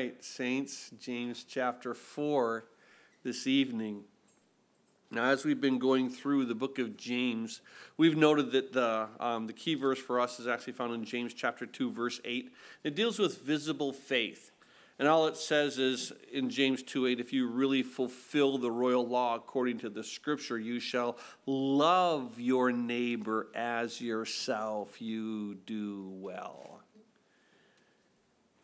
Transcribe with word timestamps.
right, 0.00 0.24
Saints, 0.24 0.90
James 0.98 1.44
chapter 1.46 1.92
4 1.92 2.64
this 3.22 3.46
evening. 3.46 4.04
Now, 5.10 5.24
as 5.24 5.44
we've 5.44 5.60
been 5.60 5.78
going 5.78 6.08
through 6.08 6.46
the 6.46 6.54
book 6.54 6.78
of 6.78 6.96
James, 6.96 7.60
we've 7.98 8.16
noted 8.16 8.50
that 8.52 8.72
the, 8.72 9.08
um, 9.18 9.46
the 9.46 9.52
key 9.52 9.74
verse 9.74 9.98
for 9.98 10.18
us 10.18 10.40
is 10.40 10.46
actually 10.46 10.72
found 10.72 10.94
in 10.94 11.04
James 11.04 11.34
chapter 11.34 11.66
2, 11.66 11.90
verse 11.90 12.18
8. 12.24 12.50
It 12.82 12.94
deals 12.94 13.18
with 13.18 13.42
visible 13.42 13.92
faith. 13.92 14.52
And 14.98 15.06
all 15.06 15.26
it 15.26 15.36
says 15.36 15.76
is 15.76 16.14
in 16.32 16.48
James 16.48 16.82
2 16.82 17.06
8, 17.06 17.20
if 17.20 17.34
you 17.34 17.46
really 17.46 17.82
fulfill 17.82 18.56
the 18.56 18.70
royal 18.70 19.06
law 19.06 19.34
according 19.34 19.80
to 19.80 19.90
the 19.90 20.02
scripture, 20.02 20.58
you 20.58 20.80
shall 20.80 21.18
love 21.44 22.40
your 22.40 22.72
neighbor 22.72 23.48
as 23.54 24.00
yourself. 24.00 25.02
You 25.02 25.56
do 25.66 26.08
well. 26.10 26.79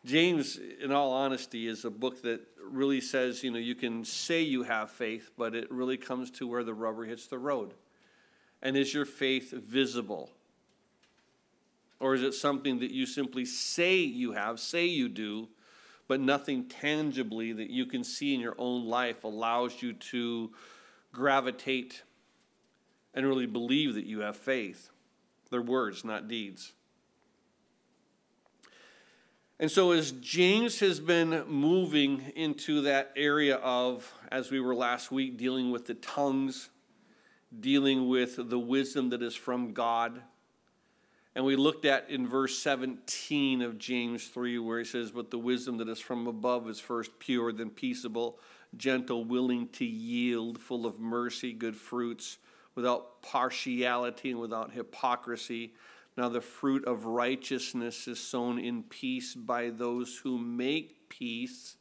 James, 0.07 0.57
in 0.81 0.93
all 0.93 1.11
honesty, 1.11 1.67
is 1.67 1.83
a 1.83 1.91
book 1.91 2.21
that 2.21 2.39
really 2.63 3.01
says, 3.01 3.43
you 3.43 3.51
know, 3.51 3.59
you 3.59 3.75
can 3.75 4.05
say 4.05 4.41
you 4.41 4.63
have 4.63 4.89
faith, 4.89 5.31
but 5.37 5.53
it 5.53 5.69
really 5.69 5.97
comes 5.97 6.31
to 6.31 6.47
where 6.47 6.63
the 6.63 6.73
rubber 6.73 7.03
hits 7.03 7.27
the 7.27 7.37
road. 7.37 7.73
And 8.61 8.77
is 8.77 8.93
your 8.93 9.03
faith 9.03 9.51
visible? 9.51 10.29
Or 11.99 12.13
is 12.13 12.23
it 12.23 12.33
something 12.33 12.79
that 12.79 12.91
you 12.91 13.05
simply 13.05 13.43
say 13.43 13.97
you 13.97 14.31
have, 14.31 14.61
say 14.61 14.85
you 14.85 15.09
do, 15.09 15.49
but 16.07 16.21
nothing 16.21 16.69
tangibly 16.69 17.51
that 17.51 17.69
you 17.69 17.85
can 17.85 18.05
see 18.05 18.33
in 18.33 18.39
your 18.39 18.55
own 18.57 18.85
life 18.85 19.25
allows 19.25 19.81
you 19.81 19.91
to 19.91 20.53
gravitate 21.11 22.03
and 23.13 23.25
really 23.25 23.45
believe 23.45 23.95
that 23.95 24.05
you 24.05 24.21
have 24.21 24.37
faith? 24.37 24.89
They're 25.51 25.61
words, 25.61 26.05
not 26.05 26.29
deeds. 26.29 26.71
And 29.59 29.71
so, 29.71 29.91
as 29.91 30.11
James 30.11 30.79
has 30.81 30.99
been 30.99 31.43
moving 31.47 32.31
into 32.35 32.81
that 32.81 33.11
area 33.15 33.55
of, 33.55 34.13
as 34.31 34.51
we 34.51 34.59
were 34.59 34.75
last 34.75 35.11
week, 35.11 35.35
dealing 35.35 35.71
with 35.71 35.87
the 35.87 35.95
tongues, 35.95 36.69
dealing 37.59 38.07
with 38.07 38.49
the 38.49 38.59
wisdom 38.59 39.09
that 39.09 39.23
is 39.23 39.33
from 39.33 39.73
God, 39.73 40.21
and 41.37 41.45
we 41.45 41.55
looked 41.55 41.85
at 41.85 42.09
in 42.09 42.27
verse 42.27 42.57
17 42.57 43.61
of 43.61 43.77
James 43.77 44.27
3, 44.27 44.57
where 44.59 44.79
he 44.79 44.85
says, 44.85 45.11
But 45.11 45.29
the 45.29 45.37
wisdom 45.37 45.77
that 45.77 45.87
is 45.87 45.99
from 45.99 46.25
above 46.25 46.67
is 46.67 46.79
first 46.79 47.19
pure, 47.19 47.51
then 47.51 47.69
peaceable, 47.69 48.39
gentle, 48.75 49.23
willing 49.23 49.69
to 49.69 49.85
yield, 49.85 50.59
full 50.59 50.87
of 50.87 50.99
mercy, 50.99 51.53
good 51.53 51.75
fruits, 51.75 52.39
without 52.73 53.21
partiality 53.21 54.31
and 54.31 54.39
without 54.39 54.71
hypocrisy. 54.71 55.73
Now, 56.17 56.29
the 56.29 56.41
fruit 56.41 56.83
of 56.85 57.05
righteousness 57.05 58.07
is 58.07 58.19
sown 58.19 58.57
in 58.57 58.81
peace 58.81 59.35
by 59.35 59.69
those 59.69 60.17
who 60.17 60.39
make 60.39 61.09
peace. 61.09 61.75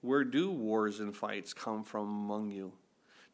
Where 0.00 0.24
do 0.24 0.50
wars 0.50 0.98
and 0.98 1.14
fights 1.14 1.52
come 1.52 1.84
from 1.84 2.08
among 2.08 2.50
you? 2.50 2.72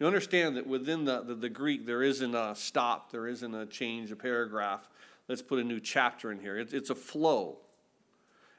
You 0.01 0.07
understand 0.09 0.57
that 0.57 0.67
within 0.67 1.05
the, 1.05 1.23
the, 1.23 1.37
the, 1.37 1.49
Greek, 1.49 1.87
there 1.87 2.03
isn't 2.03 2.35
a 2.35 2.57
stop, 2.57 3.13
there 3.13 3.29
isn't 3.29 3.55
a 3.55 3.65
change, 3.67 4.11
a 4.11 4.17
paragraph. 4.17 4.89
Let's 5.29 5.43
put 5.43 5.61
a 5.61 5.65
new 5.65 5.79
chapter 5.79 6.33
in 6.33 6.41
here. 6.41 6.59
It, 6.59 6.75
it's 6.75 6.91
a 6.91 6.97
flow. 6.97 7.59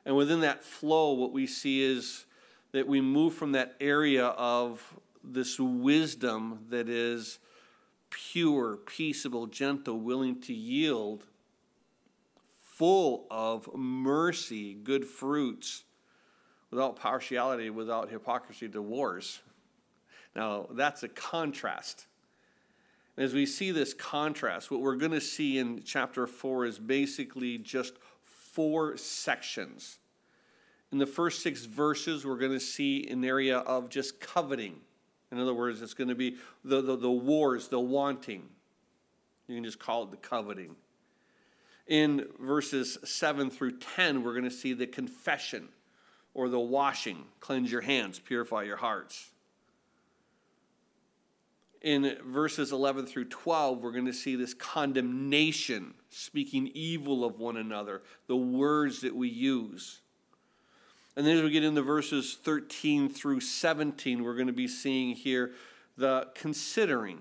And 0.05 0.16
within 0.16 0.39
that 0.42 0.64
flow, 0.64 1.11
what 1.11 1.33
we 1.33 1.45
see 1.45 1.83
is 1.83 2.25
that 2.72 2.88
we 2.88 3.02
move 3.02 3.33
from 3.33 3.52
that 3.52 3.75
area 3.81 4.27
of 4.27 4.81
this 5.22 5.59
wisdom 5.59 6.59
that 6.70 6.88
is 6.88 7.39
pure, 8.14 8.78
peaceable, 8.78 9.47
gentle, 9.47 10.00
willing 10.00 10.39
to 10.42 10.53
yield, 10.53 11.25
full 12.61 13.25
of 13.31 13.70
mercy, 13.75 14.73
good 14.75 15.05
fruits, 15.05 15.83
without 16.70 16.95
partiality, 16.95 17.70
without 17.70 18.09
hypocrisy, 18.09 18.67
wars. 18.67 19.42
Now, 20.36 20.67
that's 20.72 21.03
a 21.03 21.08
contrast. 21.08 22.08
As 23.17 23.33
we 23.33 23.45
see 23.45 23.71
this 23.71 23.93
contrast, 23.93 24.71
what 24.71 24.82
we're 24.82 24.95
going 24.95 25.11
to 25.11 25.21
see 25.21 25.60
in 25.60 25.83
chapter 25.83 26.26
4 26.26 26.66
is 26.66 26.80
basically 26.80 27.58
just 27.60 27.93
four 28.23 28.98
sections. 28.98 29.99
In 30.92 30.98
the 30.98 31.05
first 31.05 31.42
six 31.42 31.66
verses, 31.66 32.26
we're 32.26 32.37
going 32.37 32.52
to 32.52 32.60
see 32.60 33.08
an 33.08 33.23
area 33.23 33.60
of 33.60 33.89
just 33.89 34.20
coveting 34.20 34.82
in 35.33 35.39
other 35.44 35.54
words, 35.54 35.82
it's 35.82 35.94
going 35.94 36.10
to 36.10 36.16
be 36.16 36.38
the, 36.64 36.82
the, 36.82 36.95
the 36.95 37.11
wars, 37.11 37.67
the 37.67 37.80
wanting. 37.80 38.44
You 39.48 39.55
can 39.55 39.64
just 39.64 39.80
call 39.80 40.04
it 40.04 40.11
the 40.11 40.17
coveting. 40.17 40.76
In 41.88 42.27
verses 42.39 42.98
7 43.04 43.49
through 43.49 43.80
10, 43.80 44.23
we're 44.23 44.33
going 44.33 44.43
to 44.45 44.52
see 44.52 44.73
the 44.73 44.88
confession 44.88 45.70
or 46.33 46.49
the 46.49 46.60
washing. 46.60 47.26
Cleanse 47.39 47.72
your 47.72 47.82
hands, 47.82 48.20
purify 48.20 48.64
your 48.64 48.77
hearts. 48.77 49.32
In 51.82 52.16
verses 52.26 52.72
11 52.72 53.08
through 53.08 53.26
12, 53.26 53.83
we're 53.83 53.92
going 53.92 54.05
to 54.05 54.14
see 54.14 54.38
this 54.38 54.54
condemnation, 54.54 55.93
speaking 56.10 56.72
evil 56.73 57.26
of 57.26 57.39
one 57.39 57.58
another, 57.58 58.02
the 58.27 58.38
words 58.38 59.02
that 59.02 59.14
we 59.14 59.27
use. 59.27 59.99
And 61.15 61.27
then 61.27 61.37
as 61.37 61.43
we 61.43 61.51
get 61.51 61.63
into 61.63 61.81
verses 61.81 62.37
13 62.43 63.09
through 63.09 63.41
17, 63.41 64.23
we're 64.23 64.33
going 64.33 64.47
to 64.47 64.53
be 64.53 64.67
seeing 64.67 65.15
here 65.15 65.51
the 65.95 66.27
considering, 66.33 67.19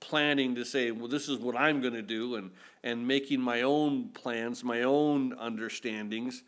planning 0.00 0.56
to 0.56 0.64
say, 0.64 0.90
well, 0.90 1.06
this 1.06 1.28
is 1.28 1.38
what 1.38 1.56
I'm 1.56 1.80
going 1.80 1.94
to 1.94 2.02
do, 2.02 2.34
and, 2.34 2.50
and 2.82 3.06
making 3.06 3.40
my 3.40 3.62
own 3.62 4.08
plans, 4.08 4.64
my 4.64 4.82
own 4.82 5.34
understandings, 5.38 6.42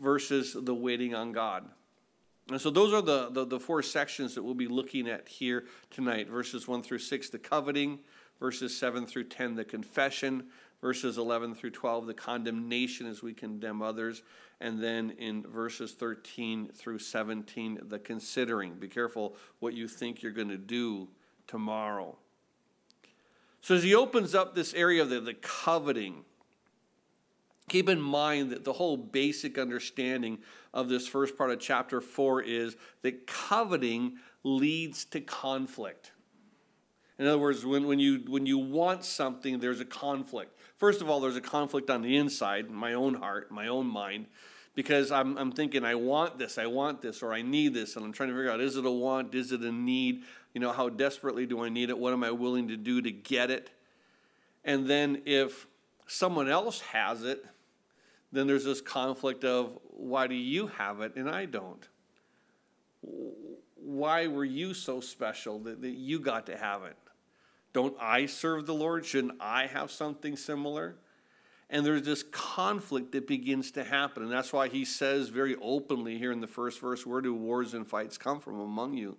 versus 0.00 0.56
the 0.58 0.74
waiting 0.74 1.14
on 1.14 1.32
God. 1.32 1.64
And 2.48 2.60
so 2.60 2.70
those 2.70 2.92
are 2.92 3.02
the, 3.02 3.30
the, 3.30 3.44
the 3.44 3.60
four 3.60 3.82
sections 3.82 4.34
that 4.34 4.42
we'll 4.42 4.54
be 4.54 4.68
looking 4.68 5.08
at 5.08 5.28
here 5.28 5.66
tonight 5.90 6.28
verses 6.28 6.66
1 6.66 6.82
through 6.82 6.98
6, 6.98 7.30
the 7.30 7.38
coveting, 7.38 8.00
verses 8.38 8.76
7 8.76 9.06
through 9.06 9.24
10, 9.24 9.54
the 9.54 9.64
confession, 9.64 10.44
verses 10.80 11.18
11 11.18 11.54
through 11.54 11.70
12, 11.70 12.06
the 12.06 12.14
condemnation 12.14 13.06
as 13.06 13.22
we 13.22 13.34
condemn 13.34 13.82
others, 13.82 14.22
and 14.60 14.82
then 14.82 15.10
in 15.18 15.42
verses 15.42 15.92
13 15.92 16.70
through 16.74 16.98
17, 16.98 17.80
the 17.82 17.98
considering. 17.98 18.74
Be 18.74 18.88
careful 18.88 19.36
what 19.58 19.74
you 19.74 19.88
think 19.88 20.22
you're 20.22 20.32
going 20.32 20.48
to 20.48 20.58
do 20.58 21.08
tomorrow. 21.46 22.16
So 23.60 23.74
as 23.74 23.82
he 23.82 23.94
opens 23.94 24.34
up 24.34 24.54
this 24.54 24.72
area 24.74 25.02
of 25.02 25.10
the, 25.10 25.20
the 25.20 25.34
coveting, 25.34 26.24
keep 27.68 27.88
in 27.88 28.00
mind 28.00 28.50
that 28.50 28.64
the 28.64 28.72
whole 28.72 28.96
basic 28.96 29.58
understanding 29.58 30.38
of 30.72 30.88
this 30.88 31.06
first 31.06 31.36
part 31.36 31.50
of 31.50 31.60
chapter 31.60 32.00
4 32.00 32.42
is 32.42 32.76
that 33.02 33.26
coveting 33.26 34.16
leads 34.44 35.04
to 35.06 35.20
conflict. 35.20 36.12
In 37.18 37.26
other 37.26 37.38
words, 37.38 37.66
when, 37.66 37.86
when, 37.86 37.98
you, 37.98 38.24
when 38.28 38.46
you 38.46 38.56
want 38.56 39.04
something, 39.04 39.60
there's 39.60 39.80
a 39.80 39.84
conflict. 39.84 40.58
First 40.80 41.02
of 41.02 41.10
all, 41.10 41.20
there's 41.20 41.36
a 41.36 41.42
conflict 41.42 41.90
on 41.90 42.00
the 42.00 42.16
inside, 42.16 42.70
my 42.70 42.94
own 42.94 43.12
heart, 43.12 43.50
my 43.50 43.68
own 43.68 43.86
mind, 43.86 44.24
because 44.74 45.12
I'm, 45.12 45.36
I'm 45.36 45.52
thinking, 45.52 45.84
I 45.84 45.94
want 45.94 46.38
this, 46.38 46.56
I 46.56 46.64
want 46.64 47.02
this, 47.02 47.22
or 47.22 47.34
I 47.34 47.42
need 47.42 47.74
this, 47.74 47.96
and 47.96 48.04
I'm 48.04 48.12
trying 48.12 48.30
to 48.30 48.34
figure 48.34 48.50
out 48.50 48.62
is 48.62 48.78
it 48.78 48.86
a 48.86 48.90
want, 48.90 49.34
is 49.34 49.52
it 49.52 49.60
a 49.60 49.70
need? 49.70 50.22
You 50.54 50.62
know, 50.62 50.72
how 50.72 50.88
desperately 50.88 51.44
do 51.44 51.62
I 51.62 51.68
need 51.68 51.90
it? 51.90 51.98
What 51.98 52.14
am 52.14 52.24
I 52.24 52.30
willing 52.30 52.68
to 52.68 52.78
do 52.78 53.02
to 53.02 53.10
get 53.10 53.50
it? 53.50 53.68
And 54.64 54.86
then 54.86 55.20
if 55.26 55.66
someone 56.06 56.48
else 56.48 56.80
has 56.80 57.24
it, 57.24 57.44
then 58.32 58.46
there's 58.46 58.64
this 58.64 58.80
conflict 58.80 59.44
of 59.44 59.78
why 59.82 60.28
do 60.28 60.34
you 60.34 60.68
have 60.68 61.02
it 61.02 61.14
and 61.14 61.28
I 61.28 61.44
don't? 61.44 61.86
Why 63.76 64.28
were 64.28 64.46
you 64.46 64.72
so 64.72 65.02
special 65.02 65.58
that, 65.58 65.82
that 65.82 65.90
you 65.90 66.20
got 66.20 66.46
to 66.46 66.56
have 66.56 66.84
it? 66.84 66.96
Don't 67.72 67.96
I 68.00 68.26
serve 68.26 68.66
the 68.66 68.74
Lord? 68.74 69.06
Shouldn't 69.06 69.40
I 69.40 69.66
have 69.66 69.90
something 69.90 70.36
similar? 70.36 70.96
And 71.68 71.86
there's 71.86 72.02
this 72.02 72.24
conflict 72.24 73.12
that 73.12 73.28
begins 73.28 73.70
to 73.72 73.84
happen. 73.84 74.24
And 74.24 74.32
that's 74.32 74.52
why 74.52 74.68
he 74.68 74.84
says 74.84 75.28
very 75.28 75.56
openly 75.62 76.18
here 76.18 76.32
in 76.32 76.40
the 76.40 76.48
first 76.48 76.80
verse 76.80 77.06
where 77.06 77.20
do 77.20 77.32
wars 77.32 77.74
and 77.74 77.86
fights 77.86 78.18
come 78.18 78.40
from 78.40 78.58
among 78.58 78.94
you? 78.94 79.16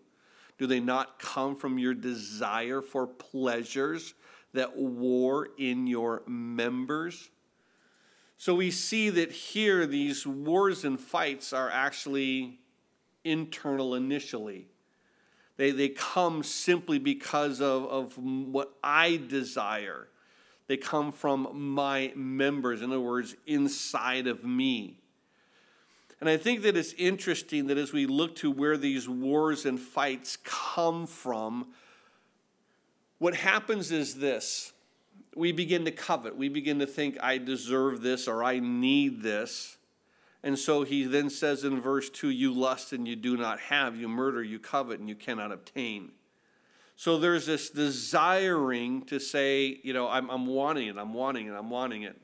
Do 0.57 0.67
they 0.67 0.81
not 0.81 1.17
come 1.17 1.55
from 1.55 1.79
your 1.79 1.93
desire 1.93 2.81
for 2.81 3.07
pleasures 3.07 4.13
that 4.53 4.75
war 4.75 5.47
in 5.57 5.87
your 5.87 6.23
members? 6.27 7.29
So 8.37 8.55
we 8.55 8.69
see 8.69 9.09
that 9.11 9.31
here 9.31 9.85
these 9.85 10.27
wars 10.27 10.83
and 10.83 10.99
fights 10.99 11.53
are 11.53 11.69
actually 11.69 12.59
internal 13.23 13.95
initially. 13.95 14.67
They, 15.57 15.71
they 15.71 15.89
come 15.89 16.43
simply 16.43 16.99
because 16.99 17.61
of, 17.61 17.85
of 17.85 18.17
what 18.17 18.73
I 18.83 19.21
desire. 19.27 20.07
They 20.67 20.77
come 20.77 21.11
from 21.11 21.49
my 21.53 22.13
members, 22.15 22.81
in 22.81 22.91
other 22.91 23.01
words, 23.01 23.35
inside 23.45 24.27
of 24.27 24.43
me. 24.43 24.97
And 26.19 26.29
I 26.29 26.37
think 26.37 26.61
that 26.61 26.77
it's 26.77 26.93
interesting 26.93 27.67
that 27.67 27.77
as 27.77 27.91
we 27.91 28.05
look 28.05 28.35
to 28.37 28.51
where 28.51 28.77
these 28.77 29.09
wars 29.09 29.65
and 29.65 29.79
fights 29.79 30.37
come 30.43 31.07
from, 31.07 31.67
what 33.17 33.35
happens 33.35 33.91
is 33.91 34.15
this 34.15 34.73
we 35.35 35.51
begin 35.51 35.85
to 35.85 35.91
covet. 35.91 36.35
We 36.35 36.49
begin 36.49 36.79
to 36.79 36.85
think, 36.85 37.17
I 37.21 37.37
deserve 37.37 38.01
this 38.01 38.27
or 38.27 38.43
I 38.43 38.59
need 38.59 39.21
this. 39.21 39.77
And 40.43 40.57
so 40.57 40.83
he 40.83 41.03
then 41.03 41.29
says 41.29 41.63
in 41.63 41.79
verse 41.79 42.09
2 42.09 42.29
You 42.29 42.53
lust 42.53 42.93
and 42.93 43.07
you 43.07 43.15
do 43.15 43.37
not 43.37 43.59
have, 43.59 43.95
you 43.95 44.07
murder, 44.07 44.43
you 44.43 44.59
covet, 44.59 44.99
and 44.99 45.07
you 45.07 45.15
cannot 45.15 45.51
obtain. 45.51 46.11
So 46.95 47.17
there's 47.17 47.45
this 47.45 47.69
desiring 47.69 49.03
to 49.05 49.19
say, 49.19 49.79
you 49.83 49.93
know, 49.93 50.07
I'm, 50.07 50.29
I'm 50.29 50.45
wanting 50.45 50.87
it, 50.87 50.97
I'm 50.97 51.13
wanting 51.13 51.47
it, 51.47 51.53
I'm 51.53 51.69
wanting 51.69 52.03
it. 52.03 52.19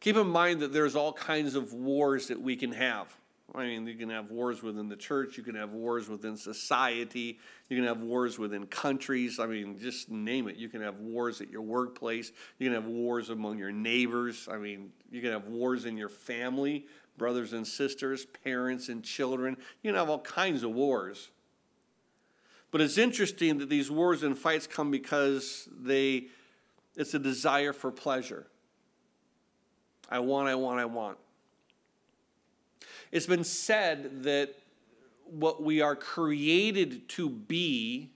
Keep 0.00 0.16
in 0.16 0.28
mind 0.28 0.60
that 0.60 0.72
there's 0.72 0.94
all 0.94 1.12
kinds 1.12 1.54
of 1.54 1.72
wars 1.72 2.28
that 2.28 2.40
we 2.40 2.54
can 2.54 2.72
have. 2.72 3.16
I 3.54 3.64
mean, 3.64 3.86
you 3.86 3.94
can 3.94 4.10
have 4.10 4.30
wars 4.30 4.62
within 4.62 4.88
the 4.88 4.96
church, 4.96 5.38
you 5.38 5.42
can 5.42 5.54
have 5.54 5.72
wars 5.72 6.08
within 6.08 6.36
society, 6.36 7.38
you 7.68 7.76
can 7.76 7.86
have 7.86 8.00
wars 8.00 8.38
within 8.38 8.66
countries. 8.66 9.38
I 9.38 9.46
mean, 9.46 9.78
just 9.78 10.10
name 10.10 10.48
it. 10.48 10.56
You 10.56 10.68
can 10.68 10.82
have 10.82 11.00
wars 11.00 11.40
at 11.40 11.50
your 11.50 11.62
workplace, 11.62 12.30
you 12.58 12.66
can 12.66 12.74
have 12.74 12.86
wars 12.86 13.30
among 13.30 13.58
your 13.58 13.72
neighbors. 13.72 14.48
I 14.50 14.58
mean, 14.58 14.90
you 15.10 15.22
can 15.22 15.32
have 15.32 15.46
wars 15.46 15.86
in 15.86 15.96
your 15.96 16.10
family, 16.10 16.86
brothers 17.16 17.54
and 17.54 17.66
sisters, 17.66 18.26
parents 18.44 18.90
and 18.90 19.02
children. 19.02 19.56
You 19.82 19.92
can 19.92 19.98
have 19.98 20.10
all 20.10 20.20
kinds 20.20 20.62
of 20.62 20.72
wars. 20.72 21.30
But 22.70 22.82
it's 22.82 22.98
interesting 22.98 23.58
that 23.58 23.70
these 23.70 23.90
wars 23.90 24.22
and 24.22 24.36
fights 24.36 24.66
come 24.66 24.90
because 24.90 25.68
they 25.80 26.26
it's 26.96 27.14
a 27.14 27.18
desire 27.18 27.72
for 27.72 27.92
pleasure. 27.92 28.48
I 30.10 30.18
want, 30.18 30.48
I 30.48 30.56
want, 30.56 30.80
I 30.80 30.84
want. 30.84 31.16
It's 33.10 33.26
been 33.26 33.44
said 33.44 34.24
that 34.24 34.54
what 35.24 35.62
we 35.62 35.80
are 35.80 35.96
created 35.96 37.08
to 37.10 37.28
be 37.28 38.10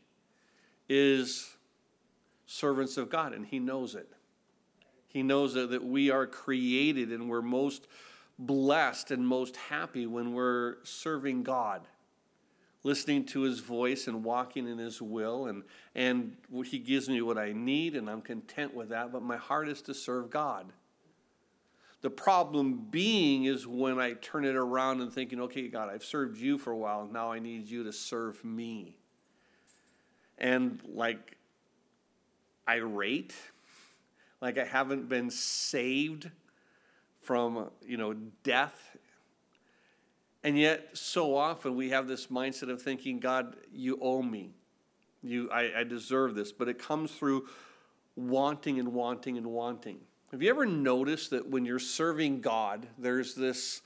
is 0.89 1.57
servants 2.47 2.97
of 2.97 3.09
God, 3.09 3.33
and 3.33 3.47
He 3.47 3.59
knows 3.59 3.95
it. 3.95 4.09
He 5.09 5.23
knows 5.23 5.55
that, 5.55 5.85
we 5.85 6.11
are 6.11 6.27
created 6.27 7.11
and 7.11 7.29
we're 7.29 7.43
most 7.43 7.87
blessed 8.39 9.11
and 9.11 9.27
most 9.27 9.57
happy 9.57 10.07
when 10.07 10.33
we're 10.33 10.77
serving 10.85 11.43
God, 11.43 11.83
listening 12.83 13.27
to 13.27 13.43
His 13.43 13.61
voice 13.61 14.07
and 14.07 14.25
walking 14.25 14.67
in 14.67 14.79
His 14.79 15.03
will. 15.03 15.47
And, 15.47 15.65
and 15.95 16.37
He 16.65 16.79
gives 16.79 17.09
me 17.09 17.21
what 17.21 17.39
I 17.39 17.53
need, 17.53 17.95
and 17.95 18.09
I'm 18.09 18.23
content 18.23 18.75
with 18.75 18.89
that, 18.89 19.13
but 19.13 19.23
my 19.23 19.37
heart 19.37 19.69
is 19.69 19.83
to 19.83 19.95
serve 19.95 20.31
God. 20.31 20.73
The 22.03 22.11
problem 22.11 22.89
being 22.91 23.45
is 23.45 23.67
when 23.67 24.01
I 24.01 24.15
turn 24.15 24.45
it 24.45 24.57
around 24.57 25.01
and 25.01 25.13
thinking, 25.13 25.41
okay, 25.43 25.69
God, 25.69 25.89
I've 25.89 26.05
served 26.05 26.37
you 26.37 26.59
for 26.59 26.73
a 26.73 26.77
while. 26.77 27.09
Now 27.11 27.31
I 27.31 27.39
need 27.39 27.69
you 27.69 27.85
to 27.85 27.93
serve 27.93 28.45
me. 28.45 28.97
And 30.37 30.81
like 30.85 31.37
irate, 32.69 33.35
like 34.41 34.59
I 34.59 34.65
haven't 34.65 35.09
been 35.09 35.31
saved 35.31 36.29
from, 37.21 37.71
you 37.87 37.97
know, 37.97 38.15
death. 38.43 38.97
And 40.43 40.59
yet, 40.59 40.89
so 40.95 41.37
often 41.37 41.77
we 41.77 41.91
have 41.91 42.09
this 42.09 42.27
mindset 42.27 42.69
of 42.69 42.83
thinking, 42.83 43.21
God, 43.21 43.55
you 43.73 43.97
owe 44.03 44.23
me. 44.23 44.51
You, 45.23 45.49
I, 45.53 45.71
I 45.79 45.85
deserve 45.85 46.35
this. 46.35 46.51
But 46.51 46.69
it 46.69 46.81
comes 46.81 47.13
through 47.13 47.47
wanting 48.17 48.81
and 48.81 48.89
wanting 48.93 49.39
and 49.39 49.47
wanting. 49.47 50.01
Have 50.33 50.43
you 50.43 50.49
ever 50.49 50.65
noticed 50.65 51.29
that 51.31 51.51
when 51.51 51.67
you're 51.67 51.79
serving 51.79 52.41
God, 52.41 52.87
there's 52.97 53.35
this 53.35 53.83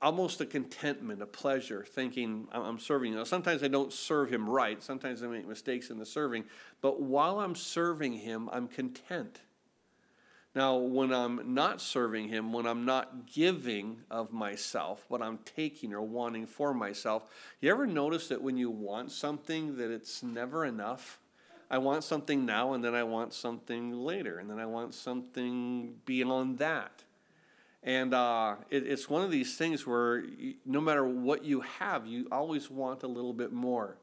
almost 0.00 0.40
a 0.40 0.46
contentment, 0.46 1.20
a 1.20 1.26
pleasure, 1.26 1.84
thinking, 1.86 2.48
I'm 2.52 2.78
serving. 2.78 3.12
You 3.12 3.26
sometimes 3.26 3.62
I 3.62 3.68
don't 3.68 3.92
serve 3.92 4.32
Him 4.32 4.48
right. 4.48 4.82
Sometimes 4.82 5.22
I 5.22 5.26
make 5.26 5.46
mistakes 5.46 5.90
in 5.90 5.98
the 5.98 6.06
serving. 6.06 6.44
But 6.80 7.02
while 7.02 7.38
I'm 7.38 7.54
serving 7.54 8.14
Him, 8.14 8.48
I'm 8.50 8.66
content. 8.66 9.40
Now, 10.54 10.76
when 10.76 11.12
I'm 11.12 11.52
not 11.52 11.82
serving 11.82 12.28
Him, 12.28 12.54
when 12.54 12.66
I'm 12.66 12.86
not 12.86 13.26
giving 13.26 13.98
of 14.10 14.32
myself, 14.32 15.04
what 15.08 15.20
I'm 15.20 15.38
taking 15.44 15.92
or 15.92 16.00
wanting 16.00 16.46
for 16.46 16.72
myself, 16.72 17.28
you 17.60 17.70
ever 17.70 17.86
notice 17.86 18.28
that 18.28 18.40
when 18.40 18.56
you 18.56 18.70
want 18.70 19.12
something, 19.12 19.76
that 19.76 19.90
it's 19.90 20.22
never 20.22 20.64
enough? 20.64 21.19
I 21.70 21.78
want 21.78 22.02
something 22.02 22.44
now, 22.44 22.72
and 22.72 22.84
then 22.84 22.94
I 22.94 23.04
want 23.04 23.32
something 23.32 23.92
later, 23.92 24.38
and 24.38 24.50
then 24.50 24.58
I 24.58 24.66
want 24.66 24.92
something 24.92 25.94
beyond 26.04 26.58
that. 26.58 27.04
And 27.82 28.12
uh, 28.12 28.56
it, 28.70 28.86
it's 28.86 29.08
one 29.08 29.22
of 29.22 29.30
these 29.30 29.56
things 29.56 29.86
where 29.86 30.18
you, 30.18 30.54
no 30.66 30.80
matter 30.80 31.06
what 31.06 31.44
you 31.44 31.60
have, 31.60 32.06
you 32.06 32.26
always 32.32 32.70
want 32.70 33.04
a 33.04 33.06
little 33.06 33.32
bit 33.32 33.52
more. 33.52 33.96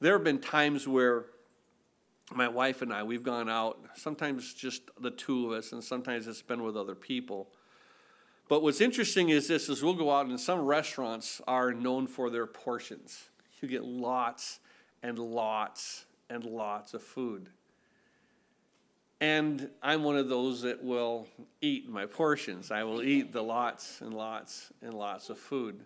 There 0.00 0.14
have 0.14 0.24
been 0.24 0.40
times 0.40 0.88
where 0.88 1.26
my 2.34 2.48
wife 2.48 2.80
and 2.80 2.92
I, 2.92 3.02
we've 3.02 3.22
gone 3.22 3.50
out, 3.50 3.78
sometimes 3.94 4.54
just 4.54 4.82
the 4.98 5.10
two 5.10 5.46
of 5.46 5.58
us, 5.58 5.72
and 5.72 5.84
sometimes 5.84 6.26
it's 6.26 6.42
been 6.42 6.62
with 6.62 6.76
other 6.76 6.94
people. 6.94 7.48
But 8.48 8.62
what's 8.62 8.80
interesting 8.80 9.28
is 9.28 9.46
this 9.46 9.68
is 9.68 9.82
we'll 9.82 9.94
go 9.94 10.10
out 10.10 10.26
and 10.26 10.40
some 10.40 10.60
restaurants 10.60 11.40
are 11.46 11.72
known 11.72 12.06
for 12.06 12.30
their 12.30 12.46
portions. 12.46 13.28
You 13.60 13.68
get 13.68 13.84
lots 13.84 14.58
and 15.02 15.18
lots 15.18 16.06
and 16.30 16.44
lots 16.44 16.94
of 16.94 17.02
food. 17.02 17.48
And 19.20 19.70
I'm 19.82 20.02
one 20.02 20.16
of 20.16 20.28
those 20.28 20.62
that 20.62 20.82
will 20.82 21.28
eat 21.60 21.88
my 21.88 22.06
portions. 22.06 22.72
I 22.72 22.82
will 22.82 23.02
eat 23.02 23.32
the 23.32 23.42
lots 23.42 24.00
and 24.00 24.12
lots 24.12 24.72
and 24.82 24.94
lots 24.94 25.30
of 25.30 25.38
food. 25.38 25.80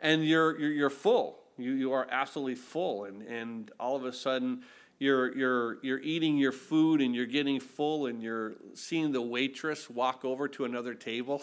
And 0.00 0.24
you're, 0.24 0.58
you're, 0.58 0.70
you're 0.70 0.90
full. 0.90 1.40
You, 1.58 1.72
you 1.72 1.92
are 1.92 2.06
absolutely 2.10 2.54
full. 2.54 3.04
And, 3.04 3.22
and 3.22 3.70
all 3.80 3.96
of 3.96 4.04
a 4.04 4.12
sudden, 4.12 4.62
you're, 4.98 5.36
you're, 5.36 5.78
you're 5.82 6.00
eating 6.00 6.38
your 6.38 6.52
food 6.52 7.00
and 7.00 7.14
you're 7.14 7.26
getting 7.26 7.58
full, 7.58 8.06
and 8.06 8.22
you're 8.22 8.54
seeing 8.74 9.12
the 9.12 9.20
waitress 9.20 9.90
walk 9.90 10.24
over 10.24 10.48
to 10.48 10.64
another 10.64 10.94
table. 10.94 11.42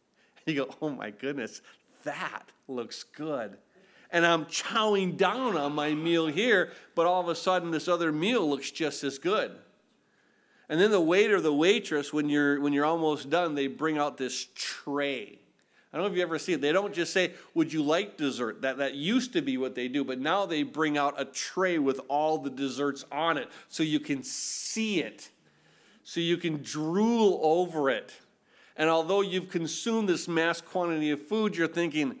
you 0.46 0.54
go, 0.54 0.68
oh 0.82 0.90
my 0.90 1.10
goodness, 1.10 1.62
that 2.04 2.50
looks 2.68 3.04
good 3.04 3.56
and 4.12 4.26
I'm 4.26 4.44
chowing 4.44 5.16
down 5.16 5.56
on 5.56 5.74
my 5.74 5.94
meal 5.94 6.26
here, 6.26 6.70
but 6.94 7.06
all 7.06 7.20
of 7.20 7.28
a 7.28 7.34
sudden 7.34 7.70
this 7.70 7.88
other 7.88 8.12
meal 8.12 8.48
looks 8.48 8.70
just 8.70 9.02
as 9.02 9.18
good. 9.18 9.56
And 10.68 10.80
then 10.80 10.90
the 10.90 11.00
waiter, 11.00 11.40
the 11.40 11.52
waitress, 11.52 12.12
when 12.12 12.28
you're 12.28 12.60
when 12.60 12.72
you're 12.72 12.84
almost 12.84 13.30
done, 13.30 13.54
they 13.54 13.66
bring 13.66 13.98
out 13.98 14.18
this 14.18 14.46
tray. 14.54 15.38
I 15.92 15.96
don't 15.96 16.06
know 16.06 16.12
if 16.12 16.16
you 16.16 16.22
ever 16.22 16.38
see 16.38 16.54
it. 16.54 16.62
They 16.62 16.72
don't 16.72 16.94
just 16.94 17.12
say, 17.12 17.34
"Would 17.54 17.72
you 17.72 17.82
like 17.82 18.16
dessert?" 18.16 18.62
That 18.62 18.78
that 18.78 18.94
used 18.94 19.32
to 19.34 19.42
be 19.42 19.58
what 19.58 19.74
they 19.74 19.88
do, 19.88 20.04
but 20.04 20.18
now 20.18 20.46
they 20.46 20.62
bring 20.62 20.96
out 20.96 21.20
a 21.20 21.24
tray 21.26 21.78
with 21.78 22.00
all 22.08 22.38
the 22.38 22.48
desserts 22.48 23.04
on 23.10 23.36
it, 23.36 23.48
so 23.68 23.82
you 23.82 24.00
can 24.00 24.22
see 24.22 25.00
it, 25.00 25.30
so 26.04 26.20
you 26.20 26.36
can 26.36 26.62
drool 26.62 27.38
over 27.42 27.90
it. 27.90 28.12
And 28.74 28.88
although 28.88 29.20
you've 29.20 29.50
consumed 29.50 30.08
this 30.08 30.26
mass 30.26 30.62
quantity 30.62 31.10
of 31.10 31.20
food, 31.20 31.56
you're 31.56 31.68
thinking, 31.68 32.18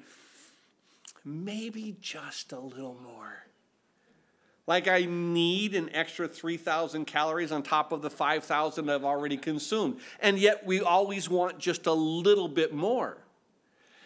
maybe 1.24 1.96
just 2.00 2.52
a 2.52 2.58
little 2.58 2.96
more. 3.02 3.44
Like 4.66 4.86
I 4.86 5.06
need 5.06 5.74
an 5.74 5.90
extra 5.92 6.28
3,000 6.28 7.04
calories 7.04 7.50
on 7.50 7.62
top 7.62 7.92
of 7.92 8.00
the 8.02 8.10
5,000 8.10 8.88
I've 8.88 9.04
already 9.04 9.36
consumed. 9.36 9.98
And 10.20 10.38
yet 10.38 10.64
we 10.64 10.80
always 10.80 11.28
want 11.28 11.58
just 11.58 11.86
a 11.86 11.92
little 11.92 12.48
bit 12.48 12.72
more. 12.72 13.18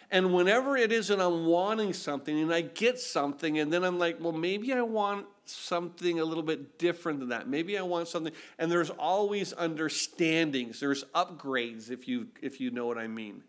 And 0.09 0.33
whenever 0.33 0.77
it 0.77 0.91
is 0.91 1.09
that 1.09 1.19
I'm 1.19 1.45
wanting 1.45 1.93
something 1.93 2.39
and 2.39 2.53
I 2.53 2.61
get 2.61 2.97
something, 2.97 3.59
and 3.59 3.71
then 3.71 3.83
I'm 3.83 3.99
like, 3.99 4.17
well, 4.21 4.31
maybe 4.31 4.73
I 4.73 4.81
want 4.81 5.25
something 5.45 6.19
a 6.19 6.25
little 6.25 6.43
bit 6.43 6.79
different 6.79 7.19
than 7.19 7.29
that. 7.29 7.47
Maybe 7.47 7.77
I 7.77 7.81
want 7.81 8.07
something. 8.07 8.33
And 8.57 8.71
there's 8.71 8.89
always 8.89 9.53
understandings, 9.53 10.79
there's 10.79 11.03
upgrades, 11.15 11.91
if 11.91 12.07
you, 12.07 12.27
if 12.41 12.61
you 12.61 12.71
know 12.71 12.85
what 12.85 12.97
I 12.97 13.07
mean. 13.07 13.43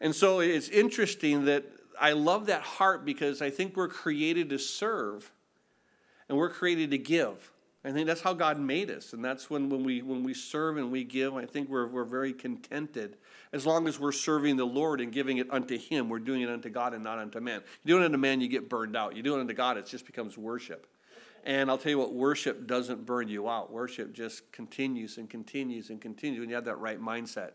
And 0.00 0.14
so 0.14 0.40
it's 0.40 0.68
interesting 0.68 1.44
that 1.46 1.64
I 2.00 2.12
love 2.12 2.46
that 2.46 2.62
heart 2.62 3.04
because 3.04 3.42
I 3.42 3.50
think 3.50 3.76
we're 3.76 3.88
created 3.88 4.50
to 4.50 4.58
serve 4.58 5.30
and 6.28 6.38
we're 6.38 6.50
created 6.50 6.90
to 6.92 6.98
give. 6.98 7.50
I 7.86 7.92
think 7.92 8.06
that's 8.06 8.22
how 8.22 8.32
God 8.32 8.58
made 8.58 8.90
us. 8.90 9.12
And 9.12 9.22
that's 9.22 9.50
when, 9.50 9.68
when, 9.68 9.84
we, 9.84 10.00
when 10.00 10.22
we 10.22 10.32
serve 10.32 10.78
and 10.78 10.90
we 10.90 11.04
give, 11.04 11.34
I 11.34 11.44
think 11.44 11.68
we're, 11.68 11.86
we're 11.86 12.04
very 12.04 12.32
contented. 12.32 13.18
As 13.52 13.66
long 13.66 13.86
as 13.86 14.00
we're 14.00 14.12
serving 14.12 14.56
the 14.56 14.64
Lord 14.64 15.02
and 15.02 15.12
giving 15.12 15.36
it 15.36 15.48
unto 15.50 15.76
Him, 15.76 16.08
we're 16.08 16.18
doing 16.18 16.40
it 16.40 16.48
unto 16.48 16.70
God 16.70 16.94
and 16.94 17.04
not 17.04 17.18
unto 17.18 17.40
man. 17.40 17.60
You 17.84 17.94
do 17.94 18.02
it 18.02 18.06
unto 18.06 18.16
man, 18.16 18.40
you 18.40 18.48
get 18.48 18.70
burned 18.70 18.96
out. 18.96 19.14
You 19.14 19.22
do 19.22 19.36
it 19.36 19.40
unto 19.40 19.52
God, 19.52 19.76
it 19.76 19.84
just 19.84 20.06
becomes 20.06 20.38
worship. 20.38 20.86
And 21.44 21.70
I'll 21.70 21.76
tell 21.76 21.90
you 21.90 21.98
what, 21.98 22.14
worship 22.14 22.66
doesn't 22.66 23.04
burn 23.04 23.28
you 23.28 23.50
out. 23.50 23.70
Worship 23.70 24.14
just 24.14 24.50
continues 24.50 25.18
and 25.18 25.28
continues 25.28 25.90
and 25.90 26.00
continues 26.00 26.40
when 26.40 26.48
you 26.48 26.54
have 26.54 26.64
that 26.64 26.78
right 26.78 27.00
mindset. 27.00 27.50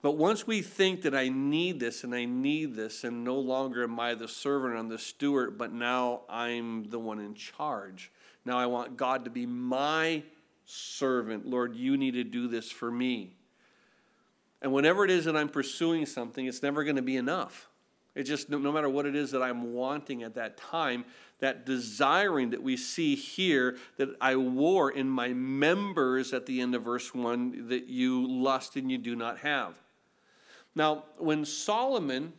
But 0.00 0.12
once 0.12 0.46
we 0.46 0.62
think 0.62 1.02
that 1.02 1.14
I 1.14 1.28
need 1.28 1.80
this 1.80 2.04
and 2.04 2.14
I 2.14 2.24
need 2.24 2.76
this, 2.76 3.02
and 3.02 3.24
no 3.24 3.36
longer 3.36 3.82
am 3.82 3.98
I 3.98 4.14
the 4.14 4.28
servant 4.28 4.76
and 4.76 4.90
the 4.90 4.98
steward, 4.98 5.58
but 5.58 5.72
now 5.72 6.20
I'm 6.28 6.88
the 6.88 7.00
one 7.00 7.18
in 7.18 7.34
charge. 7.34 8.12
Now 8.44 8.58
I 8.58 8.66
want 8.66 8.96
God 8.96 9.24
to 9.24 9.30
be 9.30 9.44
my 9.44 10.22
servant. 10.64 11.46
Lord, 11.46 11.74
you 11.74 11.96
need 11.96 12.14
to 12.14 12.24
do 12.24 12.46
this 12.46 12.70
for 12.70 12.90
me. 12.90 13.34
And 14.62 14.72
whenever 14.72 15.04
it 15.04 15.10
is 15.10 15.24
that 15.24 15.36
I'm 15.36 15.48
pursuing 15.48 16.06
something, 16.06 16.46
it's 16.46 16.62
never 16.62 16.84
going 16.84 16.96
to 16.96 17.02
be 17.02 17.16
enough. 17.16 17.68
It 18.14 18.24
just, 18.24 18.50
no, 18.50 18.58
no 18.58 18.72
matter 18.72 18.88
what 18.88 19.06
it 19.06 19.14
is 19.14 19.30
that 19.32 19.42
I'm 19.42 19.74
wanting 19.74 20.22
at 20.22 20.34
that 20.34 20.56
time, 20.56 21.04
that 21.40 21.66
desiring 21.66 22.50
that 22.50 22.62
we 22.62 22.76
see 22.76 23.14
here 23.14 23.76
that 23.96 24.08
I 24.20 24.36
wore 24.36 24.90
in 24.90 25.08
my 25.08 25.28
members 25.28 26.32
at 26.32 26.46
the 26.46 26.60
end 26.60 26.74
of 26.74 26.82
verse 26.82 27.14
1 27.14 27.68
that 27.68 27.86
you 27.86 28.26
lust 28.26 28.76
and 28.76 28.90
you 28.90 28.98
do 28.98 29.14
not 29.14 29.38
have. 29.38 29.74
Now, 30.78 31.02
when 31.16 31.44
Solomon 31.44 32.34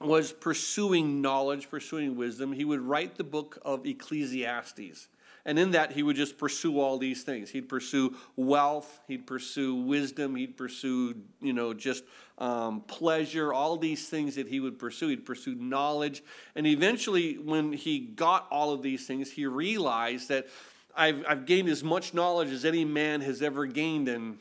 was 0.00 0.32
pursuing 0.32 1.22
knowledge, 1.22 1.70
pursuing 1.70 2.16
wisdom, 2.16 2.52
he 2.52 2.64
would 2.64 2.80
write 2.80 3.14
the 3.14 3.22
book 3.22 3.60
of 3.64 3.86
Ecclesiastes. 3.86 5.06
And 5.44 5.56
in 5.56 5.70
that, 5.70 5.92
he 5.92 6.02
would 6.02 6.16
just 6.16 6.38
pursue 6.38 6.80
all 6.80 6.98
these 6.98 7.22
things. 7.22 7.50
He'd 7.50 7.68
pursue 7.68 8.16
wealth, 8.34 8.98
he'd 9.06 9.28
pursue 9.28 9.76
wisdom, 9.76 10.34
he'd 10.34 10.56
pursue, 10.56 11.14
you 11.40 11.52
know, 11.52 11.72
just 11.72 12.02
um, 12.38 12.80
pleasure, 12.80 13.52
all 13.52 13.76
these 13.76 14.08
things 14.08 14.34
that 14.34 14.48
he 14.48 14.58
would 14.58 14.76
pursue. 14.76 15.06
He'd 15.06 15.24
pursue 15.24 15.54
knowledge. 15.54 16.24
And 16.56 16.66
eventually, 16.66 17.34
when 17.34 17.72
he 17.72 18.00
got 18.00 18.48
all 18.50 18.72
of 18.72 18.82
these 18.82 19.06
things, 19.06 19.30
he 19.30 19.46
realized 19.46 20.30
that 20.30 20.48
I've, 20.96 21.24
I've 21.28 21.46
gained 21.46 21.68
as 21.68 21.84
much 21.84 22.12
knowledge 22.12 22.50
as 22.50 22.64
any 22.64 22.84
man 22.84 23.20
has 23.20 23.40
ever 23.40 23.66
gained. 23.66 24.08
And 24.08 24.38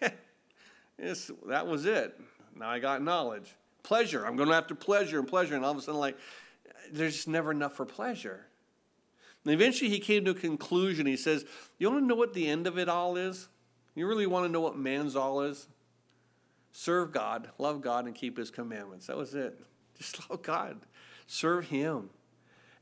that 1.46 1.68
was 1.68 1.86
it. 1.86 2.18
Now 2.58 2.70
I 2.70 2.78
got 2.78 3.02
knowledge. 3.02 3.54
Pleasure. 3.82 4.24
I'm 4.26 4.36
going 4.36 4.48
to 4.48 4.74
pleasure 4.74 5.18
and 5.18 5.26
pleasure. 5.26 5.56
And 5.56 5.64
all 5.64 5.72
of 5.72 5.78
a 5.78 5.82
sudden, 5.82 6.00
like, 6.00 6.16
there's 6.92 7.14
just 7.14 7.28
never 7.28 7.50
enough 7.50 7.74
for 7.74 7.84
pleasure. 7.84 8.46
And 9.44 9.52
eventually 9.52 9.90
he 9.90 9.98
came 9.98 10.24
to 10.24 10.32
a 10.32 10.34
conclusion. 10.34 11.06
He 11.06 11.16
says, 11.16 11.44
You 11.78 11.90
want 11.90 12.02
to 12.02 12.06
know 12.06 12.14
what 12.14 12.34
the 12.34 12.48
end 12.48 12.66
of 12.66 12.78
it 12.78 12.88
all 12.88 13.16
is? 13.16 13.48
You 13.94 14.06
really 14.06 14.26
want 14.26 14.46
to 14.46 14.52
know 14.52 14.60
what 14.60 14.76
man's 14.76 15.16
all 15.16 15.42
is? 15.42 15.68
Serve 16.72 17.12
God, 17.12 17.50
love 17.58 17.82
God, 17.82 18.06
and 18.06 18.14
keep 18.14 18.38
his 18.38 18.50
commandments. 18.50 19.06
That 19.06 19.16
was 19.16 19.34
it. 19.34 19.60
Just 19.98 20.30
love 20.30 20.42
God, 20.42 20.80
serve 21.26 21.68
him. 21.68 22.10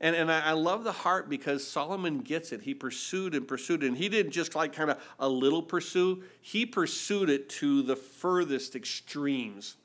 And, 0.00 0.16
and 0.16 0.33
I, 0.33 0.40
I 0.40 0.52
love 0.52 0.85
the 0.85 0.92
heart 0.92 1.28
because 1.28 1.66
Solomon 1.66 2.21
gets 2.21 2.52
it. 2.52 2.62
He 2.62 2.73
pursued 2.73 3.35
and 3.35 3.47
pursued, 3.47 3.83
and 3.83 3.97
he 3.97 4.09
didn't 4.09 4.33
just 4.33 4.54
like 4.54 4.73
kind 4.73 4.90
of 4.90 4.99
a 5.19 5.28
little 5.28 5.62
pursue, 5.62 6.23
he 6.40 6.64
pursued 6.64 7.28
it 7.28 7.49
to 7.50 7.83
the 7.83 7.97
furthest 7.97 8.75
extremes. 8.75 9.76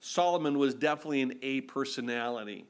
Solomon 0.00 0.58
was 0.58 0.74
definitely 0.74 1.20
an 1.20 1.34
A 1.42 1.60
personality. 1.60 2.64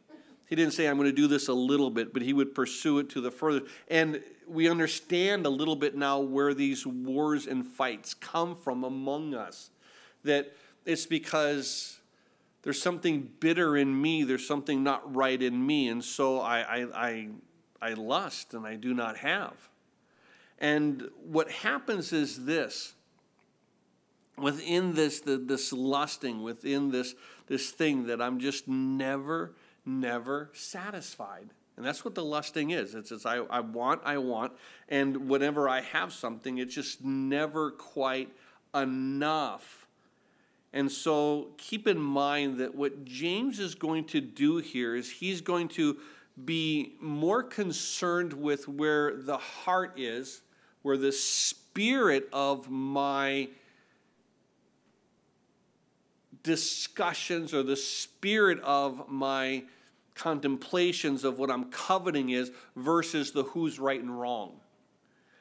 He 0.48 0.56
didn't 0.56 0.72
say, 0.72 0.88
I'm 0.88 0.96
going 0.96 1.08
to 1.08 1.14
do 1.14 1.28
this 1.28 1.46
a 1.46 1.54
little 1.54 1.90
bit, 1.90 2.12
but 2.12 2.22
he 2.22 2.32
would 2.32 2.56
pursue 2.56 2.98
it 2.98 3.08
to 3.10 3.20
the 3.20 3.30
furthest. 3.30 3.72
And 3.86 4.20
we 4.48 4.68
understand 4.68 5.46
a 5.46 5.48
little 5.48 5.76
bit 5.76 5.94
now 5.94 6.18
where 6.18 6.54
these 6.54 6.84
wars 6.84 7.46
and 7.46 7.64
fights 7.64 8.14
come 8.14 8.56
from 8.56 8.82
among 8.82 9.32
us. 9.32 9.70
That 10.24 10.52
it's 10.84 11.06
because 11.06 11.99
there's 12.62 12.80
something 12.80 13.30
bitter 13.40 13.76
in 13.76 14.00
me, 14.00 14.22
there's 14.24 14.46
something 14.46 14.82
not 14.82 15.14
right 15.14 15.40
in 15.40 15.66
me, 15.66 15.88
and 15.88 16.04
so 16.04 16.40
I, 16.40 16.60
I, 16.60 17.08
I, 17.08 17.28
I 17.80 17.92
lust 17.94 18.54
and 18.54 18.66
I 18.66 18.76
do 18.76 18.94
not 18.94 19.16
have. 19.18 19.54
And 20.58 21.08
what 21.24 21.50
happens 21.50 22.12
is 22.12 22.44
this 22.44 22.94
within 24.36 24.94
this, 24.94 25.20
the, 25.20 25.38
this 25.38 25.72
lusting, 25.72 26.42
within 26.42 26.90
this, 26.90 27.14
this 27.46 27.70
thing 27.70 28.06
that 28.06 28.20
I'm 28.20 28.38
just 28.38 28.68
never 28.68 29.54
never 29.84 30.50
satisfied. 30.52 31.50
And 31.76 31.86
that's 31.86 32.04
what 32.04 32.14
the 32.14 32.24
lusting 32.24 32.70
is. 32.70 32.94
It's, 32.94 33.10
it's 33.10 33.24
I, 33.24 33.36
I 33.36 33.60
want, 33.60 34.02
I 34.04 34.18
want, 34.18 34.52
and 34.88 35.28
whenever 35.28 35.68
I 35.68 35.80
have 35.80 36.12
something, 36.12 36.58
it's 36.58 36.74
just 36.74 37.02
never 37.04 37.70
quite 37.70 38.30
enough. 38.74 39.79
And 40.72 40.90
so 40.90 41.48
keep 41.56 41.86
in 41.88 41.98
mind 41.98 42.58
that 42.58 42.74
what 42.74 43.04
James 43.04 43.58
is 43.58 43.74
going 43.74 44.04
to 44.06 44.20
do 44.20 44.58
here 44.58 44.94
is 44.94 45.10
he's 45.10 45.40
going 45.40 45.68
to 45.68 45.96
be 46.44 46.94
more 47.00 47.42
concerned 47.42 48.32
with 48.32 48.68
where 48.68 49.16
the 49.16 49.36
heart 49.36 49.98
is, 49.98 50.42
where 50.82 50.96
the 50.96 51.12
spirit 51.12 52.28
of 52.32 52.70
my 52.70 53.48
discussions 56.42 57.52
or 57.52 57.62
the 57.62 57.76
spirit 57.76 58.60
of 58.60 59.08
my 59.08 59.64
contemplations 60.14 61.24
of 61.24 61.38
what 61.38 61.50
I'm 61.50 61.64
coveting 61.70 62.30
is 62.30 62.50
versus 62.76 63.32
the 63.32 63.42
who's 63.42 63.78
right 63.78 64.00
and 64.00 64.20
wrong. 64.20 64.52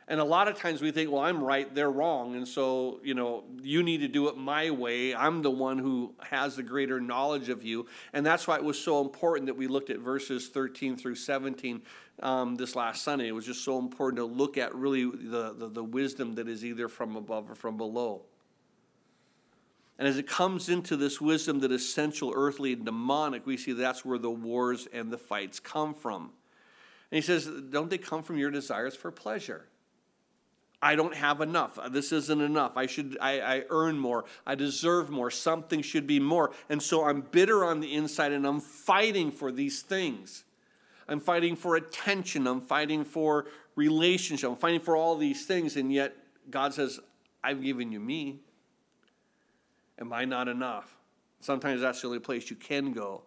And 0.09 0.19
a 0.19 0.23
lot 0.23 0.47
of 0.47 0.57
times 0.57 0.81
we 0.81 0.89
think, 0.89 1.11
well, 1.11 1.21
I'm 1.21 1.43
right, 1.43 1.73
they're 1.73 1.91
wrong. 1.91 2.35
And 2.35 2.47
so, 2.47 2.99
you 3.03 3.13
know, 3.13 3.43
you 3.61 3.83
need 3.83 3.99
to 3.99 4.07
do 4.07 4.27
it 4.27 4.35
my 4.35 4.71
way. 4.71 5.13
I'm 5.13 5.43
the 5.43 5.51
one 5.51 5.77
who 5.77 6.15
has 6.17 6.55
the 6.55 6.63
greater 6.63 6.99
knowledge 6.99 7.49
of 7.49 7.63
you. 7.63 7.85
And 8.11 8.25
that's 8.25 8.47
why 8.47 8.55
it 8.55 8.63
was 8.63 8.79
so 8.79 9.01
important 9.01 9.45
that 9.45 9.53
we 9.53 9.67
looked 9.67 9.91
at 9.91 9.99
verses 9.99 10.47
13 10.47 10.97
through 10.97 11.13
17 11.13 11.83
um, 12.23 12.55
this 12.55 12.75
last 12.75 13.03
Sunday. 13.03 13.27
It 13.27 13.33
was 13.33 13.45
just 13.45 13.63
so 13.63 13.77
important 13.77 14.17
to 14.17 14.25
look 14.25 14.57
at 14.57 14.73
really 14.73 15.05
the, 15.05 15.53
the, 15.55 15.69
the 15.69 15.83
wisdom 15.83 16.33
that 16.35 16.47
is 16.47 16.65
either 16.65 16.87
from 16.87 17.15
above 17.15 17.51
or 17.51 17.53
from 17.53 17.77
below. 17.77 18.23
And 19.99 20.07
as 20.07 20.17
it 20.17 20.27
comes 20.27 20.69
into 20.69 20.97
this 20.97 21.21
wisdom 21.21 21.59
that 21.59 21.71
is 21.71 21.93
sensual, 21.93 22.33
earthly, 22.35 22.73
and 22.73 22.83
demonic, 22.83 23.45
we 23.45 23.57
see 23.57 23.73
that's 23.73 24.03
where 24.03 24.17
the 24.17 24.31
wars 24.31 24.87
and 24.91 25.11
the 25.11 25.19
fights 25.19 25.59
come 25.59 25.93
from. 25.93 26.31
And 27.11 27.17
he 27.17 27.21
says, 27.21 27.45
Don't 27.69 27.91
they 27.91 27.99
come 27.99 28.23
from 28.23 28.39
your 28.39 28.49
desires 28.49 28.95
for 28.95 29.11
pleasure? 29.11 29.65
I 30.81 30.95
don't 30.95 31.15
have 31.15 31.41
enough. 31.41 31.77
Uh, 31.77 31.89
this 31.89 32.11
isn't 32.11 32.41
enough. 32.41 32.77
I 32.77 32.85
should 32.85 33.17
I, 33.19 33.39
I, 33.39 33.63
earn 33.69 33.99
more. 33.99 34.25
I 34.45 34.55
deserve 34.55 35.09
more. 35.09 35.29
Something 35.29 35.81
should 35.81 36.07
be 36.07 36.19
more. 36.19 36.51
And 36.69 36.81
so 36.81 37.05
I'm 37.05 37.21
bitter 37.21 37.65
on 37.65 37.81
the 37.81 37.93
inside 37.93 38.31
and 38.31 38.45
I'm 38.45 38.61
fighting 38.61 39.31
for 39.31 39.51
these 39.51 39.81
things. 39.81 40.45
I'm 41.07 41.19
fighting 41.19 41.55
for 41.55 41.75
attention. 41.75 42.47
I'm 42.47 42.61
fighting 42.61 43.03
for 43.03 43.47
relationship. 43.75 44.49
I'm 44.49 44.55
fighting 44.55 44.79
for 44.79 44.95
all 44.95 45.17
these 45.17 45.45
things. 45.45 45.75
And 45.75 45.91
yet 45.91 46.15
God 46.49 46.73
says, 46.73 46.99
I've 47.43 47.61
given 47.61 47.91
you 47.91 47.99
me. 47.99 48.39
Am 49.99 50.13
I 50.13 50.23
not 50.23 50.47
enough? 50.47 50.95
Sometimes 51.41 51.81
that's 51.81 52.01
the 52.01 52.07
only 52.07 52.19
place 52.19 52.49
you 52.49 52.55
can 52.55 52.93
go. 52.93 53.23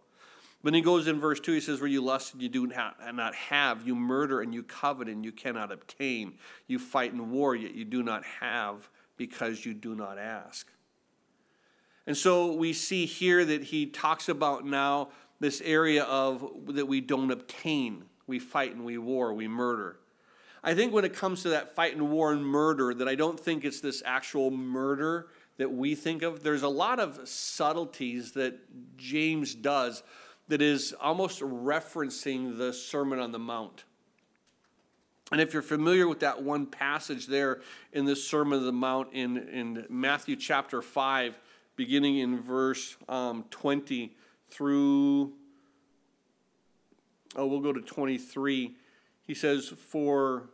But 0.63 0.75
he 0.75 0.81
goes 0.81 1.09
in 1.09 1.19
verse 1.19 1.41
2, 1.41 1.53
he 1.53 1.61
says, 1.61 1.81
Where 1.81 1.89
you 1.89 2.01
lust 2.03 2.35
and 2.35 2.43
you 2.43 2.49
do 2.49 2.67
not 2.67 3.35
have, 3.35 3.87
you 3.87 3.97
murder 3.97 4.41
and 4.41 4.55
you 4.55 4.63
covet 4.63 5.09
and 5.09 5.25
you 5.25 5.33
cannot 5.33 5.73
obtain. 5.73 6.35
You 6.69 6.79
fight 6.79 7.13
in 7.13 7.31
war, 7.31 7.57
yet 7.57 7.75
you 7.75 7.85
do 7.85 8.03
not 8.03 8.25
have 8.41 8.89
because 9.17 9.67
you 9.67 9.75
do 9.75 9.95
not 9.95 10.19
ask. 10.19 10.69
And 12.07 12.17
so 12.17 12.53
we 12.53 12.73
see 12.73 13.07
here 13.07 13.45
that 13.45 13.65
he 13.65 13.87
talks 13.87 14.29
about 14.29 14.65
now 14.65 15.09
this 15.41 15.61
area 15.61 16.05
of 16.05 16.49
that 16.69 16.87
we 16.87 17.01
don't 17.01 17.31
obtain. 17.31 18.05
We 18.27 18.39
fight 18.39 18.75
and 18.75 18.85
we 18.85 18.99
war, 18.99 19.35
we 19.35 19.49
murder. 19.49 19.97
I 20.65 20.75
think 20.75 20.93
when 20.93 21.05
it 21.05 21.13
comes 21.13 21.43
to 21.43 21.51
that 21.51 21.75
fight 21.75 21.95
and 21.95 22.11
war 22.11 22.33
and 22.33 22.47
murder, 22.47 22.95
that 22.95 23.09
I 23.09 23.17
don't 23.17 23.39
think 23.39 23.65
it's 23.65 23.81
this 23.81 24.01
actual 24.07 24.53
murder 24.53 25.27
that 25.57 25.73
we 25.73 25.97
think 25.97 26.23
of. 26.23 26.45
There's 26.45 26.63
a 26.63 26.69
lot 26.69 27.01
of 27.01 27.29
subtleties 27.29 28.33
that 28.33 28.61
James 28.97 29.57
does 29.57 30.05
that 30.53 30.61
is 30.61 30.95
almost 31.01 31.41
referencing 31.41 32.59
the 32.59 32.75
Sermon 32.75 33.19
on 33.19 33.33
the 33.33 33.39
Mount. 33.39 33.85
And 35.31 35.41
if 35.41 35.55
you're 35.55 35.63
familiar 35.63 36.07
with 36.07 36.21
that 36.21 36.43
one 36.43 36.67
passage 36.67 37.27
there 37.27 37.63
in 37.95 38.05
the 38.05 38.15
Sermon 38.15 38.59
on 38.59 38.67
the 38.67 38.71
Mount 38.71 39.15
in, 39.15 39.39
in 39.49 39.87
Matthew 39.89 40.37
chapter 40.37 40.83
5, 40.83 41.39
beginning 41.75 42.19
in 42.19 42.39
verse 42.39 42.99
um, 43.09 43.47
20 43.49 44.15
through, 44.51 45.33
oh, 47.35 47.47
we'll 47.47 47.61
go 47.61 47.73
to 47.73 47.81
23, 47.81 48.75
he 49.23 49.35
says, 49.35 49.69
For 49.69 50.51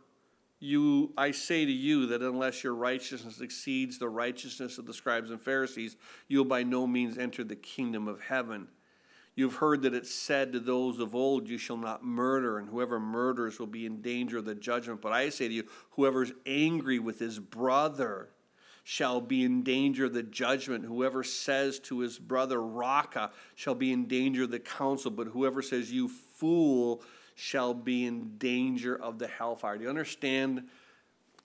you 0.61 1.11
I 1.17 1.31
say 1.31 1.65
to 1.65 1.71
you 1.73 2.05
that 2.05 2.21
unless 2.21 2.63
your 2.63 2.73
righteousness 2.73 3.41
exceeds 3.41 3.99
the 3.99 4.07
righteousness 4.07 4.77
of 4.77 4.85
the 4.85 4.93
scribes 4.93 5.29
and 5.29 5.41
Pharisees, 5.41 5.97
you'll 6.29 6.45
by 6.45 6.63
no 6.63 6.87
means 6.87 7.17
enter 7.17 7.43
the 7.43 7.57
kingdom 7.57 8.07
of 8.07 8.21
heaven. 8.21 8.69
You've 9.39 9.55
heard 9.55 9.83
that 9.83 9.93
it's 9.93 10.13
said 10.13 10.51
to 10.51 10.59
those 10.59 10.99
of 10.99 11.15
old, 11.15 11.47
You 11.47 11.57
shall 11.57 11.77
not 11.77 12.03
murder, 12.03 12.57
and 12.57 12.67
whoever 12.67 12.99
murders 12.99 13.57
will 13.57 13.67
be 13.67 13.85
in 13.85 14.01
danger 14.01 14.39
of 14.39 14.43
the 14.43 14.53
judgment. 14.53 14.99
But 14.99 15.13
I 15.13 15.29
say 15.29 15.47
to 15.47 15.53
you, 15.53 15.63
whoever 15.91 16.23
is 16.23 16.33
angry 16.45 16.99
with 16.99 17.19
his 17.19 17.39
brother 17.39 18.31
shall 18.83 19.21
be 19.21 19.45
in 19.45 19.63
danger 19.63 20.03
of 20.03 20.13
the 20.13 20.23
judgment. 20.23 20.83
Whoever 20.83 21.23
says 21.23 21.79
to 21.83 21.99
his 21.99 22.19
brother, 22.19 22.61
Raca, 22.61 23.31
shall 23.55 23.75
be 23.75 23.93
in 23.93 24.07
danger 24.07 24.43
of 24.43 24.51
the 24.51 24.59
council. 24.59 25.09
But 25.09 25.27
whoever 25.27 25.61
says, 25.61 25.89
You 25.89 26.09
fool, 26.09 27.01
shall 27.33 27.73
be 27.73 28.05
in 28.05 28.37
danger 28.39 28.93
of 28.93 29.19
the 29.19 29.27
hellfire. 29.29 29.77
Do 29.77 29.85
you 29.85 29.89
understand 29.89 30.63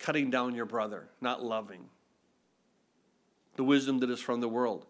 cutting 0.00 0.30
down 0.30 0.56
your 0.56 0.66
brother, 0.66 1.10
not 1.20 1.44
loving? 1.44 1.84
The 3.54 3.62
wisdom 3.62 4.00
that 4.00 4.10
is 4.10 4.18
from 4.18 4.40
the 4.40 4.48
world. 4.48 4.84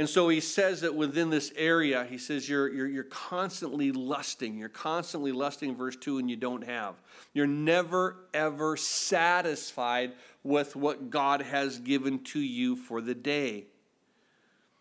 And 0.00 0.08
so 0.08 0.30
he 0.30 0.40
says 0.40 0.80
that 0.80 0.94
within 0.94 1.28
this 1.28 1.52
area, 1.56 2.06
he 2.08 2.16
says 2.16 2.48
you're, 2.48 2.72
you're, 2.72 2.86
you're 2.86 3.04
constantly 3.04 3.92
lusting. 3.92 4.56
You're 4.56 4.70
constantly 4.70 5.30
lusting, 5.30 5.76
verse 5.76 5.94
2, 5.94 6.16
and 6.16 6.30
you 6.30 6.36
don't 6.36 6.64
have. 6.64 6.94
You're 7.34 7.46
never, 7.46 8.16
ever 8.32 8.78
satisfied 8.78 10.12
with 10.42 10.74
what 10.74 11.10
God 11.10 11.42
has 11.42 11.78
given 11.78 12.24
to 12.24 12.40
you 12.40 12.76
for 12.76 13.02
the 13.02 13.14
day. 13.14 13.66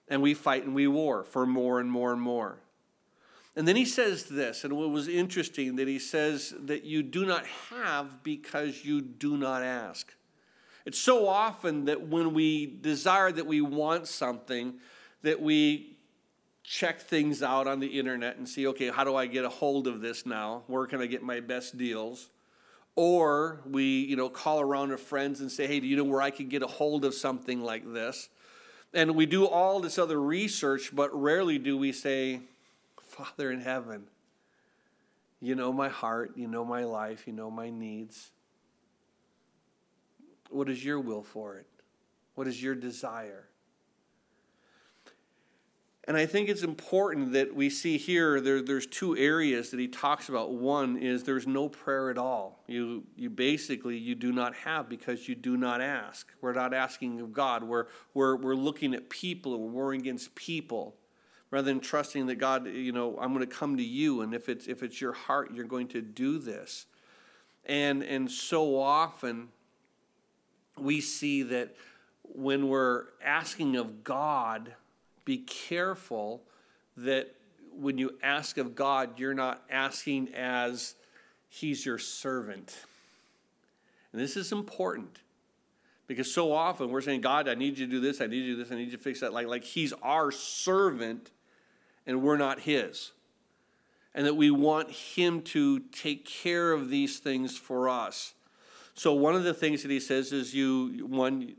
And 0.07 0.21
we 0.21 0.33
fight 0.33 0.63
and 0.63 0.73
we 0.73 0.87
war 0.87 1.25
for 1.25 1.45
more 1.45 1.81
and 1.81 1.91
more 1.91 2.13
and 2.13 2.21
more. 2.21 2.59
And 3.57 3.67
then 3.67 3.75
he 3.75 3.83
says 3.83 4.23
this, 4.23 4.63
and 4.63 4.77
what 4.77 4.89
was 4.89 5.09
interesting 5.09 5.75
that 5.75 5.89
he 5.89 5.99
says 5.99 6.53
that 6.57 6.85
you 6.85 7.03
do 7.03 7.25
not 7.25 7.45
have 7.71 8.23
because 8.23 8.85
you 8.85 9.01
do 9.01 9.35
not 9.35 9.63
ask. 9.63 10.13
It's 10.85 10.97
so 10.97 11.27
often 11.27 11.83
that 11.85 12.07
when 12.07 12.33
we 12.33 12.65
desire 12.67 13.33
that 13.33 13.47
we 13.47 13.59
want 13.59 14.07
something, 14.07 14.75
that 15.21 15.41
we 15.41 15.97
check 16.63 17.01
things 17.01 17.41
out 17.41 17.67
on 17.67 17.79
the 17.79 17.99
internet 17.99 18.37
and 18.37 18.47
see, 18.47 18.67
okay, 18.67 18.89
how 18.89 19.03
do 19.03 19.15
I 19.15 19.25
get 19.25 19.43
a 19.43 19.49
hold 19.49 19.87
of 19.87 20.01
this 20.01 20.25
now? 20.25 20.63
Where 20.67 20.85
can 20.85 21.01
I 21.01 21.07
get 21.07 21.23
my 21.23 21.39
best 21.39 21.77
deals? 21.77 22.29
Or 22.95 23.61
we, 23.65 24.01
you 24.01 24.15
know, 24.15 24.29
call 24.29 24.59
around 24.59 24.89
to 24.89 24.97
friends 24.97 25.41
and 25.41 25.51
say, 25.51 25.67
hey, 25.67 25.79
do 25.79 25.87
you 25.87 25.97
know 25.97 26.03
where 26.03 26.21
I 26.21 26.31
can 26.31 26.47
get 26.47 26.61
a 26.61 26.67
hold 26.67 27.05
of 27.05 27.13
something 27.13 27.61
like 27.61 27.91
this? 27.91 28.29
And 28.93 29.15
we 29.15 29.25
do 29.25 29.47
all 29.47 29.79
this 29.79 29.97
other 29.97 30.21
research, 30.21 30.95
but 30.95 31.09
rarely 31.13 31.57
do 31.57 31.77
we 31.77 31.91
say, 31.91 32.41
Father 33.01 33.51
in 33.51 33.61
heaven, 33.61 34.03
you 35.41 35.55
know 35.55 35.73
my 35.73 35.89
heart, 35.89 36.33
you 36.35 36.47
know 36.47 36.63
my 36.63 36.83
life, 36.83 37.25
you 37.25 37.33
know 37.33 37.49
my 37.49 37.69
needs. 37.69 38.31
What 40.49 40.69
is 40.69 40.83
your 40.83 40.99
will 40.99 41.23
for 41.23 41.57
it? 41.57 41.67
What 42.35 42.47
is 42.47 42.61
your 42.61 42.75
desire? 42.75 43.48
And 46.05 46.17
I 46.17 46.25
think 46.25 46.49
it's 46.49 46.63
important 46.63 47.33
that 47.33 47.53
we 47.53 47.69
see 47.69 47.97
here 47.97 48.41
there, 48.41 48.61
there's 48.61 48.87
two 48.87 49.15
areas 49.15 49.69
that 49.71 49.79
he 49.79 49.87
talks 49.87 50.29
about. 50.29 50.51
One 50.51 50.97
is 50.97 51.23
there's 51.23 51.45
no 51.45 51.69
prayer 51.69 52.09
at 52.09 52.17
all. 52.17 52.63
You, 52.67 53.03
you 53.15 53.29
basically 53.29 53.97
you 53.97 54.15
do 54.15 54.31
not 54.31 54.55
have 54.55 54.89
because 54.89 55.27
you 55.27 55.35
do 55.35 55.55
not 55.55 55.81
ask. 55.81 56.31
We're 56.41 56.53
not 56.53 56.73
asking 56.73 57.19
of 57.19 57.33
God. 57.33 57.63
We're, 57.63 57.85
we're, 58.13 58.37
we're 58.37 58.55
looking 58.55 58.95
at 58.95 59.09
people 59.09 59.53
and 59.53 59.63
we're 59.63 59.69
warring 59.69 60.01
against 60.01 60.33
people 60.35 60.95
rather 61.51 61.65
than 61.65 61.79
trusting 61.79 62.27
that 62.27 62.35
God, 62.35 62.67
you 62.67 62.91
know, 62.91 63.17
I'm 63.19 63.33
going 63.33 63.47
to 63.47 63.53
come 63.53 63.77
to 63.77 63.83
you 63.83 64.21
and 64.21 64.33
if 64.33 64.49
it's 64.49 64.67
if 64.67 64.83
it's 64.83 65.01
your 65.01 65.13
heart, 65.13 65.53
you're 65.53 65.65
going 65.65 65.87
to 65.89 66.01
do 66.01 66.37
this. 66.39 66.85
And 67.65 68.03
and 68.03 68.31
so 68.31 68.79
often 68.79 69.49
we 70.77 71.01
see 71.01 71.43
that 71.43 71.75
when 72.23 72.67
we're 72.67 73.05
asking 73.23 73.75
of 73.75 74.03
God, 74.03 74.73
be 75.29 75.37
careful 75.37 76.41
that 76.97 77.35
when 77.77 77.99
you 77.99 78.17
ask 78.23 78.57
of 78.57 78.73
God, 78.73 79.19
you're 79.19 79.35
not 79.35 79.61
asking 79.69 80.33
as 80.33 80.95
He's 81.49 81.85
your 81.85 81.99
servant. 81.99 82.75
And 84.11 84.19
this 84.19 84.35
is 84.35 84.51
important 84.51 85.19
because 86.07 86.33
so 86.33 86.51
often 86.51 86.89
we're 86.89 87.01
saying, 87.01 87.21
God, 87.21 87.47
I 87.47 87.53
need 87.53 87.77
you 87.77 87.85
to 87.85 87.91
do 87.91 87.99
this, 87.99 88.21
I 88.21 88.25
need 88.25 88.37
you 88.37 88.43
to 88.43 88.51
do 88.53 88.63
this, 88.63 88.71
I 88.71 88.75
need 88.75 88.85
you 88.85 88.97
to 88.97 89.03
fix 89.03 89.19
that. 89.19 89.31
Like, 89.31 89.45
like 89.45 89.63
He's 89.63 89.93
our 90.01 90.31
servant 90.31 91.29
and 92.07 92.23
we're 92.23 92.37
not 92.37 92.61
His. 92.61 93.11
And 94.15 94.25
that 94.25 94.35
we 94.35 94.49
want 94.49 94.89
Him 94.89 95.43
to 95.43 95.81
take 95.91 96.25
care 96.25 96.71
of 96.71 96.89
these 96.89 97.19
things 97.19 97.55
for 97.55 97.87
us. 97.87 98.33
So, 98.95 99.13
one 99.13 99.35
of 99.35 99.43
the 99.43 99.53
things 99.53 99.83
that 99.83 99.91
He 99.91 99.99
says 99.99 100.33
is, 100.33 100.55
you, 100.55 101.05
one, 101.07 101.53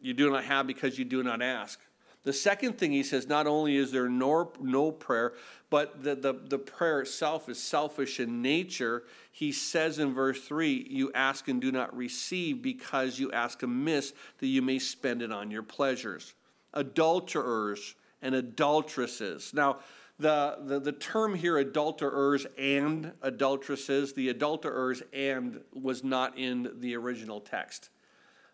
you 0.00 0.12
do 0.12 0.28
not 0.28 0.42
have 0.42 0.66
because 0.66 0.98
you 0.98 1.04
do 1.04 1.22
not 1.22 1.40
ask. 1.40 1.78
The 2.26 2.32
second 2.32 2.76
thing 2.76 2.90
he 2.90 3.04
says, 3.04 3.28
not 3.28 3.46
only 3.46 3.76
is 3.76 3.92
there 3.92 4.08
no, 4.08 4.50
no 4.60 4.90
prayer, 4.90 5.34
but 5.70 6.02
the, 6.02 6.16
the, 6.16 6.32
the 6.32 6.58
prayer 6.58 7.02
itself 7.02 7.48
is 7.48 7.62
selfish 7.62 8.18
in 8.18 8.42
nature. 8.42 9.04
He 9.30 9.52
says 9.52 10.00
in 10.00 10.12
verse 10.12 10.42
3 10.42 10.88
You 10.90 11.12
ask 11.14 11.46
and 11.46 11.60
do 11.60 11.70
not 11.70 11.96
receive 11.96 12.62
because 12.62 13.20
you 13.20 13.30
ask 13.30 13.62
amiss 13.62 14.12
that 14.38 14.48
you 14.48 14.60
may 14.60 14.80
spend 14.80 15.22
it 15.22 15.30
on 15.30 15.52
your 15.52 15.62
pleasures. 15.62 16.34
Adulterers 16.74 17.94
and 18.20 18.34
adulteresses. 18.34 19.54
Now, 19.54 19.78
the, 20.18 20.58
the, 20.64 20.80
the 20.80 20.92
term 20.92 21.32
here, 21.32 21.58
adulterers 21.58 22.44
and 22.58 23.12
adulteresses, 23.22 24.14
the 24.14 24.30
adulterers 24.30 25.00
and 25.12 25.60
was 25.72 26.02
not 26.02 26.36
in 26.36 26.72
the 26.80 26.96
original 26.96 27.40
text. 27.40 27.90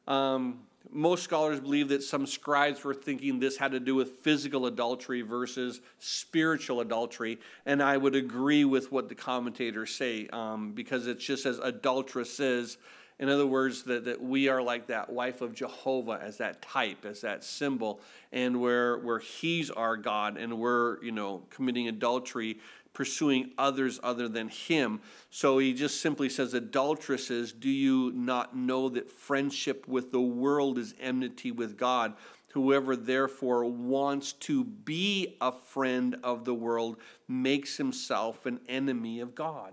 Um, 0.07 0.64
most 0.91 1.23
scholars 1.23 1.61
believe 1.61 1.89
that 1.89 2.03
some 2.03 2.27
scribes 2.27 2.85
were 2.85 2.95
thinking 2.95 3.39
this 3.39 3.57
had 3.57 3.73
to 3.73 3.81
do 3.81 3.95
with 3.95 4.19
physical 4.19 4.67
adultery 4.67 5.23
versus 5.23 5.81
spiritual 5.99 6.81
adultery, 6.81 7.39
and 7.64 7.83
I 7.83 7.97
would 7.97 8.14
agree 8.14 8.64
with 8.64 8.92
what 8.92 9.09
the 9.09 9.14
commentators 9.14 9.95
say 9.95 10.29
um, 10.33 10.73
because 10.73 11.07
it 11.07 11.18
just 11.18 11.45
says 11.45 11.59
adulteresses. 11.59 12.79
In 13.18 13.29
other 13.29 13.47
words, 13.47 13.85
that, 13.85 14.07
that 14.07 14.21
we 14.21 14.49
are 14.49 14.61
like 14.61 14.88
that 14.88 15.11
wife 15.11 15.42
of 15.42 15.55
Jehovah 15.55 16.18
as 16.21 16.38
that 16.38 16.61
type, 16.61 17.05
as 17.05 17.21
that 17.21 17.45
symbol, 17.45 18.01
and 18.33 18.61
where, 18.61 18.99
where 18.99 19.21
he's 19.21 19.71
our 19.71 19.97
God 19.97 20.37
and 20.37 20.59
we're, 20.59 21.01
you 21.05 21.12
know, 21.12 21.42
committing 21.51 21.87
adultery, 21.87 22.59
pursuing 22.92 23.50
others 23.57 23.98
other 24.02 24.28
than 24.28 24.48
him. 24.48 25.00
So 25.31 25.59
he 25.59 25.72
just 25.72 26.00
simply 26.00 26.28
says, 26.28 26.55
Adulteresses, 26.55 27.52
do 27.52 27.70
you 27.70 28.12
not 28.12 28.57
know 28.57 28.88
that 28.90 29.11
friendship 29.11 29.88
with 29.88 30.12
the 30.12 30.20
world 30.20 30.78
is 30.78 30.94
enmity 31.00 31.50
with 31.50 31.76
God? 31.76 32.14
Whoever 32.52 32.96
therefore 32.96 33.64
wants 33.64 34.33
to 34.35 34.64
be 34.64 35.37
a 35.40 35.52
friend 35.52 36.16
of 36.22 36.44
the 36.44 36.55
world 36.55 36.98
makes 37.26 37.78
himself 37.78 38.44
an 38.44 38.61
enemy 38.68 39.20
of 39.20 39.35
God. 39.35 39.72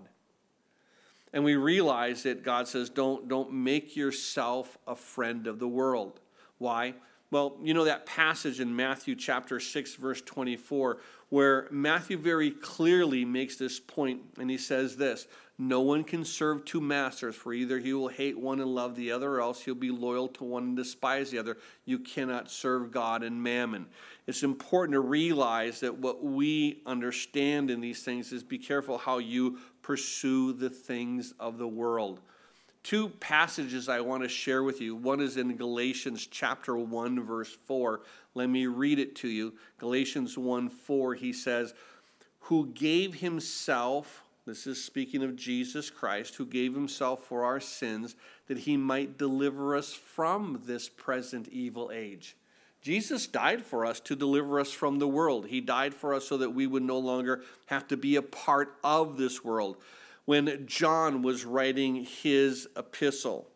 And 1.32 1.44
we 1.44 1.56
realize 1.56 2.22
that 2.24 2.42
God 2.42 2.66
says, 2.66 2.88
don't, 2.88 3.28
don't 3.28 3.52
make 3.52 3.96
yourself 3.96 4.78
a 4.86 4.96
friend 4.96 5.46
of 5.46 5.58
the 5.58 5.68
world. 5.68 6.20
Why? 6.58 6.94
Well, 7.30 7.56
you 7.62 7.74
know 7.74 7.84
that 7.84 8.06
passage 8.06 8.58
in 8.58 8.74
Matthew 8.74 9.14
chapter 9.14 9.60
6, 9.60 9.94
verse 9.94 10.20
24, 10.22 10.98
where 11.30 11.68
Matthew 11.70 12.18
very 12.18 12.50
clearly 12.50 13.24
makes 13.24 13.56
this 13.56 13.80
point, 13.80 14.20
and 14.38 14.50
he 14.50 14.58
says 14.58 14.96
this 14.96 15.26
No 15.58 15.80
one 15.80 16.04
can 16.04 16.24
serve 16.24 16.64
two 16.64 16.80
masters, 16.80 17.34
for 17.34 17.54
either 17.54 17.78
he 17.78 17.94
will 17.94 18.08
hate 18.08 18.38
one 18.38 18.60
and 18.60 18.74
love 18.74 18.96
the 18.96 19.10
other, 19.10 19.36
or 19.36 19.40
else 19.40 19.62
he'll 19.62 19.74
be 19.74 19.90
loyal 19.90 20.28
to 20.28 20.44
one 20.44 20.64
and 20.64 20.76
despise 20.76 21.30
the 21.30 21.38
other. 21.38 21.56
You 21.84 22.00
cannot 22.00 22.50
serve 22.50 22.90
God 22.90 23.22
and 23.22 23.42
mammon. 23.42 23.86
It's 24.26 24.42
important 24.42 24.94
to 24.94 25.00
realize 25.00 25.80
that 25.80 25.98
what 25.98 26.22
we 26.22 26.82
understand 26.84 27.70
in 27.70 27.80
these 27.80 28.02
things 28.02 28.32
is 28.32 28.42
be 28.42 28.58
careful 28.58 28.98
how 28.98 29.18
you 29.18 29.58
pursue 29.82 30.52
the 30.52 30.70
things 30.70 31.32
of 31.40 31.58
the 31.58 31.68
world 31.68 32.20
two 32.82 33.08
passages 33.08 33.88
I 33.88 34.00
want 34.00 34.22
to 34.22 34.28
share 34.28 34.62
with 34.62 34.80
you. 34.80 34.94
One 34.94 35.20
is 35.20 35.36
in 35.36 35.56
Galatians 35.56 36.26
chapter 36.26 36.76
1, 36.76 37.22
verse 37.22 37.56
4. 37.66 38.00
Let 38.34 38.48
me 38.48 38.66
read 38.66 38.98
it 38.98 39.16
to 39.16 39.28
you. 39.28 39.54
Galatians 39.78 40.38
1 40.38 40.68
4, 40.68 41.14
he 41.14 41.32
says, 41.32 41.74
Who 42.40 42.66
gave 42.66 43.16
himself, 43.16 44.24
this 44.46 44.66
is 44.66 44.82
speaking 44.82 45.22
of 45.22 45.36
Jesus 45.36 45.90
Christ, 45.90 46.36
who 46.36 46.46
gave 46.46 46.74
himself 46.74 47.24
for 47.24 47.44
our 47.44 47.60
sins, 47.60 48.16
that 48.48 48.58
he 48.58 48.76
might 48.76 49.18
deliver 49.18 49.76
us 49.76 49.92
from 49.92 50.62
this 50.64 50.88
present 50.88 51.48
evil 51.48 51.90
age. 51.92 52.36
Jesus 52.82 53.26
died 53.26 53.62
for 53.62 53.84
us 53.84 54.00
to 54.00 54.16
deliver 54.16 54.58
us 54.58 54.72
from 54.72 54.98
the 54.98 55.08
world. 55.08 55.48
He 55.48 55.60
died 55.60 55.94
for 55.94 56.14
us 56.14 56.26
so 56.26 56.38
that 56.38 56.54
we 56.54 56.66
would 56.66 56.82
no 56.82 56.98
longer 56.98 57.42
have 57.66 57.86
to 57.88 57.96
be 57.96 58.16
a 58.16 58.22
part 58.22 58.74
of 58.82 59.18
this 59.18 59.44
world 59.44 59.76
when 60.30 60.64
John 60.64 61.22
was 61.22 61.44
writing 61.44 62.04
his 62.04 62.68
epistle. 62.76 63.48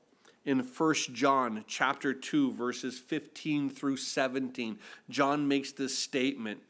In 0.45 0.59
1 0.59 0.95
John 1.13 1.65
chapter 1.69 2.13
2 2.13 2.51
verses 2.51 2.99
15 2.99 3.71
through 3.71 3.97
17 3.97 4.81
John 5.09 5.47
makes 5.47 5.71
this 5.71 5.97
statement. 5.97 6.63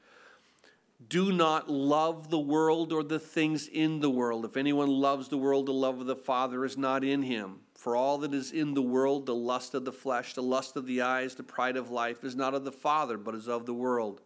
Do 1.08 1.32
not 1.32 1.70
love 1.70 2.28
the 2.28 2.38
world 2.38 2.92
or 2.92 3.02
the 3.02 3.18
things 3.18 3.66
in 3.66 4.00
the 4.00 4.10
world. 4.10 4.44
If 4.44 4.58
anyone 4.58 4.90
loves 4.90 5.28
the 5.28 5.38
world 5.38 5.64
the 5.64 5.72
love 5.72 6.00
of 6.00 6.06
the 6.06 6.14
father 6.14 6.66
is 6.66 6.76
not 6.76 7.02
in 7.02 7.22
him. 7.22 7.60
For 7.74 7.96
all 7.96 8.18
that 8.18 8.34
is 8.34 8.52
in 8.52 8.74
the 8.74 8.82
world 8.82 9.24
the 9.24 9.34
lust 9.34 9.72
of 9.72 9.86
the 9.86 9.92
flesh 9.92 10.34
the 10.34 10.42
lust 10.42 10.76
of 10.76 10.84
the 10.84 11.00
eyes 11.00 11.34
the 11.34 11.42
pride 11.42 11.78
of 11.78 11.90
life 11.90 12.22
is 12.22 12.36
not 12.36 12.52
of 12.52 12.66
the 12.66 12.72
father 12.72 13.16
but 13.16 13.34
is 13.34 13.48
of 13.48 13.64
the 13.64 13.72
world. 13.72 14.20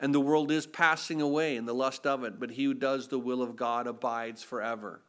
And 0.00 0.12
the 0.12 0.20
world 0.20 0.50
is 0.50 0.66
passing 0.66 1.20
away 1.20 1.56
and 1.56 1.68
the 1.68 1.72
lust 1.72 2.08
of 2.08 2.24
it 2.24 2.40
but 2.40 2.50
he 2.50 2.64
who 2.64 2.74
does 2.74 3.06
the 3.06 3.20
will 3.20 3.40
of 3.40 3.54
God 3.54 3.86
abides 3.86 4.42
forever 4.42 5.00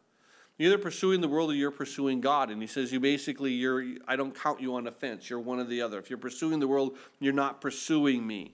either 0.59 0.77
pursuing 0.77 1.21
the 1.21 1.27
world 1.27 1.51
or 1.51 1.55
you're 1.55 1.71
pursuing 1.71 2.21
God. 2.21 2.49
And 2.49 2.61
he 2.61 2.67
says, 2.67 2.91
you 2.91 2.99
basically, 2.99 3.51
you're, 3.51 3.83
I 4.07 4.15
don't 4.15 4.37
count 4.37 4.61
you 4.61 4.75
on 4.75 4.87
a 4.87 4.91
fence. 4.91 5.29
You're 5.29 5.39
one 5.39 5.59
or 5.59 5.63
the 5.63 5.81
other. 5.81 5.99
If 5.99 6.09
you're 6.09 6.19
pursuing 6.19 6.59
the 6.59 6.67
world, 6.67 6.97
you're 7.19 7.33
not 7.33 7.61
pursuing 7.61 8.25
me. 8.25 8.53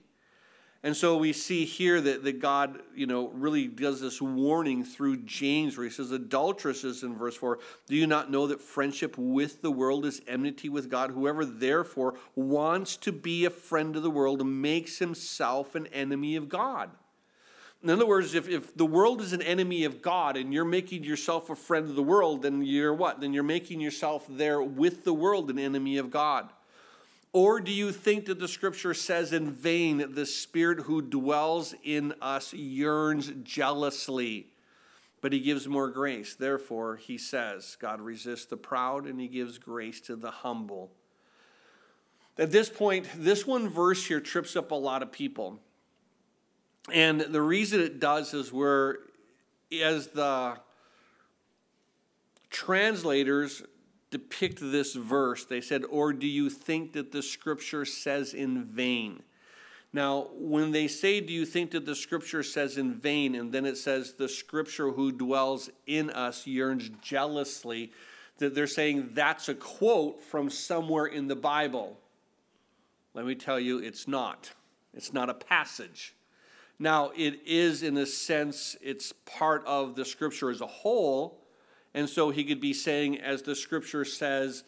And 0.82 0.96
so 0.96 1.18
we 1.18 1.34
see 1.34 1.66
here 1.66 2.00
that, 2.00 2.24
that 2.24 2.40
God, 2.40 2.80
you 2.94 3.06
know, 3.06 3.28
really 3.28 3.66
does 3.66 4.00
this 4.00 4.22
warning 4.22 4.82
through 4.82 5.18
James 5.18 5.76
where 5.76 5.84
he 5.84 5.92
says, 5.92 6.10
adulteresses 6.10 7.02
in 7.02 7.18
verse 7.18 7.36
4, 7.36 7.58
do 7.86 7.96
you 7.96 8.06
not 8.06 8.30
know 8.30 8.46
that 8.46 8.62
friendship 8.62 9.18
with 9.18 9.60
the 9.60 9.70
world 9.70 10.06
is 10.06 10.22
enmity 10.26 10.70
with 10.70 10.88
God? 10.88 11.10
Whoever 11.10 11.44
therefore 11.44 12.14
wants 12.34 12.96
to 12.98 13.12
be 13.12 13.44
a 13.44 13.50
friend 13.50 13.94
of 13.94 14.02
the 14.02 14.10
world 14.10 14.46
makes 14.46 14.98
himself 14.98 15.74
an 15.74 15.86
enemy 15.88 16.34
of 16.34 16.48
God. 16.48 16.90
In 17.82 17.88
other 17.88 18.06
words, 18.06 18.34
if, 18.34 18.46
if 18.46 18.76
the 18.76 18.84
world 18.84 19.22
is 19.22 19.32
an 19.32 19.40
enemy 19.40 19.84
of 19.84 20.02
God 20.02 20.36
and 20.36 20.52
you're 20.52 20.66
making 20.66 21.02
yourself 21.02 21.48
a 21.48 21.56
friend 21.56 21.88
of 21.88 21.96
the 21.96 22.02
world, 22.02 22.42
then 22.42 22.62
you're 22.62 22.92
what? 22.92 23.20
Then 23.20 23.32
you're 23.32 23.42
making 23.42 23.80
yourself 23.80 24.26
there 24.28 24.60
with 24.62 25.04
the 25.04 25.14
world 25.14 25.48
an 25.50 25.58
enemy 25.58 25.96
of 25.96 26.10
God. 26.10 26.50
Or 27.32 27.60
do 27.60 27.70
you 27.70 27.92
think 27.92 28.26
that 28.26 28.38
the 28.38 28.48
scripture 28.48 28.92
says 28.92 29.32
in 29.32 29.52
vain, 29.52 30.14
the 30.14 30.26
spirit 30.26 30.80
who 30.80 31.00
dwells 31.00 31.74
in 31.82 32.12
us 32.20 32.52
yearns 32.52 33.32
jealously, 33.44 34.48
but 35.22 35.32
he 35.32 35.40
gives 35.40 35.66
more 35.66 35.88
grace? 35.88 36.34
Therefore, 36.34 36.96
he 36.96 37.16
says, 37.16 37.76
God 37.80 38.00
resists 38.00 38.46
the 38.46 38.56
proud 38.56 39.06
and 39.06 39.20
he 39.20 39.28
gives 39.28 39.58
grace 39.58 40.00
to 40.02 40.16
the 40.16 40.30
humble. 40.30 40.90
At 42.36 42.50
this 42.50 42.68
point, 42.68 43.06
this 43.16 43.46
one 43.46 43.68
verse 43.68 44.04
here 44.04 44.20
trips 44.20 44.56
up 44.56 44.70
a 44.70 44.74
lot 44.74 45.02
of 45.02 45.12
people. 45.12 45.60
And 46.92 47.20
the 47.20 47.42
reason 47.42 47.80
it 47.80 48.00
does 48.00 48.32
is 48.34 48.52
where, 48.52 48.98
as 49.82 50.08
the 50.08 50.56
translators 52.48 53.62
depict 54.10 54.58
this 54.60 54.94
verse, 54.94 55.44
they 55.44 55.60
said, 55.60 55.84
Or 55.84 56.12
do 56.12 56.26
you 56.26 56.50
think 56.50 56.92
that 56.94 57.12
the 57.12 57.22
scripture 57.22 57.84
says 57.84 58.34
in 58.34 58.64
vain? 58.64 59.22
Now, 59.92 60.28
when 60.34 60.72
they 60.72 60.88
say, 60.88 61.20
Do 61.20 61.32
you 61.32 61.44
think 61.44 61.72
that 61.72 61.86
the 61.86 61.94
scripture 61.94 62.42
says 62.42 62.78
in 62.78 62.94
vain? 62.94 63.34
and 63.34 63.52
then 63.52 63.66
it 63.66 63.76
says, 63.76 64.14
The 64.14 64.28
scripture 64.28 64.90
who 64.90 65.12
dwells 65.12 65.70
in 65.86 66.10
us 66.10 66.46
yearns 66.46 66.90
jealously, 67.02 67.92
that 68.38 68.54
they're 68.54 68.66
saying 68.66 69.10
that's 69.12 69.48
a 69.48 69.54
quote 69.54 70.20
from 70.20 70.48
somewhere 70.48 71.06
in 71.06 71.28
the 71.28 71.36
Bible. 71.36 71.98
Let 73.14 73.26
me 73.26 73.34
tell 73.34 73.60
you, 73.60 73.78
it's 73.78 74.08
not. 74.08 74.52
It's 74.94 75.12
not 75.12 75.28
a 75.28 75.34
passage. 75.34 76.14
Now, 76.82 77.12
it 77.14 77.42
is, 77.44 77.82
in 77.82 77.98
a 77.98 78.06
sense, 78.06 78.74
it's 78.80 79.12
part 79.26 79.62
of 79.66 79.96
the 79.96 80.04
scripture 80.06 80.48
as 80.48 80.62
a 80.62 80.66
whole, 80.66 81.44
and 81.92 82.08
so 82.08 82.30
he 82.30 82.42
could 82.42 82.60
be 82.60 82.72
saying, 82.72 83.20
as 83.20 83.42
the 83.42 83.54
scripture 83.54 84.06
says, 84.06 84.64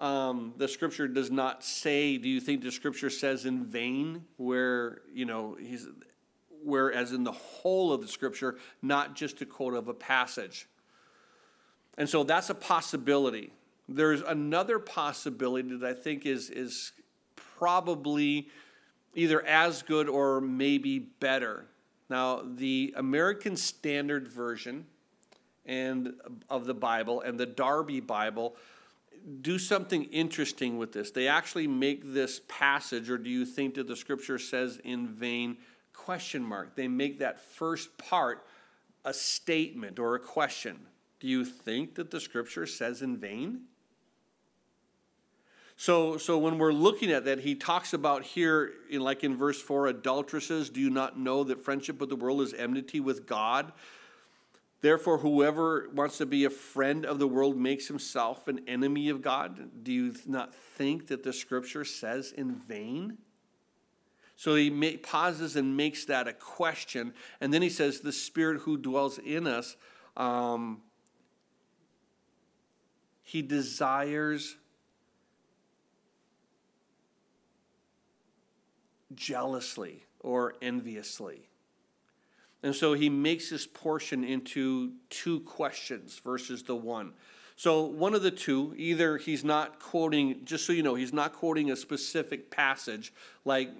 um, 0.00 0.54
the 0.56 0.66
scripture 0.66 1.06
does 1.06 1.30
not 1.30 1.62
say, 1.62 2.18
do 2.18 2.28
you 2.28 2.40
think 2.40 2.64
the 2.64 2.72
scripture 2.72 3.10
says 3.10 3.46
in 3.46 3.64
vain? 3.64 4.24
Where, 4.38 5.02
you 5.14 5.24
know, 5.24 5.56
he's, 5.58 5.86
whereas 6.64 7.12
in 7.12 7.22
the 7.22 7.32
whole 7.32 7.92
of 7.92 8.02
the 8.02 8.08
scripture, 8.08 8.56
not 8.82 9.14
just 9.14 9.40
a 9.40 9.46
quote 9.46 9.74
of 9.74 9.86
a 9.86 9.94
passage. 9.94 10.66
And 11.96 12.08
so 12.08 12.24
that's 12.24 12.50
a 12.50 12.54
possibility. 12.56 13.52
There's 13.88 14.20
another 14.20 14.80
possibility 14.80 15.76
that 15.76 15.88
I 15.88 15.94
think 15.94 16.26
is, 16.26 16.50
is 16.50 16.90
probably 17.36 18.48
either 19.16 19.44
as 19.44 19.82
good 19.82 20.08
or 20.08 20.40
maybe 20.40 20.98
better. 20.98 21.66
Now, 22.08 22.42
the 22.44 22.94
American 22.96 23.56
Standard 23.56 24.28
Version 24.28 24.86
and 25.64 26.14
of 26.48 26.66
the 26.66 26.74
Bible 26.74 27.22
and 27.22 27.40
the 27.40 27.46
Darby 27.46 27.98
Bible 27.98 28.54
do 29.40 29.58
something 29.58 30.04
interesting 30.04 30.78
with 30.78 30.92
this. 30.92 31.10
They 31.10 31.26
actually 31.26 31.66
make 31.66 32.12
this 32.12 32.40
passage, 32.46 33.10
or 33.10 33.18
do 33.18 33.28
you 33.28 33.44
think 33.44 33.74
that 33.74 33.88
the 33.88 33.96
scripture 33.96 34.38
says 34.38 34.78
in 34.84 35.08
vain? 35.08 35.56
Question 35.92 36.44
mark. 36.44 36.76
They 36.76 36.86
make 36.86 37.18
that 37.18 37.40
first 37.40 37.98
part 37.98 38.46
a 39.04 39.12
statement 39.12 39.98
or 39.98 40.14
a 40.14 40.20
question. 40.20 40.78
Do 41.18 41.26
you 41.26 41.44
think 41.44 41.96
that 41.96 42.10
the 42.10 42.20
scripture 42.20 42.66
says 42.66 43.02
in 43.02 43.16
vain? 43.16 43.62
So, 45.76 46.16
so 46.16 46.38
when 46.38 46.56
we're 46.56 46.72
looking 46.72 47.12
at 47.12 47.26
that, 47.26 47.40
he 47.40 47.54
talks 47.54 47.92
about 47.92 48.22
here, 48.22 48.72
in, 48.88 49.00
like 49.02 49.22
in 49.22 49.36
verse 49.36 49.60
4, 49.60 49.88
adulteresses, 49.88 50.70
do 50.70 50.80
you 50.80 50.88
not 50.88 51.18
know 51.18 51.44
that 51.44 51.62
friendship 51.62 52.00
with 52.00 52.08
the 52.08 52.16
world 52.16 52.40
is 52.40 52.54
enmity 52.54 52.98
with 52.98 53.26
God? 53.26 53.72
Therefore, 54.80 55.18
whoever 55.18 55.88
wants 55.92 56.18
to 56.18 56.26
be 56.26 56.44
a 56.44 56.50
friend 56.50 57.04
of 57.04 57.18
the 57.18 57.28
world 57.28 57.56
makes 57.58 57.88
himself 57.88 58.48
an 58.48 58.60
enemy 58.66 59.10
of 59.10 59.20
God. 59.20 59.82
Do 59.82 59.92
you 59.92 60.14
not 60.26 60.54
think 60.54 61.08
that 61.08 61.22
the 61.22 61.32
scripture 61.32 61.84
says 61.84 62.32
in 62.32 62.54
vain? 62.54 63.18
So 64.36 64.54
he 64.54 64.96
pauses 64.98 65.56
and 65.56 65.76
makes 65.76 66.04
that 66.06 66.28
a 66.28 66.32
question. 66.32 67.14
And 67.40 67.52
then 67.52 67.62
he 67.62 67.70
says, 67.70 68.00
The 68.00 68.12
Spirit 68.12 68.62
who 68.62 68.76
dwells 68.76 69.18
in 69.18 69.46
us, 69.46 69.76
um, 70.16 70.82
he 73.22 73.42
desires 73.42 74.56
jealously 79.14 80.04
or 80.20 80.54
enviously. 80.60 81.48
And 82.62 82.74
so 82.74 82.94
he 82.94 83.08
makes 83.08 83.50
this 83.50 83.66
portion 83.66 84.24
into 84.24 84.92
two 85.10 85.40
questions 85.40 86.20
versus 86.24 86.64
the 86.64 86.74
one. 86.74 87.12
So 87.54 87.84
one 87.84 88.14
of 88.14 88.22
the 88.22 88.30
two, 88.30 88.74
either 88.76 89.16
he's 89.16 89.44
not 89.44 89.78
quoting, 89.78 90.44
just 90.44 90.66
so 90.66 90.72
you 90.72 90.82
know, 90.82 90.94
he's 90.94 91.12
not 91.12 91.32
quoting 91.32 91.70
a 91.70 91.76
specific 91.76 92.50
passage 92.50 93.12
like 93.44 93.70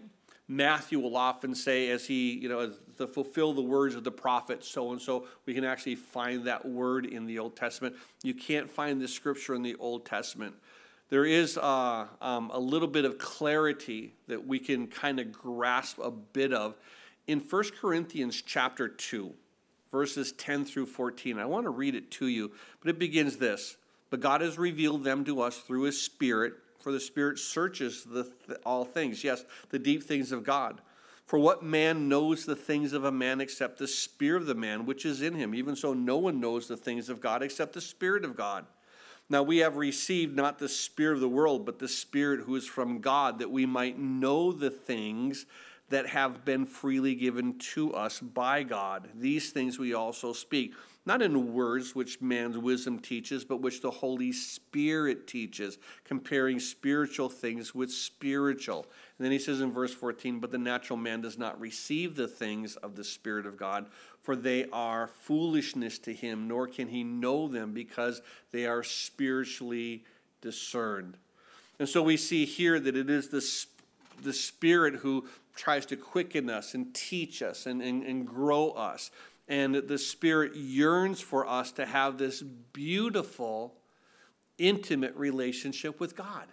Matthew 0.49 1.01
will 1.01 1.17
often 1.17 1.55
say, 1.55 1.91
as 1.91 2.07
he, 2.07 2.33
you 2.35 2.49
know, 2.49 2.73
to 2.99 3.07
fulfill 3.07 3.53
the 3.53 3.63
words 3.63 3.97
of 3.97 4.05
the 4.05 4.13
prophet, 4.13 4.63
so 4.63 4.93
and 4.93 5.01
so, 5.01 5.27
we 5.45 5.55
can 5.55 5.65
actually 5.65 5.97
find 5.97 6.45
that 6.45 6.65
word 6.65 7.05
in 7.05 7.27
the 7.27 7.41
Old 7.41 7.57
Testament. 7.57 7.97
You 8.23 8.33
can't 8.33 8.71
find 8.71 9.01
the 9.01 9.09
scripture 9.09 9.55
in 9.55 9.63
the 9.63 9.75
Old 9.77 10.07
Testament. 10.07 10.55
There 11.09 11.25
is 11.25 11.57
uh, 11.57 12.07
um, 12.21 12.51
a 12.53 12.59
little 12.59 12.89
bit 12.89 13.05
of 13.05 13.19
clarity 13.19 14.15
that 14.27 14.47
we 14.47 14.59
can 14.59 14.89
kind 14.89 15.21
of 15.21 15.31
grasp 15.31 15.99
a 15.99 16.11
bit 16.11 16.53
of 16.53 16.75
in 17.29 17.41
1 17.41 17.65
Corinthians 17.81 18.43
chapter 18.43 18.89
2, 18.89 19.33
verses 19.93 20.33
10 20.33 20.65
through 20.65 20.87
14. 20.87 21.39
I 21.39 21.47
want 21.47 21.65
to 21.65 21.71
read 21.71 21.95
it 21.95 22.11
to 22.13 22.27
you, 22.27 22.51
but 22.81 22.91
it 22.91 22.99
begins 22.99 23.37
this 23.37 23.77
But 24.11 24.21
God 24.21 24.41
has 24.41 24.59
revealed 24.59 25.05
them 25.05 25.25
to 25.25 25.41
us 25.41 25.59
through 25.59 25.83
his 25.83 26.01
Spirit, 26.01 26.55
for 26.81 26.91
the 26.91 27.01
Spirit 27.01 27.39
searches 27.39 28.05
the, 28.05 28.33
all 28.65 28.85
things, 28.85 29.23
yes, 29.23 29.45
the 29.71 29.79
deep 29.79 30.03
things 30.03 30.33
of 30.33 30.43
God. 30.43 30.81
For 31.25 31.41
what 31.41 31.65
man 31.65 32.09
knows 32.09 32.47
the 32.47 32.55
things 32.55 32.93
of 32.93 33.05
a 33.05 33.11
man 33.11 33.41
except 33.41 33.79
the 33.79 33.89
spirit 33.89 34.43
of 34.43 34.47
the 34.47 34.55
man 34.55 34.87
which 34.87 35.05
is 35.05 35.23
in 35.23 35.35
him? 35.35 35.57
Even 35.57 35.75
so, 35.75 35.93
no 35.93 36.17
one 36.19 36.41
knows 36.41 36.69
the 36.69 36.77
things 36.77 37.09
of 37.09 37.21
God 37.21 37.43
except 37.43 37.73
the 37.73 37.81
Spirit 37.81 38.25
of 38.25 38.37
God. 38.37 38.65
Now 39.29 39.43
we 39.43 39.59
have 39.59 39.77
received 39.77 40.37
not 40.37 40.59
the 40.59 40.69
Spirit 40.69 41.15
of 41.15 41.21
the 41.21 41.29
world, 41.29 41.67
but 41.67 41.79
the 41.79 41.89
Spirit 41.89 42.41
who 42.41 42.55
is 42.55 42.67
from 42.67 43.01
God, 43.01 43.41
that 43.41 43.51
we 43.51 43.67
might 43.67 43.99
know 43.99 44.53
the 44.53 44.71
things 44.71 45.47
that 45.89 46.07
have 46.07 46.45
been 46.45 46.67
freely 46.67 47.15
given 47.15 47.59
to 47.59 47.93
us 47.95 48.21
by 48.21 48.63
God. 48.63 49.09
These 49.15 49.51
things 49.51 49.79
we 49.79 49.95
also 49.95 50.33
speak, 50.33 50.75
not 51.05 51.23
in 51.23 51.53
words 51.53 51.95
which 51.95 52.21
man's 52.21 52.59
wisdom 52.59 52.99
teaches, 52.99 53.45
but 53.45 53.61
which 53.61 53.81
the 53.81 53.91
Holy 53.91 54.33
Spirit 54.33 55.27
teaches, 55.27 55.79
comparing 56.05 56.59
spiritual 56.59 57.29
things 57.29 57.75
with 57.75 57.93
spiritual. 57.93 58.87
And 59.19 59.25
then 59.25 59.33
he 59.33 59.39
says 59.39 59.61
in 59.61 59.73
verse 59.73 59.95
14, 59.95 60.41
But 60.41 60.51
the 60.51 60.59
natural 60.59 60.99
man 60.99 61.23
does 61.23 61.39
not 61.39 61.59
receive 61.61 62.17
the 62.17 62.29
things 62.29 62.77
of 62.77 62.97
the 62.97 63.05
Spirit 63.05 63.47
of 63.47 63.57
God, 63.57 63.87
for 64.23 64.37
they 64.37 64.67
are 64.73 65.07
foolishness 65.07 65.99
to 66.01 66.13
him, 66.13 66.49
nor 66.49 66.67
can 66.67 66.89
he 66.89 67.03
know 67.03 67.49
them 67.49 67.73
because 67.73 68.21
they 68.53 68.67
are 68.67 68.83
spiritually 68.83 70.05
discerned. 70.43 71.17
And 71.79 71.89
so 71.89 72.03
we 72.03 72.17
see 72.17 72.45
here 72.45 72.79
that 72.79 72.97
it 72.97 73.09
is 73.09 73.29
the, 73.29 74.23
the 74.23 74.33
Spirit 74.35 74.97
who 74.97 75.27
tries 75.55 75.87
to 75.87 75.97
quicken 75.97 76.51
us 76.51 76.75
and 76.75 76.93
teach 76.95 77.43
us 77.43 77.65
and, 77.65 77.81
and, 77.81 78.03
and 78.03 78.27
grow 78.27 78.71
us. 78.71 79.11
And 79.49 79.75
the 79.75 79.99
Spirit 79.99 80.55
yearns 80.57 81.21
for 81.21 81.47
us 81.47 81.73
to 81.73 81.87
have 81.87 82.19
this 82.19 82.43
beautiful, 82.43 83.75
intimate 84.59 85.15
relationship 85.17 86.01
with 86.01 86.17
God. 86.17 86.47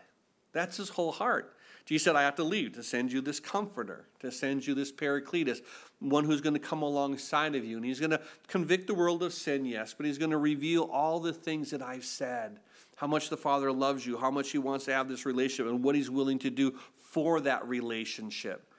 That's 0.54 0.78
his 0.78 0.90
whole 0.90 1.12
heart. 1.12 1.53
Jesus 1.86 2.06
said, 2.06 2.16
I 2.16 2.22
have 2.22 2.36
to 2.36 2.44
leave 2.44 2.74
to 2.74 2.84
send 2.84 3.12
you 3.12 3.20
this 3.20 3.40
comforter, 3.40 4.06
to 4.22 4.32
send 4.32 4.66
you 4.66 4.74
this 4.74 4.92
paracletus, 4.92 5.60
one 6.00 6.24
who's 6.24 6.40
going 6.40 6.54
to 6.54 6.60
come 6.60 6.82
alongside 6.82 7.56
of 7.56 7.66
you. 7.66 7.76
And 7.76 7.86
he's 7.86 8.00
going 8.00 8.12
to 8.12 8.22
convict 8.48 8.88
the 8.88 8.94
world 8.94 9.22
of 9.22 9.34
sin, 9.34 9.66
yes, 9.66 9.94
but 9.94 10.06
he's 10.06 10.18
going 10.18 10.32
to 10.32 10.38
reveal 10.38 10.84
all 10.84 11.20
the 11.20 11.34
things 11.34 11.72
that 11.72 11.82
I've 11.82 12.06
said 12.06 12.60
how 12.96 13.08
much 13.08 13.30
the 13.30 13.38
Father 13.38 13.72
loves 13.72 14.06
you, 14.06 14.18
how 14.18 14.32
much 14.32 14.52
he 14.52 14.58
wants 14.58 14.86
to 14.86 14.94
have 14.94 15.10
this 15.10 15.26
relationship, 15.26 15.68
and 15.68 15.84
what 15.84 15.96
he's 15.96 16.10
willing 16.10 16.40
to 16.40 16.50
do 16.50 16.74
for 16.96 17.42
that 17.42 17.68
relationship. 17.68 18.72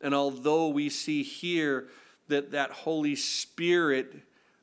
And 0.00 0.14
although 0.14 0.68
we 0.68 0.88
see 0.88 1.22
here 1.22 1.88
that 2.28 2.52
that 2.52 2.70
Holy 2.70 3.16
Spirit 3.16 4.14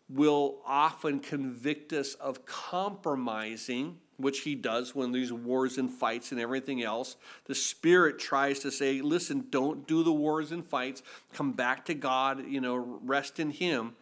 will 0.09 0.59
often 0.65 1.19
convict 1.19 1.91
us 1.93 2.13
of 2.15 2.45
compromising, 2.45 3.97
which 4.19 4.41
he 4.41 4.53
does 4.53 4.93
when 4.93 5.12
these 5.12 5.32
wars 5.32 5.77
and 5.77 5.89
fights 5.89 6.32
and 6.32 6.41
everything 6.41 6.84
else. 6.84 7.15
The 7.45 7.55
Spirit 7.55 8.19
tries 8.19 8.60
to 8.60 8.71
say, 8.71 9.01
listen, 9.01 9.45
don't 9.49 9.88
do 9.88 10.03
the 10.03 10.12
wars 10.12 10.51
and 10.51 10.65
fights. 10.65 11.01
Come 11.34 11.53
back 11.53 11.86
to 11.86 11.93
God, 11.93 12.45
you 12.47 12.60
know, 12.60 12.75
rest 12.75 13.39
in 13.39 13.51
Him. 13.51 13.95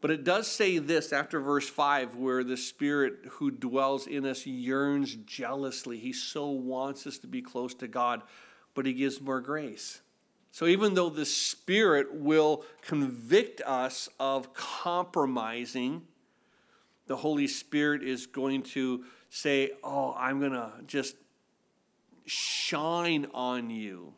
But 0.00 0.10
it 0.10 0.24
does 0.24 0.46
say 0.46 0.78
this 0.78 1.12
after 1.12 1.40
verse 1.40 1.68
5, 1.68 2.16
where 2.16 2.42
the 2.42 2.56
Spirit 2.56 3.18
who 3.32 3.50
dwells 3.50 4.06
in 4.06 4.24
us 4.24 4.46
yearns 4.46 5.14
jealously. 5.14 5.98
He 5.98 6.14
so 6.14 6.48
wants 6.48 7.06
us 7.06 7.18
to 7.18 7.26
be 7.26 7.42
close 7.42 7.74
to 7.74 7.88
God, 7.88 8.22
but 8.74 8.86
He 8.86 8.94
gives 8.94 9.20
more 9.20 9.40
grace. 9.40 10.00
So 10.52 10.66
even 10.66 10.94
though 10.94 11.10
the 11.10 11.26
Spirit 11.26 12.14
will 12.14 12.64
convict 12.80 13.60
us 13.60 14.08
of 14.18 14.54
compromising, 14.54 16.02
the 17.10 17.16
Holy 17.16 17.48
Spirit 17.48 18.04
is 18.04 18.26
going 18.26 18.62
to 18.62 19.02
say, 19.30 19.72
Oh, 19.82 20.14
I'm 20.16 20.38
going 20.38 20.52
to 20.52 20.70
just 20.86 21.16
shine 22.24 23.26
on 23.34 23.68
you, 23.68 24.14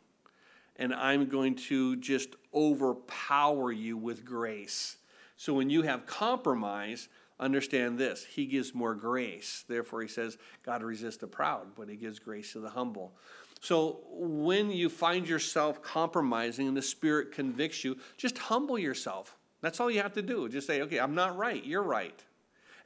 and 0.75 0.93
I'm 0.93 1.25
going 1.25 1.55
to 1.55 1.95
just 1.95 2.35
overpower 2.53 3.71
you 3.71 3.97
with 3.97 4.23
grace. 4.23 4.97
So 5.37 5.55
when 5.55 5.71
you 5.71 5.81
have 5.81 6.05
compromise, 6.05 7.09
understand 7.39 7.97
this 7.97 8.25
He 8.25 8.45
gives 8.45 8.75
more 8.75 8.93
grace. 8.93 9.65
Therefore, 9.67 10.03
He 10.03 10.07
says, 10.07 10.37
God 10.63 10.83
resists 10.83 11.17
the 11.17 11.25
proud, 11.25 11.69
but 11.75 11.89
He 11.89 11.95
gives 11.95 12.19
grace 12.19 12.51
to 12.53 12.59
the 12.59 12.69
humble. 12.69 13.11
So 13.59 14.01
when 14.11 14.69
you 14.69 14.87
find 14.87 15.27
yourself 15.27 15.81
compromising 15.81 16.67
and 16.67 16.77
the 16.77 16.83
Spirit 16.83 17.31
convicts 17.31 17.83
you, 17.83 17.97
just 18.17 18.37
humble 18.37 18.77
yourself. 18.77 19.35
That's 19.61 19.79
all 19.79 19.89
you 19.89 20.03
have 20.03 20.13
to 20.13 20.21
do. 20.21 20.47
Just 20.47 20.67
say, 20.67 20.83
okay, 20.83 20.99
I'm 20.99 21.15
not 21.15 21.35
right. 21.35 21.65
You're 21.65 21.81
right. 21.81 22.23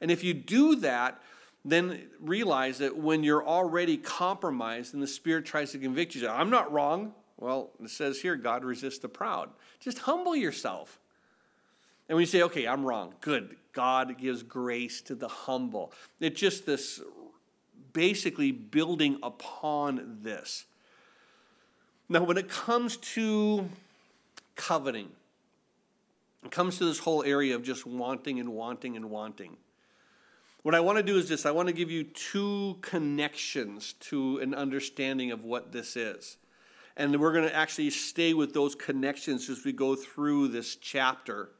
And 0.00 0.10
if 0.10 0.22
you 0.22 0.34
do 0.34 0.76
that, 0.76 1.20
then 1.64 2.08
realize 2.20 2.78
that 2.78 2.96
when 2.96 3.22
you're 3.24 3.46
already 3.46 3.96
compromised 3.96 4.94
and 4.94 5.02
the 5.02 5.08
Spirit 5.08 5.44
tries 5.44 5.72
to 5.72 5.78
convict 5.78 6.14
you, 6.14 6.28
I'm 6.28 6.50
not 6.50 6.72
wrong. 6.72 7.12
Well, 7.36 7.70
it 7.82 7.90
says 7.90 8.20
here, 8.20 8.36
God 8.36 8.64
resists 8.64 8.98
the 8.98 9.08
proud. 9.08 9.50
Just 9.80 9.98
humble 10.00 10.34
yourself. 10.34 10.98
And 12.08 12.16
when 12.16 12.22
you 12.22 12.26
say, 12.26 12.42
okay, 12.42 12.66
I'm 12.66 12.84
wrong, 12.84 13.14
good. 13.20 13.56
God 13.72 14.18
gives 14.18 14.42
grace 14.42 15.02
to 15.02 15.14
the 15.14 15.28
humble. 15.28 15.92
It's 16.20 16.40
just 16.40 16.66
this 16.66 17.00
basically 17.92 18.50
building 18.50 19.18
upon 19.22 20.18
this. 20.22 20.64
Now, 22.08 22.24
when 22.24 22.38
it 22.38 22.48
comes 22.48 22.96
to 22.96 23.68
coveting, 24.56 25.10
it 26.44 26.50
comes 26.50 26.78
to 26.78 26.86
this 26.86 26.98
whole 26.98 27.22
area 27.22 27.54
of 27.54 27.62
just 27.62 27.86
wanting 27.86 28.40
and 28.40 28.50
wanting 28.50 28.96
and 28.96 29.10
wanting. 29.10 29.56
What 30.62 30.74
I 30.74 30.80
want 30.80 30.98
to 30.98 31.04
do 31.04 31.16
is 31.16 31.28
this 31.28 31.46
I 31.46 31.50
want 31.50 31.68
to 31.68 31.74
give 31.74 31.90
you 31.90 32.04
two 32.04 32.78
connections 32.80 33.94
to 34.00 34.38
an 34.38 34.54
understanding 34.54 35.30
of 35.30 35.44
what 35.44 35.72
this 35.72 35.96
is. 35.96 36.36
And 36.96 37.18
we're 37.20 37.32
going 37.32 37.48
to 37.48 37.54
actually 37.54 37.90
stay 37.90 38.34
with 38.34 38.54
those 38.54 38.74
connections 38.74 39.48
as 39.48 39.64
we 39.64 39.72
go 39.72 39.94
through 39.94 40.48
this 40.48 40.74
chapter. 40.74 41.50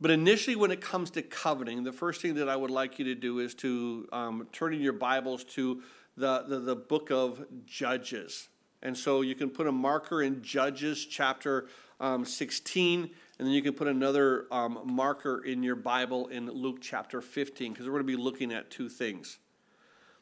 But 0.00 0.10
initially, 0.10 0.56
when 0.56 0.70
it 0.70 0.80
comes 0.80 1.10
to 1.12 1.22
coveting, 1.22 1.84
the 1.84 1.92
first 1.92 2.22
thing 2.22 2.34
that 2.36 2.48
I 2.48 2.56
would 2.56 2.70
like 2.70 2.98
you 2.98 3.04
to 3.06 3.14
do 3.14 3.40
is 3.40 3.54
to 3.56 4.08
um, 4.10 4.48
turn 4.52 4.72
in 4.72 4.80
your 4.80 4.94
Bibles 4.94 5.44
to 5.44 5.82
the, 6.16 6.44
the, 6.48 6.60
the 6.60 6.76
book 6.76 7.10
of 7.10 7.44
Judges. 7.66 8.48
And 8.80 8.96
so 8.96 9.20
you 9.20 9.34
can 9.34 9.50
put 9.50 9.66
a 9.66 9.72
marker 9.72 10.22
in 10.22 10.42
Judges 10.42 11.04
chapter 11.04 11.66
um, 12.00 12.24
16, 12.24 13.10
and 13.38 13.46
then 13.46 13.54
you 13.54 13.62
can 13.62 13.72
put 13.72 13.86
another 13.86 14.46
um, 14.50 14.80
marker 14.84 15.44
in 15.44 15.62
your 15.62 15.76
Bible 15.76 16.26
in 16.26 16.50
Luke 16.50 16.78
chapter 16.80 17.20
15, 17.20 17.72
because 17.72 17.86
we're 17.86 17.92
going 17.92 18.06
to 18.06 18.16
be 18.16 18.20
looking 18.20 18.52
at 18.52 18.70
two 18.70 18.88
things. 18.88 19.38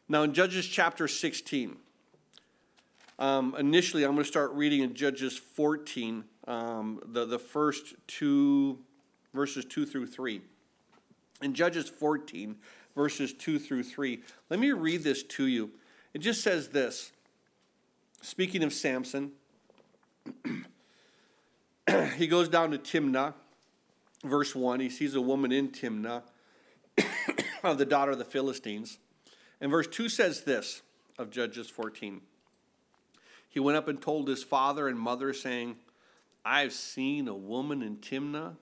Now, 0.08 0.22
in 0.22 0.34
Judges 0.34 0.66
chapter 0.66 1.08
16, 1.08 1.76
um, 3.18 3.56
initially 3.58 4.04
I'm 4.04 4.12
going 4.12 4.24
to 4.24 4.28
start 4.28 4.52
reading 4.52 4.82
in 4.82 4.94
Judges 4.94 5.36
14, 5.36 6.24
um, 6.46 7.00
the, 7.06 7.24
the 7.24 7.38
first 7.38 7.94
two 8.06 8.78
verses 9.32 9.64
2 9.64 9.86
through 9.86 10.06
3. 10.06 10.42
In 11.42 11.54
Judges 11.54 11.88
14, 11.88 12.56
verses 12.94 13.32
2 13.32 13.58
through 13.58 13.82
3, 13.82 14.20
let 14.50 14.60
me 14.60 14.72
read 14.72 15.02
this 15.02 15.22
to 15.22 15.46
you. 15.46 15.70
It 16.12 16.18
just 16.18 16.42
says 16.42 16.68
this 16.68 17.12
Speaking 18.20 18.62
of 18.62 18.72
Samson, 18.72 19.32
he 22.16 22.26
goes 22.26 22.48
down 22.48 22.70
to 22.72 22.78
Timnah, 22.78 23.34
verse 24.24 24.54
1. 24.54 24.80
He 24.80 24.90
sees 24.90 25.14
a 25.14 25.20
woman 25.20 25.52
in 25.52 25.68
Timnah, 25.68 26.22
of 27.62 27.78
the 27.78 27.84
daughter 27.84 28.12
of 28.12 28.18
the 28.18 28.24
Philistines. 28.24 28.98
And 29.60 29.70
verse 29.70 29.86
2 29.86 30.08
says 30.08 30.42
this 30.42 30.82
of 31.18 31.30
Judges 31.30 31.68
14. 31.70 32.20
He 33.48 33.60
went 33.60 33.78
up 33.78 33.88
and 33.88 34.00
told 34.00 34.28
his 34.28 34.44
father 34.44 34.88
and 34.88 34.98
mother, 34.98 35.32
saying, 35.32 35.76
I've 36.44 36.72
seen 36.72 37.26
a 37.26 37.34
woman 37.34 37.82
in 37.82 37.96
Timnah 37.96 38.56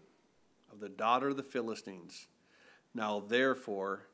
of 0.73 0.81
the 0.81 0.89
daughter 0.89 1.29
of 1.29 1.37
the 1.37 1.43
Philistines. 1.43 2.29
Now, 2.95 3.23
therefore, 3.27 4.07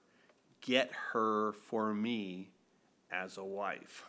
get 0.61 0.91
her 1.13 1.53
for 1.53 1.93
me 1.93 2.51
as 3.13 3.37
a 3.37 3.45
wife. 3.45 4.05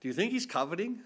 Do 0.00 0.08
you 0.08 0.14
think 0.14 0.32
he's 0.32 0.46
coveting? 0.46 1.00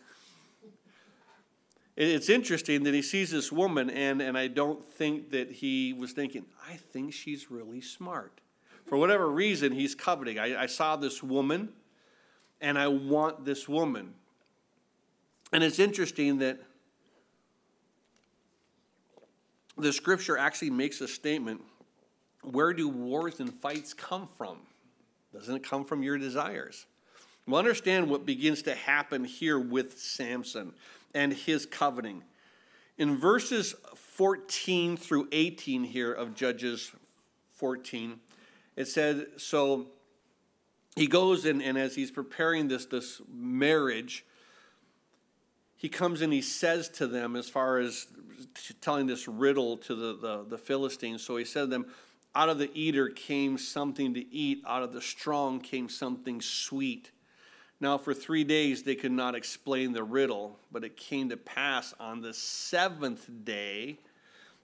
It's 2.03 2.31
interesting 2.31 2.85
that 2.85 2.95
he 2.95 3.03
sees 3.03 3.31
this 3.31 3.53
woman, 3.53 3.91
and, 3.91 4.23
and 4.23 4.39
I 4.39 4.47
don't 4.47 4.83
think 4.83 5.33
that 5.33 5.53
he 5.53 5.93
was 5.93 6.13
thinking, 6.13 6.47
I 6.67 6.77
think 6.77 7.13
she's 7.13 7.51
really 7.51 7.83
smart. 7.83 8.41
For 8.87 8.97
whatever 8.97 9.29
reason, 9.29 9.73
he's 9.73 9.95
coveting. 9.95 10.39
I, 10.39 10.63
I 10.63 10.65
saw 10.65 10.97
this 10.97 11.23
woman, 11.23 11.69
and 12.59 12.79
I 12.79 12.89
want 12.89 13.45
this 13.45 13.69
woman. 13.69 14.15
And 15.53 15.63
it's 15.63 15.79
interesting 15.79 16.39
that 16.39 16.59
the 19.77 19.93
scripture 19.93 20.39
actually 20.39 20.71
makes 20.71 21.03
a 21.03 21.09
statement 21.09 21.61
where 22.41 22.73
do 22.73 22.89
wars 22.89 23.41
and 23.41 23.53
fights 23.53 23.93
come 23.93 24.27
from? 24.39 24.57
Doesn't 25.35 25.55
it 25.55 25.63
come 25.63 25.85
from 25.85 26.03
your 26.03 26.17
desires? 26.17 26.87
We'll 27.47 27.59
understand 27.59 28.09
what 28.09 28.25
begins 28.25 28.63
to 28.63 28.75
happen 28.75 29.23
here 29.25 29.59
with 29.59 29.99
Samson 29.99 30.73
and 31.15 31.33
his 31.33 31.67
coveting. 31.67 32.23
In 32.99 33.17
verses 33.17 33.75
14 33.95 34.97
through 34.97 35.29
18 35.33 35.85
here 35.85 36.13
of 36.13 36.35
Judges 36.35 36.93
14, 37.57 38.21
it 38.77 38.89
said, 38.89 39.27
So 39.39 39.87
he 40.97 41.07
goes 41.07 41.45
and, 41.45 41.63
and 41.63 41.79
as 41.79 41.95
he's 41.95 42.11
preparing 42.11 42.69
this, 42.69 42.87
this 42.87 43.23
marriage, 43.33 44.25
he 45.77 45.89
comes 45.89 46.21
and 46.21 46.33
he 46.33 46.43
says 46.43 46.89
to 46.91 47.07
them, 47.07 47.37
as 47.37 47.49
far 47.49 47.79
as 47.79 48.07
telling 48.83 49.07
this 49.07 49.27
riddle 49.27 49.79
to 49.79 49.95
the, 49.95 50.17
the, 50.17 50.45
the 50.47 50.59
Philistines, 50.59 51.23
so 51.23 51.39
he 51.39 51.45
said 51.45 51.63
to 51.63 51.67
them, 51.69 51.87
Out 52.35 52.51
of 52.51 52.59
the 52.59 52.71
eater 52.75 53.09
came 53.09 53.57
something 53.57 54.13
to 54.13 54.35
eat, 54.35 54.63
out 54.67 54.83
of 54.83 54.93
the 54.93 55.01
strong 55.01 55.61
came 55.61 55.89
something 55.89 56.43
sweet. 56.43 57.13
Now, 57.81 57.97
for 57.97 58.13
three 58.13 58.45
days 58.45 58.83
they 58.83 58.95
could 58.95 59.13
not 59.13 59.35
explain 59.35 59.93
the 59.93 60.05
riddle, 60.05 60.59
but 60.71 60.85
it 60.85 60.97
came 60.97 61.31
to 61.31 61.37
pass 61.37 61.95
on 61.99 62.21
the 62.21 62.35
seventh 62.35 63.29
day 63.45 63.99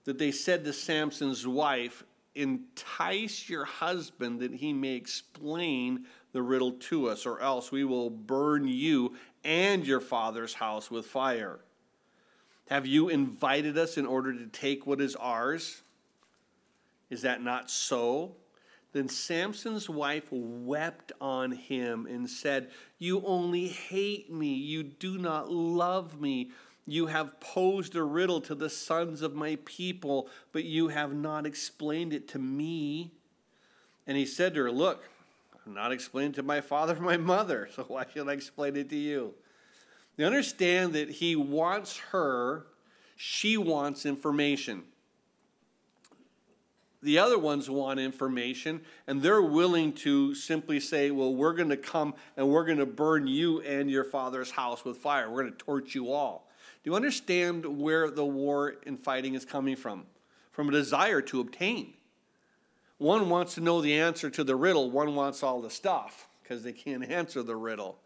that 0.05 0.19
they 0.19 0.31
said 0.31 0.65
to 0.65 0.73
Samson's 0.73 1.47
wife, 1.47 2.05
Entice 2.35 3.49
your 3.49 3.65
husband 3.65 4.41
that 4.41 4.53
he 4.53 4.75
may 4.75 4.93
explain 4.93 6.05
the 6.33 6.43
riddle 6.43 6.73
to 6.73 7.09
us, 7.09 7.25
or 7.25 7.41
else 7.41 7.73
we 7.73 7.83
will 7.83 8.11
burn 8.11 8.69
you 8.69 9.15
and 9.43 9.87
your 9.87 10.01
father's 10.01 10.53
house 10.53 10.91
with 10.91 11.07
fire. 11.07 11.61
Have 12.69 12.85
you 12.87 13.09
invited 13.09 13.79
us 13.79 13.97
in 13.97 14.05
order 14.05 14.35
to 14.35 14.47
take 14.47 14.87
what 14.87 15.01
is 15.01 15.17
ours? 15.17 15.81
Is 17.09 17.23
that 17.23 17.43
not 17.43 17.71
so? 17.71 18.37
Then 18.97 19.11
Samson's 19.11 19.91
wife 19.91 20.29
wept 20.31 21.13
on 21.21 21.53
him 21.53 22.07
and 22.07 22.31
said, 22.31 22.71
You 22.99 23.23
only 23.27 23.69
hate 23.69 24.33
me. 24.33 24.55
You 24.55 24.83
do 24.85 25.19
not 25.19 25.53
love 25.53 26.19
me. 26.19 26.51
You 26.87 27.05
have 27.09 27.39
posed 27.39 27.95
a 27.95 28.03
riddle 28.03 28.41
to 28.41 28.55
the 28.55 28.71
sons 28.71 29.21
of 29.21 29.35
my 29.35 29.59
people, 29.67 30.31
but 30.51 30.65
you 30.65 30.89
have 30.89 31.13
not 31.13 31.45
explained 31.45 32.15
it 32.15 32.27
to 32.29 32.39
me. 32.39 33.13
And 34.07 34.17
he 34.17 34.25
said 34.25 34.55
to 34.55 34.63
her, 34.63 34.71
Look, 34.71 35.07
I'm 35.67 35.75
not 35.75 35.93
explaining 35.93 36.31
it 36.31 36.37
to 36.37 36.43
my 36.43 36.63
father 36.63 36.97
or 36.97 37.01
my 37.03 37.19
mother, 37.19 37.69
so 37.77 37.85
why 37.89 38.07
should 38.11 38.31
I 38.31 38.33
explain 38.33 38.77
it 38.77 38.89
to 38.89 38.97
you? 38.97 39.35
You 40.17 40.25
understand 40.25 40.95
that 40.95 41.11
he 41.11 41.37
wants 41.37 41.99
her, 42.13 42.65
she 43.15 43.59
wants 43.59 44.07
information. 44.07 44.85
The 47.07 47.21
other 47.21 47.39
ones 47.39 47.71
want 47.71 48.01
information, 48.01 48.81
and 49.07 49.23
they're 49.23 49.41
willing 49.41 49.93
to 49.93 50.35
simply 50.35 50.81
say, 50.81 51.13
Well, 51.13 51.33
we're 51.33 51.53
going 51.53 51.69
to 51.69 51.77
come 51.77 52.15
and 52.37 52.49
we're 52.49 52.65
going 52.65 52.79
to 52.79 52.85
burn 52.85 53.29
you 53.29 53.61
and 53.61 53.89
your 53.89 54.03
father's 54.03 54.51
house 54.51 54.85
with 54.85 54.97
fire. 54.97 55.31
We're 55.31 55.43
going 55.43 55.53
to 55.53 55.65
torch 55.65 55.95
you 55.95 56.11
all. 56.11 56.51
Do 56.83 56.91
you 56.91 56.97
understand 56.97 57.65
where 57.65 58.11
the 58.11 58.25
war 58.25 58.75
and 58.87 58.99
fighting 58.99 59.35
is 59.35 59.45
coming 59.45 59.77
from? 59.77 60.07
From 60.51 60.69
a 60.69 60.73
desire 60.73 61.21
to 61.23 61.39
obtain. 61.39 61.95
One 62.99 63.31
wants 63.31 63.55
to 63.55 63.61
know 63.61 63.81
the 63.81 63.95
answer 64.01 64.29
to 64.29 64.43
the 64.43 64.57
riddle, 64.57 64.91
one 64.91 65.15
wants 65.15 65.45
all 65.45 65.61
the 65.61 65.71
stuff 65.71 66.27
because 66.43 66.65
they 66.65 66.73
can't 66.73 67.05
answer 67.09 67.41
the 67.45 67.55
riddle. 67.55 67.99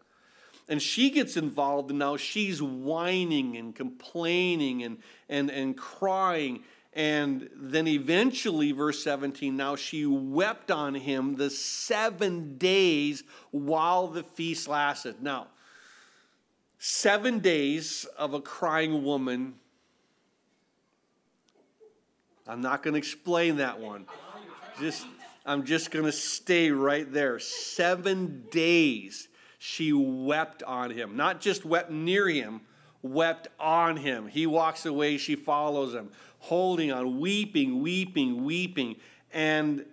And 0.69 0.79
she 0.79 1.09
gets 1.09 1.37
involved, 1.37 1.89
and 1.89 1.97
now 1.97 2.17
she's 2.17 2.61
whining 2.61 3.57
and 3.57 3.75
complaining 3.75 4.83
and, 4.83 4.99
and, 5.27 5.49
and 5.49 5.75
crying 5.75 6.61
and 6.93 7.49
then 7.55 7.87
eventually, 7.87 8.73
verse 8.73 9.01
17, 9.03 9.55
now 9.55 9.77
she 9.77 10.05
wept 10.05 10.69
on 10.71 10.93
him 10.93 11.35
the 11.35 11.49
seven 11.49 12.57
days 12.57 13.23
while 13.51 14.07
the 14.07 14.23
feast 14.23 14.67
lasted. 14.67 15.23
Now, 15.23 15.47
seven 16.79 17.39
days 17.39 18.05
of 18.17 18.33
a 18.33 18.41
crying 18.41 19.05
woman. 19.05 19.55
I'm 22.45 22.59
not 22.59 22.83
going 22.83 22.95
to 22.95 22.97
explain 22.97 23.57
that 23.57 23.79
one. 23.79 24.05
Just, 24.77 25.05
I'm 25.45 25.63
just 25.63 25.91
going 25.91 26.05
to 26.05 26.11
stay 26.11 26.71
right 26.71 27.09
there. 27.11 27.39
Seven 27.39 28.47
days 28.51 29.29
She 29.59 29.93
wept 29.93 30.63
on 30.63 30.89
him. 30.89 31.15
Not 31.15 31.39
just 31.39 31.63
wept 31.63 31.91
near 31.91 32.27
him, 32.27 32.61
wept 33.03 33.47
on 33.59 33.97
him. 33.97 34.27
He 34.27 34.47
walks 34.47 34.87
away, 34.87 35.17
she 35.17 35.35
follows 35.35 35.93
him, 35.93 36.09
holding 36.41 36.91
on, 36.91 37.19
weeping, 37.19 37.81
weeping, 37.81 38.43
weeping. 38.43 38.97
And 39.31 39.85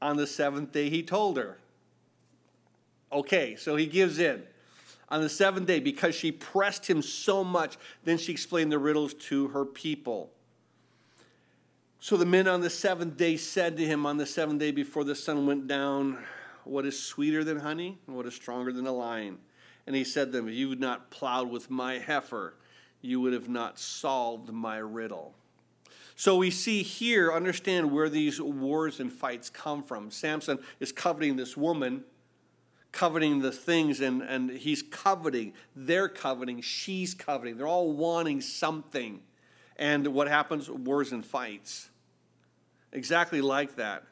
on 0.00 0.16
the 0.16 0.26
seventh 0.26 0.72
day, 0.72 0.90
he 0.90 1.02
told 1.02 1.36
her. 1.36 1.58
Okay, 3.10 3.56
so 3.56 3.76
he 3.76 3.86
gives 3.86 4.18
in. 4.18 4.42
On 5.08 5.20
the 5.20 5.28
seventh 5.28 5.66
day, 5.66 5.80
because 5.80 6.14
she 6.14 6.32
pressed 6.32 6.88
him 6.88 7.00
so 7.00 7.44
much, 7.44 7.78
then 8.04 8.18
she 8.18 8.32
explained 8.32 8.72
the 8.72 8.78
riddles 8.78 9.14
to 9.14 9.48
her 9.48 9.64
people. 9.64 10.30
So 12.00 12.16
the 12.16 12.26
men 12.26 12.46
on 12.48 12.60
the 12.60 12.70
seventh 12.70 13.16
day 13.16 13.36
said 13.36 13.76
to 13.76 13.84
him 13.84 14.04
on 14.04 14.16
the 14.16 14.26
seventh 14.26 14.60
day 14.60 14.72
before 14.72 15.04
the 15.04 15.14
sun 15.14 15.46
went 15.46 15.66
down, 15.66 16.18
What 16.64 16.84
is 16.84 17.00
sweeter 17.00 17.44
than 17.44 17.60
honey? 17.60 17.98
And 18.06 18.16
what 18.16 18.26
is 18.26 18.34
stronger 18.34 18.72
than 18.72 18.86
a 18.86 18.92
lion? 18.92 19.38
And 19.86 19.94
he 19.94 20.04
said 20.04 20.26
to 20.26 20.32
them, 20.32 20.48
you 20.48 20.70
had 20.70 20.80
not 20.80 21.10
plowed 21.10 21.48
with 21.48 21.70
my 21.70 21.98
heifer, 21.98 22.54
you 23.06 23.20
would 23.20 23.32
have 23.32 23.48
not 23.48 23.78
solved 23.78 24.52
my 24.52 24.76
riddle. 24.76 25.34
So 26.16 26.36
we 26.36 26.50
see 26.50 26.82
here, 26.82 27.30
understand 27.30 27.92
where 27.92 28.08
these 28.08 28.40
wars 28.40 29.00
and 29.00 29.12
fights 29.12 29.50
come 29.50 29.82
from. 29.82 30.10
Samson 30.10 30.58
is 30.80 30.90
coveting 30.90 31.36
this 31.36 31.56
woman, 31.56 32.04
coveting 32.90 33.42
the 33.42 33.52
things, 33.52 34.00
and, 34.00 34.22
and 34.22 34.50
he's 34.50 34.82
coveting. 34.82 35.52
They're 35.74 36.08
coveting. 36.08 36.62
She's 36.62 37.12
coveting. 37.12 37.58
They're 37.58 37.66
all 37.66 37.92
wanting 37.92 38.40
something. 38.40 39.20
And 39.76 40.08
what 40.08 40.28
happens? 40.28 40.70
Wars 40.70 41.12
and 41.12 41.24
fights. 41.24 41.90
Exactly 42.92 43.42
like 43.42 43.76
that. 43.76 44.04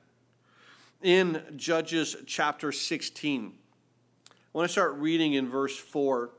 In 1.02 1.42
Judges 1.56 2.16
chapter 2.26 2.70
16, 2.70 3.52
I 4.28 4.32
want 4.52 4.68
to 4.68 4.72
start 4.72 4.94
reading 4.96 5.32
in 5.32 5.48
verse 5.48 5.76
4, 5.76 6.30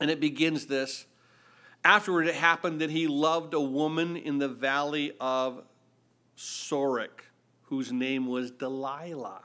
and 0.00 0.10
it 0.10 0.18
begins 0.20 0.66
this. 0.66 1.06
Afterward, 1.84 2.26
it 2.26 2.34
happened 2.34 2.80
that 2.80 2.90
he 2.90 3.06
loved 3.06 3.52
a 3.52 3.60
woman 3.60 4.16
in 4.16 4.38
the 4.38 4.48
valley 4.48 5.12
of 5.20 5.62
Sorek, 6.36 7.26
whose 7.64 7.92
name 7.92 8.26
was 8.26 8.50
Delilah. 8.50 9.42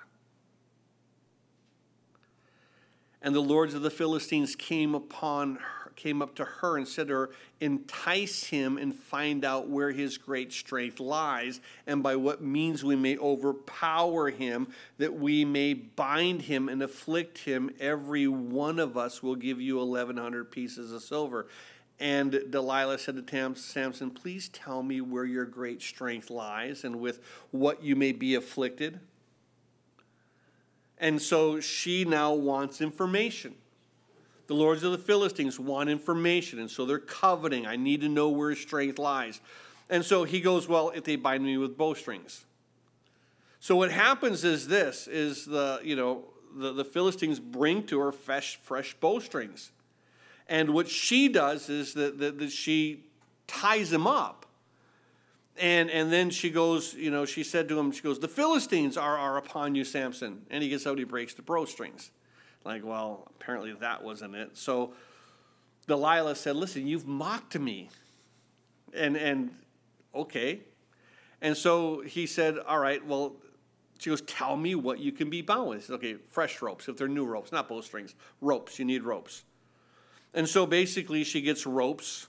And 3.22 3.36
the 3.36 3.42
lords 3.42 3.74
of 3.74 3.82
the 3.82 3.92
Philistines 3.92 4.56
came 4.56 4.96
upon 4.96 5.56
her, 5.56 5.92
came 5.98 6.22
up 6.22 6.36
to 6.36 6.46
her 6.46 6.78
and 6.78 6.88
said 6.88 7.10
to 7.10 7.14
her, 7.14 7.30
Entice 7.60 8.46
him 8.46 8.78
and 8.78 8.96
find 8.96 9.44
out 9.44 9.68
where 9.68 9.92
his 9.92 10.18
great 10.18 10.54
strength 10.54 11.02
lies, 11.02 11.60
and 11.86 12.02
by 12.02 12.16
what 12.16 12.42
means 12.42 12.86
we 12.86 12.96
may 12.96 13.18
overpower 13.18 14.30
him, 14.30 14.70
that 14.98 15.14
we 15.14 15.44
may 15.44 15.74
bind 15.74 16.44
him 16.44 16.70
and 16.70 16.82
afflict 16.82 17.40
him. 17.40 17.70
Every 17.82 18.30
one 18.30 18.80
of 18.80 18.96
us 18.96 19.22
will 19.22 19.36
give 19.36 19.60
you 19.60 19.82
eleven 19.82 20.16
hundred 20.16 20.50
pieces 20.50 20.94
of 20.94 21.02
silver. 21.02 21.48
And 22.00 22.46
Delilah 22.50 22.98
said 22.98 23.28
to 23.28 23.56
Samson, 23.56 24.12
Please 24.12 24.48
tell 24.50 24.82
me 24.82 25.02
where 25.02 25.26
your 25.26 25.46
great 25.46 25.82
strength 25.82 26.30
lies 26.30 26.84
and 26.86 27.00
with 27.00 27.20
what 27.52 27.84
you 27.84 27.96
may 27.96 28.14
be 28.14 28.36
afflicted. 28.36 29.02
And 30.98 31.22
so 31.22 31.60
she 31.60 32.06
now 32.06 32.34
wants 32.34 32.80
information. 32.82 33.56
The 34.48 34.54
lords 34.54 34.84
of 34.84 34.92
the 34.92 34.98
Philistines 34.98 35.60
want 35.60 35.90
information, 35.90 36.58
and 36.58 36.72
so 36.72 36.86
they're 36.86 36.98
coveting. 36.98 37.68
I 37.68 37.76
need 37.76 38.02
to 38.02 38.10
know 38.10 38.30
where 38.30 38.50
his 38.50 38.60
strength 38.60 38.98
lies. 38.98 39.42
And 39.90 40.04
so 40.04 40.24
he 40.24 40.42
goes, 40.42 40.68
Well, 40.68 40.90
if 40.90 41.04
they 41.04 41.18
bind 41.18 41.44
me 41.44 41.58
with 41.58 41.78
bowstrings. 41.78 42.46
So 43.60 43.76
what 43.76 43.92
happens 43.92 44.46
is 44.46 44.68
this 44.68 45.08
is 45.08 45.46
the, 45.46 45.82
you 45.84 45.96
know, 45.96 46.24
the, 46.56 46.72
the 46.72 46.86
Philistines 46.86 47.40
bring 47.40 47.86
to 47.88 48.00
her 48.00 48.12
fresh, 48.12 48.58
fresh 48.64 48.96
bowstrings. 48.96 49.72
And 50.50 50.72
what 50.74 50.90
she 50.90 51.30
does 51.30 51.70
is 51.70 51.94
that, 51.94 52.18
that, 52.18 52.40
that 52.40 52.52
she 52.52 53.06
ties 53.46 53.94
him 53.94 54.08
up. 54.08 54.48
And, 55.58 55.92
and 55.92 56.12
then 56.12 56.32
she 56.32 56.50
goes, 56.50 56.96
you 56.96 57.12
know, 57.12 57.26
she 57.26 57.44
said 57.44 57.70
to 57.70 57.78
him, 57.78 57.92
she 57.92 58.02
goes, 58.02 58.20
the 58.20 58.28
Philistines 58.28 58.98
are, 58.98 59.18
are 59.18 59.38
upon 59.38 59.76
you, 59.76 59.86
Samson. 59.86 60.42
And 60.50 60.64
he 60.64 60.70
gets 60.70 60.88
out, 60.88 60.98
he 60.98 61.04
breaks 61.04 61.36
the 61.36 61.44
bowstrings. 61.44 62.10
Like, 62.66 62.84
well, 62.84 63.32
apparently 63.40 63.74
that 63.74 64.04
wasn't 64.04 64.36
it. 64.36 64.58
So 64.58 64.94
Delilah 65.86 66.36
said, 66.36 66.56
listen, 66.56 66.88
you've 66.88 67.08
mocked 67.08 67.60
me. 67.60 67.90
And, 68.94 69.16
and 69.18 69.52
okay. 70.16 70.62
And 71.42 71.56
so 71.56 72.02
he 72.02 72.26
said, 72.26 72.58
all 72.58 72.80
right, 72.80 73.06
well, 73.06 73.36
she 74.00 74.10
goes, 74.10 74.22
tell 74.22 74.56
me 74.56 74.74
what 74.76 75.00
you 75.00 75.12
can 75.12 75.30
be 75.30 75.42
bound 75.42 75.70
with. 75.70 75.86
Said, 75.86 75.96
okay, 75.96 76.16
fresh 76.32 76.62
ropes, 76.62 76.88
if 76.88 76.98
they're 76.98 77.08
new 77.08 77.26
ropes, 77.26 77.52
not 77.52 77.68
bowstrings, 77.68 78.16
ropes, 78.42 78.80
you 78.80 78.86
need 78.86 79.04
ropes. 79.04 79.44
And 80.34 80.48
so 80.48 80.66
basically, 80.66 81.24
she 81.24 81.42
gets 81.42 81.66
ropes, 81.66 82.28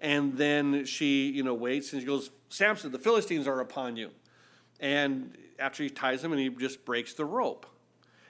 and 0.00 0.36
then 0.36 0.84
she, 0.84 1.30
you 1.30 1.42
know, 1.42 1.54
waits, 1.54 1.92
and 1.92 2.00
she 2.00 2.06
goes, 2.06 2.30
Samson, 2.48 2.92
the 2.92 2.98
Philistines 2.98 3.46
are 3.46 3.60
upon 3.60 3.96
you. 3.96 4.10
And 4.80 5.36
after 5.58 5.82
he 5.82 5.90
ties 5.90 6.22
him, 6.24 6.32
and 6.32 6.40
he 6.40 6.48
just 6.48 6.84
breaks 6.84 7.14
the 7.14 7.24
rope. 7.24 7.66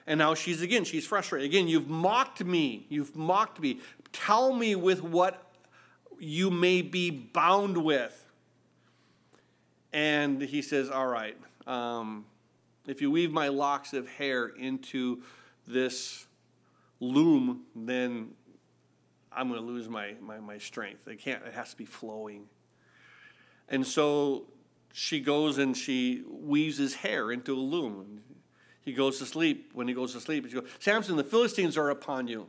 And 0.07 0.19
now 0.19 0.35
she's 0.35 0.63
again, 0.63 0.85
she's 0.85 1.07
frustrated. 1.07 1.49
Again, 1.49 1.67
you've 1.67 1.89
mocked 1.89 2.45
me. 2.45 2.87
You've 2.89 3.17
mocked 3.17 3.61
me. 3.61 3.81
Tell 4.13 4.53
me 4.53 4.77
with 4.77 5.03
what 5.03 5.53
you 6.19 6.51
may 6.51 6.83
be 6.83 7.11
bound 7.11 7.77
with. 7.77 8.25
And 9.93 10.41
he 10.41 10.63
says, 10.63 10.91
All 10.91 11.07
right, 11.07 11.37
um, 11.67 12.25
if 12.87 13.01
you 13.01 13.11
weave 13.11 13.33
my 13.33 13.49
locks 13.49 13.93
of 13.93 14.09
hair 14.09 14.47
into 14.47 15.23
this 15.67 16.27
loom, 17.01 17.63
then 17.75 18.31
I'm 19.37 19.49
going 19.49 19.61
to 19.61 19.67
lose 19.67 19.89
my, 19.89 20.15
my, 20.21 20.41
my 20.41 20.59
strength. 20.59 21.07
It 21.07 21.21
can't, 21.21 21.45
it 21.45 21.53
has 21.53 21.71
to 21.71 21.77
be 21.77 21.85
flowing. 21.85 22.45
And 23.69 23.87
so 23.87 24.47
she 24.93 25.21
goes 25.21 25.59
and 25.59 25.77
she 25.77 26.25
weaves 26.29 26.79
his 26.79 26.95
hair 26.95 27.31
into 27.31 27.55
a 27.55 27.61
loom. 27.61 28.23
He 28.81 28.93
goes 28.93 29.19
to 29.19 29.27
sleep. 29.27 29.73
When 29.75 29.89
he 29.89 29.95
goes 29.95 30.13
to 30.15 30.21
sleep, 30.21 30.47
she 30.49 30.55
goes, 30.55 30.69
Samson, 30.79 31.17
the 31.17 31.25
Philistines 31.25 31.77
are 31.77 31.91
upon 31.91 32.29
you. 32.29 32.47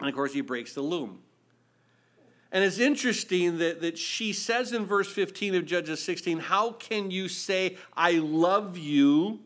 And 0.00 0.08
of 0.08 0.14
course, 0.14 0.32
he 0.32 0.40
breaks 0.40 0.74
the 0.74 0.82
loom. 0.82 1.20
And 2.50 2.64
it's 2.64 2.78
interesting 2.78 3.58
that, 3.58 3.80
that 3.80 3.96
she 3.96 4.32
says 4.32 4.72
in 4.72 4.84
verse 4.84 5.10
15 5.10 5.54
of 5.54 5.64
Judges 5.64 6.02
16, 6.02 6.38
How 6.38 6.72
can 6.72 7.10
you 7.10 7.28
say, 7.28 7.76
I 7.96 8.12
love 8.12 8.76
you, 8.76 9.40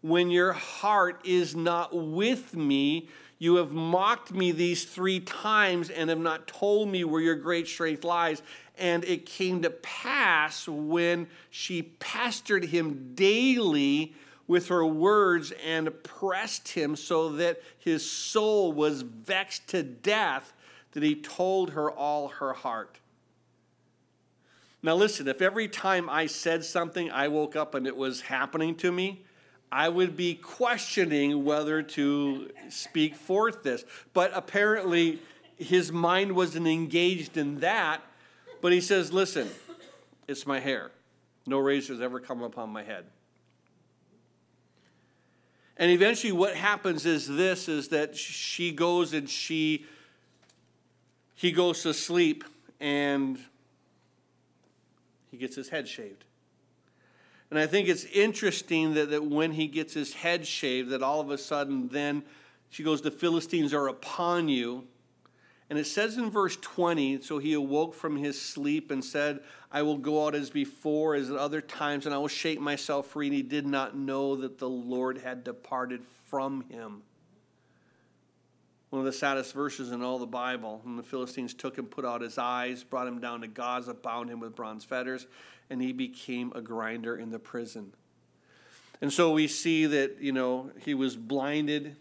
when 0.00 0.30
your 0.30 0.52
heart 0.52 1.20
is 1.24 1.56
not 1.56 1.96
with 1.96 2.54
me? 2.54 3.08
You 3.38 3.56
have 3.56 3.72
mocked 3.72 4.32
me 4.32 4.50
these 4.50 4.84
three 4.84 5.20
times 5.20 5.90
and 5.90 6.10
have 6.10 6.18
not 6.18 6.48
told 6.48 6.88
me 6.88 7.04
where 7.04 7.20
your 7.20 7.36
great 7.36 7.68
strength 7.68 8.02
lies. 8.02 8.42
And 8.76 9.04
it 9.04 9.26
came 9.26 9.62
to 9.62 9.70
pass 9.70 10.66
when 10.66 11.28
she 11.50 11.82
pestered 11.82 12.66
him 12.66 13.12
daily 13.14 14.14
with 14.48 14.68
her 14.68 14.84
words 14.84 15.52
and 15.64 16.02
pressed 16.02 16.70
him 16.70 16.96
so 16.96 17.28
that 17.30 17.60
his 17.78 18.10
soul 18.10 18.72
was 18.72 19.02
vexed 19.02 19.68
to 19.68 19.82
death 19.82 20.52
that 20.92 21.02
he 21.02 21.14
told 21.14 21.70
her 21.70 21.90
all 21.90 22.28
her 22.28 22.54
heart. 22.54 22.98
Now, 24.82 24.94
listen, 24.94 25.28
if 25.28 25.42
every 25.42 25.68
time 25.68 26.08
I 26.08 26.26
said 26.26 26.64
something, 26.64 27.10
I 27.10 27.28
woke 27.28 27.56
up 27.56 27.74
and 27.74 27.86
it 27.86 27.96
was 27.96 28.22
happening 28.22 28.74
to 28.76 28.90
me, 28.90 29.24
I 29.70 29.88
would 29.88 30.16
be 30.16 30.34
questioning 30.34 31.44
whether 31.44 31.82
to 31.82 32.50
speak 32.70 33.14
forth 33.14 33.62
this. 33.62 33.84
But 34.14 34.30
apparently, 34.34 35.20
his 35.56 35.92
mind 35.92 36.32
wasn't 36.32 36.66
engaged 36.66 37.36
in 37.36 37.60
that. 37.60 38.00
But 38.60 38.72
he 38.72 38.80
says, 38.80 39.12
Listen, 39.12 39.48
it's 40.26 40.46
my 40.46 40.60
hair. 40.60 40.90
No 41.46 41.58
razors 41.58 42.00
ever 42.00 42.20
come 42.20 42.42
upon 42.42 42.70
my 42.70 42.82
head. 42.82 43.04
And 45.76 45.90
eventually, 45.90 46.32
what 46.32 46.56
happens 46.56 47.06
is 47.06 47.28
this 47.28 47.68
is 47.68 47.88
that 47.88 48.16
she 48.16 48.72
goes 48.72 49.12
and 49.12 49.30
she, 49.30 49.86
he 51.34 51.52
goes 51.52 51.82
to 51.84 51.94
sleep 51.94 52.44
and 52.80 53.38
he 55.30 55.36
gets 55.36 55.54
his 55.54 55.68
head 55.68 55.86
shaved. 55.86 56.24
And 57.50 57.58
I 57.58 57.66
think 57.66 57.88
it's 57.88 58.04
interesting 58.04 58.94
that, 58.94 59.10
that 59.10 59.24
when 59.24 59.52
he 59.52 59.66
gets 59.66 59.94
his 59.94 60.14
head 60.14 60.46
shaved, 60.46 60.90
that 60.90 61.02
all 61.02 61.20
of 61.20 61.30
a 61.30 61.38
sudden 61.38 61.88
then 61.88 62.22
she 62.70 62.82
goes, 62.82 63.00
The 63.00 63.10
Philistines 63.10 63.72
are 63.72 63.88
upon 63.88 64.48
you. 64.48 64.86
And 65.70 65.78
it 65.78 65.86
says 65.86 66.16
in 66.16 66.30
verse 66.30 66.56
20, 66.56 67.20
so 67.20 67.38
he 67.38 67.52
awoke 67.52 67.94
from 67.94 68.16
his 68.16 68.40
sleep 68.40 68.90
and 68.90 69.04
said, 69.04 69.40
I 69.70 69.82
will 69.82 69.98
go 69.98 70.26
out 70.26 70.34
as 70.34 70.48
before, 70.48 71.14
as 71.14 71.30
at 71.30 71.36
other 71.36 71.60
times, 71.60 72.06
and 72.06 72.14
I 72.14 72.18
will 72.18 72.28
shake 72.28 72.58
myself 72.58 73.08
free. 73.08 73.26
And 73.26 73.36
he 73.36 73.42
did 73.42 73.66
not 73.66 73.94
know 73.94 74.36
that 74.36 74.58
the 74.58 74.68
Lord 74.68 75.18
had 75.18 75.44
departed 75.44 76.04
from 76.26 76.64
him. 76.70 77.02
One 78.90 79.00
of 79.00 79.06
the 79.06 79.12
saddest 79.12 79.52
verses 79.52 79.92
in 79.92 80.02
all 80.02 80.18
the 80.18 80.26
Bible. 80.26 80.80
And 80.84 80.98
the 80.98 81.02
Philistines 81.02 81.54
took 81.54 81.76
him, 81.76 81.86
put 81.86 82.04
out 82.04 82.22
his 82.22 82.38
eyes, 82.38 82.84
brought 82.84 83.06
him 83.06 83.20
down 83.20 83.42
to 83.42 83.46
Gaza, 83.46 83.94
bound 83.94 84.30
him 84.30 84.40
with 84.40 84.54
bronze 84.54 84.84
fetters, 84.84 85.26
and 85.68 85.82
he 85.82 85.92
became 85.92 86.52
a 86.54 86.60
grinder 86.60 87.16
in 87.16 87.30
the 87.30 87.38
prison. 87.38 87.92
And 89.00 89.12
so 89.12 89.32
we 89.32 89.46
see 89.46 89.86
that, 89.86 90.20
you 90.20 90.32
know, 90.32 90.70
he 90.84 90.94
was 90.94 91.16
blinded 91.16 91.96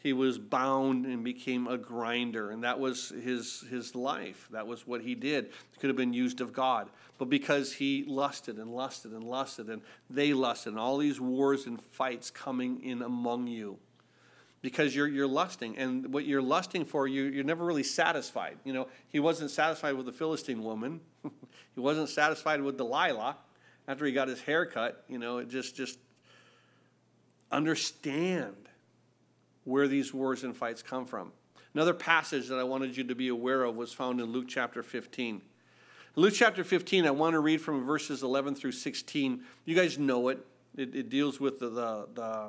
he 0.00 0.12
was 0.12 0.38
bound 0.38 1.06
and 1.06 1.24
became 1.24 1.66
a 1.66 1.76
grinder, 1.76 2.50
and 2.50 2.62
that 2.62 2.78
was 2.78 3.08
his, 3.08 3.64
his 3.68 3.96
life. 3.96 4.48
That 4.52 4.66
was 4.66 4.86
what 4.86 5.02
he 5.02 5.16
did. 5.16 5.46
It 5.46 5.80
could 5.80 5.90
have 5.90 5.96
been 5.96 6.12
used 6.12 6.40
of 6.40 6.52
God. 6.52 6.88
But 7.18 7.28
because 7.28 7.72
he 7.74 8.04
lusted 8.06 8.58
and 8.58 8.72
lusted 8.72 9.10
and 9.10 9.24
lusted, 9.24 9.68
and 9.68 9.82
they 10.08 10.32
lusted, 10.32 10.74
and 10.74 10.80
all 10.80 10.98
these 10.98 11.20
wars 11.20 11.66
and 11.66 11.82
fights 11.82 12.30
coming 12.30 12.80
in 12.84 13.02
among 13.02 13.48
you, 13.48 13.78
because 14.60 14.94
you're, 14.94 15.06
you're 15.06 15.28
lusting, 15.28 15.78
and 15.78 16.12
what 16.12 16.24
you're 16.24 16.42
lusting 16.42 16.84
for, 16.84 17.06
you, 17.06 17.24
you're 17.24 17.44
never 17.44 17.64
really 17.64 17.84
satisfied. 17.84 18.58
You 18.64 18.72
know, 18.72 18.88
he 19.08 19.20
wasn't 19.20 19.50
satisfied 19.50 19.94
with 19.94 20.06
the 20.06 20.12
Philistine 20.12 20.62
woman, 20.62 21.00
he 21.22 21.80
wasn't 21.80 22.08
satisfied 22.08 22.60
with 22.60 22.76
Delilah 22.76 23.36
after 23.86 24.04
he 24.04 24.12
got 24.12 24.28
his 24.28 24.40
hair 24.40 24.66
cut. 24.66 25.04
You 25.08 25.18
know, 25.18 25.38
it 25.38 25.48
just, 25.48 25.76
just 25.76 25.98
understand 27.50 28.56
where 29.64 29.86
these 29.86 30.12
wars 30.12 30.44
and 30.44 30.56
fights 30.56 30.82
come 30.82 31.06
from. 31.06 31.32
Another 31.74 31.94
passage 31.94 32.48
that 32.48 32.58
I 32.58 32.64
wanted 32.64 32.96
you 32.96 33.04
to 33.04 33.14
be 33.14 33.28
aware 33.28 33.62
of 33.64 33.76
was 33.76 33.92
found 33.92 34.20
in 34.20 34.32
Luke 34.32 34.46
chapter 34.48 34.82
15. 34.82 35.42
Luke 36.16 36.34
chapter 36.34 36.64
15, 36.64 37.06
I 37.06 37.10
want 37.10 37.34
to 37.34 37.40
read 37.40 37.60
from 37.60 37.84
verses 37.84 38.22
11 38.22 38.56
through 38.56 38.72
16. 38.72 39.44
You 39.64 39.76
guys 39.76 39.98
know 39.98 40.28
it. 40.28 40.44
It, 40.76 40.94
it 40.94 41.08
deals 41.10 41.38
with 41.38 41.60
the, 41.60 41.68
the, 41.68 42.08
the, 42.14 42.48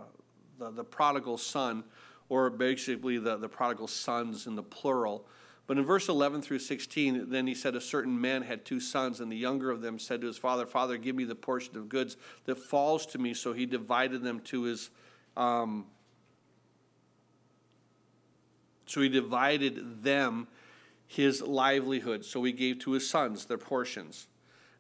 the, 0.60 0.72
the 0.72 0.84
prodigal 0.84 1.38
son, 1.38 1.84
or 2.28 2.49
basically 2.49 3.18
the, 3.18 3.38
the 3.38 3.49
prodigal 3.49 3.88
sons 3.88 4.45
in 4.45 4.55
the 4.55 4.64
plural. 4.64 5.26
But 5.66 5.78
in 5.78 5.86
verse 5.86 6.10
11 6.10 6.41
through 6.41 6.60
16, 6.60 7.30
then 7.30 7.47
he 7.47 7.55
said, 7.55 7.76
A 7.76 7.82
certain 7.82 8.20
man 8.20 8.41
had 8.41 8.66
two 8.66 8.80
sons, 8.80 9.20
and 9.20 9.32
the 9.32 9.38
younger 9.38 9.72
of 9.72 9.82
them 9.82 9.99
said 9.99 10.22
to 10.22 10.28
his 10.28 10.38
father, 10.38 10.66
Father, 10.66 10.97
give 10.97 11.16
me 11.16 11.24
the 11.24 11.36
portion 11.36 11.78
of 11.78 11.89
goods 11.89 12.18
that 12.45 12.57
falls 12.57 13.05
to 13.07 13.18
me. 13.20 13.34
So 13.34 13.53
he 13.53 13.66
divided 13.66 14.24
them 14.24 14.39
to 14.41 14.64
his 14.64 14.89
um, 15.38 15.86
so 18.89 19.01
he 19.01 19.10
divided 19.10 20.03
them 20.03 20.47
his 21.05 21.43
livelihood. 21.43 22.26
So 22.26 22.43
he 22.43 22.51
gave 22.51 22.80
to 22.80 22.93
his 22.93 23.07
sons 23.07 23.45
their 23.45 23.60
portions. 23.60 24.28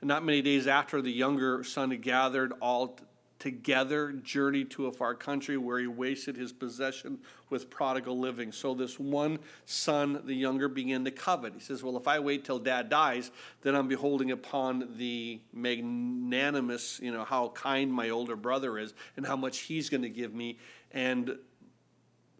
And 0.01 0.07
not 0.07 0.25
many 0.25 0.41
days 0.41 0.65
after, 0.65 0.99
the 0.99 1.11
younger 1.11 1.63
son 1.63 1.91
had 1.91 2.01
gathered 2.01 2.53
all 2.59 2.97
together, 3.39 4.11
journeyed 4.11 4.69
to 4.71 4.87
a 4.87 4.91
far 4.91 5.15
country 5.15 5.57
where 5.57 5.79
he 5.79 5.87
wasted 5.87 6.35
his 6.35 6.51
possession 6.51 7.19
with 7.49 7.69
prodigal 7.69 8.19
living. 8.19 8.51
So 8.51 8.73
this 8.73 8.99
one 8.99 9.39
son, 9.65 10.21
the 10.25 10.35
younger, 10.35 10.67
began 10.67 11.05
to 11.05 11.11
covet. 11.11 11.53
He 11.53 11.59
says, 11.61 11.81
Well, 11.81 11.97
if 11.97 12.07
I 12.07 12.19
wait 12.19 12.43
till 12.43 12.59
dad 12.59 12.89
dies, 12.89 13.31
then 13.61 13.75
I'm 13.75 13.87
beholding 13.87 14.31
upon 14.31 14.89
the 14.97 15.39
magnanimous, 15.53 16.99
you 17.01 17.11
know, 17.11 17.23
how 17.23 17.49
kind 17.49 17.91
my 17.91 18.09
older 18.09 18.35
brother 18.35 18.77
is 18.77 18.93
and 19.15 19.25
how 19.25 19.35
much 19.35 19.59
he's 19.59 19.89
going 19.89 20.03
to 20.03 20.09
give 20.09 20.33
me. 20.33 20.59
And 20.91 21.37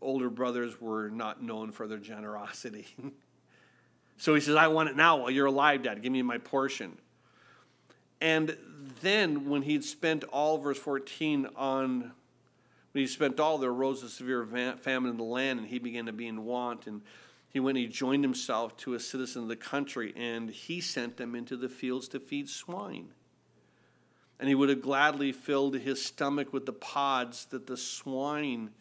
older 0.02 0.30
brothers 0.30 0.80
were 0.82 1.10
not 1.10 1.41
known 1.41 1.72
for 1.72 1.88
their 1.88 1.97
generosity. 1.97 2.88
so 4.18 4.36
he 4.36 4.41
says, 4.41 4.56
I 4.56 4.68
want 4.68 4.89
it 4.89 4.95
now 4.95 5.18
while 5.18 5.32
you're 5.32 5.47
alive, 5.47 5.84
Dad. 5.84 6.02
Give 6.02 6.12
me 6.12 6.22
my 6.22 6.38
portion. 6.38 6.97
And 8.22 8.57
then 9.01 9.49
when 9.49 9.61
he'd 9.61 9.84
spent 9.84 10.24
all, 10.26 10.57
verse 10.57 10.78
14, 10.78 11.47
on 11.55 12.11
when 12.91 13.03
he 13.03 13.07
spent 13.07 13.39
all, 13.39 13.57
there 13.57 13.70
arose 13.70 14.01
a 14.01 14.09
severe 14.09 14.45
famine 14.78 15.11
in 15.11 15.17
the 15.17 15.24
land, 15.24 15.59
and 15.59 15.67
he 15.67 15.80
began 15.80 16.07
to 16.07 16.13
be 16.13 16.28
in 16.28 16.43
want. 16.43 16.88
And 16.88 17.01
he 17.49 17.59
went 17.59 17.78
he 17.78 17.88
joined 17.88 18.24
himself 18.24 18.76
to 18.78 18.93
a 18.95 18.99
citizen 18.99 19.43
of 19.43 19.47
the 19.47 19.55
country, 19.55 20.13
and 20.15 20.49
he 20.49 20.82
sent 20.82 21.17
them 21.17 21.36
into 21.36 21.55
the 21.55 21.70
fields 21.70 22.07
to 22.09 22.20
feed 22.20 22.49
swine. 22.49 23.09
And 24.39 24.49
he 24.49 24.55
would 24.55 24.70
have 24.70 24.82
gladly 24.82 25.32
filled 25.32 25.76
his 25.78 26.03
stomach 26.03 26.51
with 26.51 26.65
the 26.65 26.74
pods 26.74 27.45
that 27.47 27.67
the 27.67 27.78
swine 27.78 28.72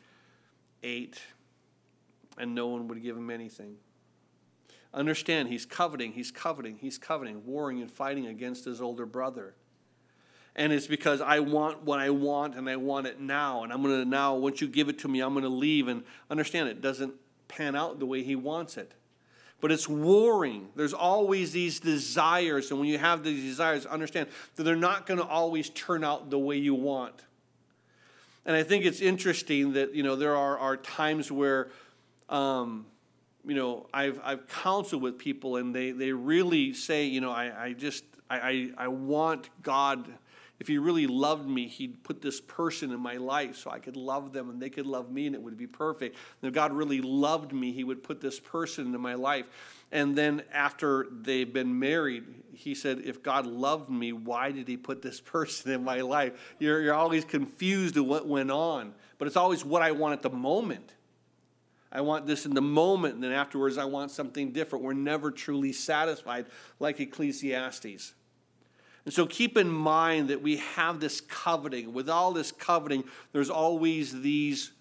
ate, 0.82 1.20
and 2.38 2.54
no 2.54 2.68
one 2.68 2.88
would 2.88 3.02
give 3.02 3.16
him 3.16 3.30
anything. 3.30 3.76
Understand, 4.94 5.48
he's 5.48 5.66
coveting, 5.66 6.12
he's 6.12 6.30
coveting, 6.30 6.78
he's 6.80 6.98
coveting, 6.98 7.44
warring 7.44 7.80
and 7.82 7.90
fighting 7.90 8.26
against 8.26 8.64
his 8.64 8.80
older 8.80 9.06
brother. 9.06 9.54
And 10.56 10.72
it's 10.72 10.86
because 10.88 11.20
I 11.20 11.38
want 11.40 11.84
what 11.84 12.00
I 12.00 12.10
want 12.10 12.56
and 12.56 12.68
I 12.68 12.76
want 12.76 13.06
it 13.06 13.20
now. 13.20 13.62
And 13.62 13.72
I'm 13.72 13.82
going 13.82 14.02
to 14.02 14.08
now, 14.08 14.34
once 14.34 14.60
you 14.60 14.66
give 14.66 14.88
it 14.88 14.98
to 15.00 15.08
me, 15.08 15.20
I'm 15.20 15.32
going 15.32 15.44
to 15.44 15.48
leave. 15.50 15.86
And 15.86 16.02
understand, 16.30 16.68
it 16.68 16.80
doesn't 16.80 17.14
pan 17.46 17.76
out 17.76 18.00
the 18.00 18.06
way 18.06 18.22
he 18.24 18.34
wants 18.34 18.76
it. 18.76 18.92
But 19.60 19.70
it's 19.70 19.88
warring. 19.88 20.68
There's 20.74 20.94
always 20.94 21.52
these 21.52 21.80
desires. 21.80 22.70
And 22.70 22.80
when 22.80 22.88
you 22.88 22.98
have 22.98 23.22
these 23.22 23.42
desires, 23.42 23.86
understand 23.86 24.28
that 24.56 24.64
they're 24.64 24.74
not 24.74 25.06
going 25.06 25.18
to 25.18 25.26
always 25.26 25.70
turn 25.70 26.02
out 26.02 26.30
the 26.30 26.38
way 26.38 26.56
you 26.56 26.74
want. 26.74 27.14
And 28.44 28.56
I 28.56 28.62
think 28.62 28.84
it's 28.84 29.00
interesting 29.00 29.74
that, 29.74 29.94
you 29.94 30.02
know, 30.02 30.16
there 30.16 30.34
are, 30.34 30.58
are 30.58 30.76
times 30.76 31.30
where, 31.30 31.68
um, 32.28 32.86
you 33.46 33.54
know, 33.54 33.86
I've, 33.92 34.20
I've 34.22 34.46
counseled 34.48 35.02
with 35.02 35.18
people 35.18 35.56
and 35.56 35.74
they, 35.74 35.90
they 35.90 36.12
really 36.12 36.72
say, 36.72 37.06
you 37.06 37.20
know, 37.20 37.30
I, 37.30 37.66
I 37.66 37.72
just, 37.72 38.04
I, 38.28 38.38
I, 38.38 38.70
I 38.76 38.88
want 38.88 39.48
God, 39.62 40.08
if 40.58 40.68
He 40.68 40.78
really 40.78 41.06
loved 41.06 41.48
me, 41.48 41.66
He'd 41.66 42.02
put 42.02 42.20
this 42.20 42.40
person 42.40 42.92
in 42.92 43.00
my 43.00 43.16
life 43.16 43.56
so 43.56 43.70
I 43.70 43.78
could 43.78 43.96
love 43.96 44.32
them 44.32 44.50
and 44.50 44.60
they 44.60 44.70
could 44.70 44.86
love 44.86 45.10
me 45.10 45.26
and 45.26 45.34
it 45.34 45.42
would 45.42 45.56
be 45.56 45.66
perfect. 45.66 46.16
And 46.42 46.48
if 46.48 46.54
God 46.54 46.72
really 46.72 47.00
loved 47.00 47.52
me, 47.52 47.72
He 47.72 47.84
would 47.84 48.02
put 48.02 48.20
this 48.20 48.40
person 48.40 48.86
into 48.86 48.98
my 48.98 49.14
life. 49.14 49.46
And 49.90 50.16
then 50.16 50.42
after 50.52 51.06
they've 51.10 51.50
been 51.50 51.78
married, 51.78 52.24
he 52.52 52.74
said, 52.74 53.02
If 53.04 53.22
God 53.22 53.46
loved 53.46 53.88
me, 53.88 54.12
why 54.12 54.52
did 54.52 54.68
he 54.68 54.76
put 54.76 55.00
this 55.00 55.20
person 55.24 55.72
in 55.72 55.84
my 55.84 56.00
life? 56.00 56.56
You're, 56.58 56.82
you're 56.82 56.94
always 56.94 57.24
confused 57.24 57.96
of 57.96 58.06
what 58.06 58.26
went 58.26 58.50
on, 58.50 58.94
but 59.16 59.26
it's 59.26 59.36
always 59.36 59.64
what 59.64 59.82
I 59.82 59.92
want 59.92 60.12
at 60.12 60.22
the 60.22 60.30
moment. 60.30 60.94
I 61.90 62.02
want 62.02 62.26
this 62.26 62.44
in 62.44 62.54
the 62.54 62.62
moment, 62.62 63.14
and 63.14 63.24
then 63.24 63.32
afterwards 63.32 63.78
I 63.78 63.86
want 63.86 64.10
something 64.10 64.52
different. 64.52 64.84
We're 64.84 64.92
never 64.92 65.30
truly 65.30 65.72
satisfied, 65.72 66.46
like 66.78 67.00
Ecclesiastes. 67.00 68.14
And 69.04 69.14
so 69.14 69.26
keep 69.26 69.56
in 69.56 69.70
mind 69.70 70.28
that 70.28 70.42
we 70.42 70.58
have 70.58 71.00
this 71.00 71.20
coveting. 71.20 71.94
With 71.94 72.10
all 72.10 72.32
this 72.32 72.52
coveting, 72.52 73.04
there's 73.32 73.48
always 73.48 74.20
these 74.20 74.72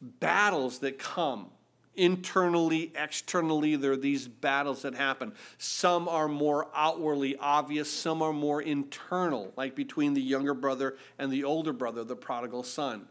battles 0.00 0.80
that 0.80 0.98
come 0.98 1.50
internally, 1.94 2.92
externally, 2.94 3.76
there 3.76 3.92
are 3.92 3.96
these 3.96 4.26
battles 4.26 4.82
that 4.82 4.94
happen. 4.94 5.32
Some 5.58 6.08
are 6.08 6.28
more 6.28 6.68
outwardly 6.74 7.36
obvious, 7.36 7.90
some 7.90 8.22
are 8.22 8.32
more 8.32 8.62
internal, 8.62 9.52
like 9.56 9.74
between 9.74 10.14
the 10.14 10.22
younger 10.22 10.54
brother 10.54 10.96
and 11.18 11.30
the 11.30 11.44
older 11.44 11.72
brother, 11.72 12.04
the 12.04 12.16
prodigal 12.16 12.62
son. 12.62 13.06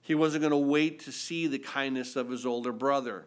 He 0.00 0.14
wasn't 0.14 0.42
going 0.42 0.50
to 0.50 0.56
wait 0.56 1.00
to 1.00 1.12
see 1.12 1.46
the 1.46 1.58
kindness 1.58 2.16
of 2.16 2.30
his 2.30 2.46
older 2.46 2.72
brother. 2.72 3.26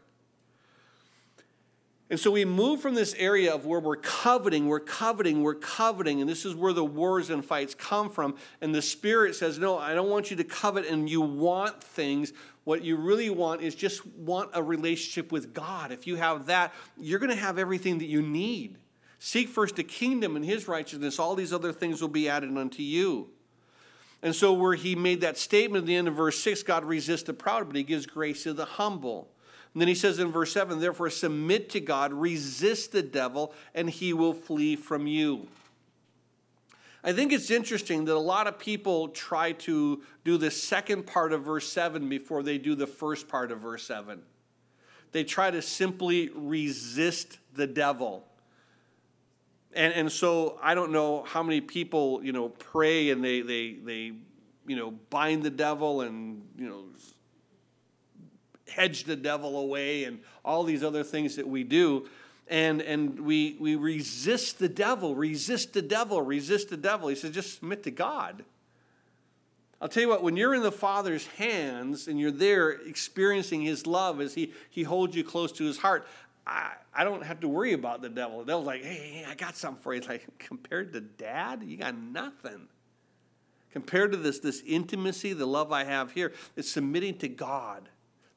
And 2.10 2.20
so 2.20 2.30
we 2.30 2.46
move 2.46 2.80
from 2.80 2.94
this 2.94 3.16
area 3.16 3.52
of 3.52 3.66
where 3.66 3.80
we're 3.80 3.96
coveting, 3.96 4.68
we're 4.68 4.80
coveting, 4.80 5.42
we're 5.42 5.56
coveting, 5.56 6.22
and 6.22 6.30
this 6.30 6.46
is 6.46 6.54
where 6.54 6.74
the 6.74 6.86
wars 6.86 7.32
and 7.32 7.44
fights 7.44 7.74
come 7.74 8.10
from. 8.10 8.36
And 8.62 8.76
the 8.76 8.84
Spirit 8.84 9.36
says, 9.36 9.58
No, 9.58 9.80
I 9.80 9.96
don't 9.96 10.10
want 10.10 10.30
you 10.30 10.38
to 10.38 10.44
covet 10.44 10.86
and 10.86 11.10
you 11.10 11.22
want 11.22 11.82
things. 11.82 12.32
What 12.66 12.84
you 12.84 12.98
really 12.98 13.30
want 13.30 13.62
is 13.62 13.74
just 13.74 14.06
want 14.06 14.52
a 14.54 14.62
relationship 14.62 15.32
with 15.32 15.54
God. 15.54 15.92
If 15.92 16.06
you 16.06 16.18
have 16.18 16.46
that, 16.46 16.74
you're 17.00 17.20
going 17.20 17.32
to 17.32 17.36
have 17.36 17.58
everything 17.58 17.98
that 17.98 18.06
you 18.06 18.22
need. 18.22 18.78
Seek 19.18 19.50
first 19.50 19.78
the 19.78 19.84
kingdom 19.84 20.36
and 20.36 20.46
his 20.46 20.68
righteousness, 20.68 21.18
all 21.18 21.34
these 21.34 21.52
other 21.52 21.74
things 21.74 22.00
will 22.00 22.10
be 22.10 22.30
added 22.30 22.56
unto 22.56 22.84
you. 22.84 23.30
And 24.24 24.34
so, 24.34 24.54
where 24.54 24.74
he 24.74 24.96
made 24.96 25.20
that 25.22 25.38
statement 25.38 25.84
at 25.84 25.88
the 25.88 25.96
end 25.96 26.08
of 26.08 26.16
verse 26.16 26.40
6, 26.40 26.64
God 26.64 26.86
resists 26.86 27.24
the 27.24 27.34
proud, 27.34 27.68
but 27.68 27.76
he 27.76 27.84
gives 27.84 28.06
grace 28.06 28.44
to 28.44 28.54
the 28.54 28.64
humble. 28.64 29.30
And 29.74 29.82
then 29.82 29.90
he 29.90 29.96
says 29.96 30.18
in 30.18 30.32
verse 30.32 30.54
7, 30.54 30.80
therefore 30.80 31.10
submit 31.10 31.70
to 31.72 31.82
God, 31.82 32.14
resist 32.14 32.94
the 32.94 33.02
devil, 33.02 33.54
and 33.76 33.90
he 33.90 34.14
will 34.14 34.34
flee 34.34 34.78
from 34.78 35.08
you. 35.08 35.50
I 37.04 37.12
think 37.12 37.34
it's 37.34 37.52
interesting 37.52 38.06
that 38.06 38.16
a 38.16 38.18
lot 38.18 38.48
of 38.48 38.58
people 38.58 39.10
try 39.10 39.52
to 39.52 40.02
do 40.24 40.38
the 40.38 40.52
second 40.52 41.06
part 41.06 41.34
of 41.34 41.44
verse 41.44 41.70
7 41.70 42.08
before 42.08 42.44
they 42.44 42.58
do 42.58 42.76
the 42.76 42.88
first 42.88 43.28
part 43.28 43.52
of 43.52 43.60
verse 43.60 43.86
7. 43.86 44.22
They 45.12 45.26
try 45.26 45.52
to 45.52 45.62
simply 45.62 46.30
resist 46.34 47.40
the 47.54 47.68
devil. 47.68 48.26
And, 49.76 49.94
and 49.94 50.12
so 50.12 50.60
I 50.62 50.76
don't 50.76 50.92
know 50.92 51.24
how 51.24 51.44
many 51.44 51.62
people, 51.62 52.24
you 52.24 52.32
know, 52.32 52.50
pray 52.50 53.10
and 53.10 53.24
they, 53.24 53.42
they, 53.42 53.74
they, 53.74 54.14
you 54.68 54.76
know, 54.76 54.92
bind 55.10 55.44
the 55.44 55.50
devil 55.50 56.02
and, 56.02 56.44
you 56.58 56.70
know, 56.70 56.84
hedge 58.74 59.04
the 59.04 59.16
devil 59.16 59.58
away 59.58 60.04
and 60.04 60.20
all 60.44 60.64
these 60.64 60.84
other 60.84 61.04
things 61.04 61.36
that 61.36 61.48
we 61.48 61.64
do. 61.64 62.08
And 62.48 62.82
and 62.82 63.22
we 63.22 63.56
we 63.60 63.76
resist 63.76 64.60
the 64.60 64.68
devil 64.68 65.16
resist 65.16 65.74
the 65.74 65.82
devil 65.82 66.22
resist 66.22 66.70
the 66.70 66.78
devil. 66.78 67.08
He 67.08 67.16
says 67.16 67.32
just 67.32 67.56
submit 67.56 67.84
to 67.84 67.92
god. 67.92 68.44
I'll 69.82 69.88
tell 69.88 70.04
you 70.04 70.10
what 70.10 70.24
when 70.24 70.36
you're 70.36 70.54
in 70.54 70.62
the 70.62 70.72
father's 70.72 71.26
hands 71.28 72.08
and 72.08 72.20
you're 72.20 72.32
there 72.32 72.70
experiencing 72.70 73.62
his 73.62 73.88
love 73.88 74.20
as 74.20 74.34
he 74.34 74.54
he 74.70 74.84
holds 74.84 75.16
you 75.16 75.24
close 75.24 75.54
to 75.54 75.64
his 75.64 75.78
heart 75.78 76.06
i 76.46 76.72
i 76.94 77.04
don't 77.04 77.24
have 77.24 77.40
to 77.40 77.48
worry 77.48 77.74
about 77.74 78.02
the 78.02 78.10
devil 78.10 78.40
the 78.40 78.46
devil's 78.46 78.68
like 78.68 78.84
hey, 78.84 79.26
i 79.28 79.36
got 79.36 79.56
something 79.56 79.82
for 79.82 79.94
you 79.94 80.00
it's 80.00 80.08
like 80.08 80.26
compared 80.40 80.94
to 80.94 81.02
dad 81.02 81.64
you 81.64 81.78
got 81.78 81.98
nothing 81.98 82.68
compared 83.72 84.12
to 84.12 84.18
this 84.18 84.40
this 84.40 84.62
intimacy 84.66 85.34
the 85.34 85.46
love 85.46 85.72
i 85.72 85.84
have 85.84 86.12
here 86.12 86.34
it's 86.56 86.70
submitting 86.70 87.18
to 87.18 87.28
god 87.28 87.90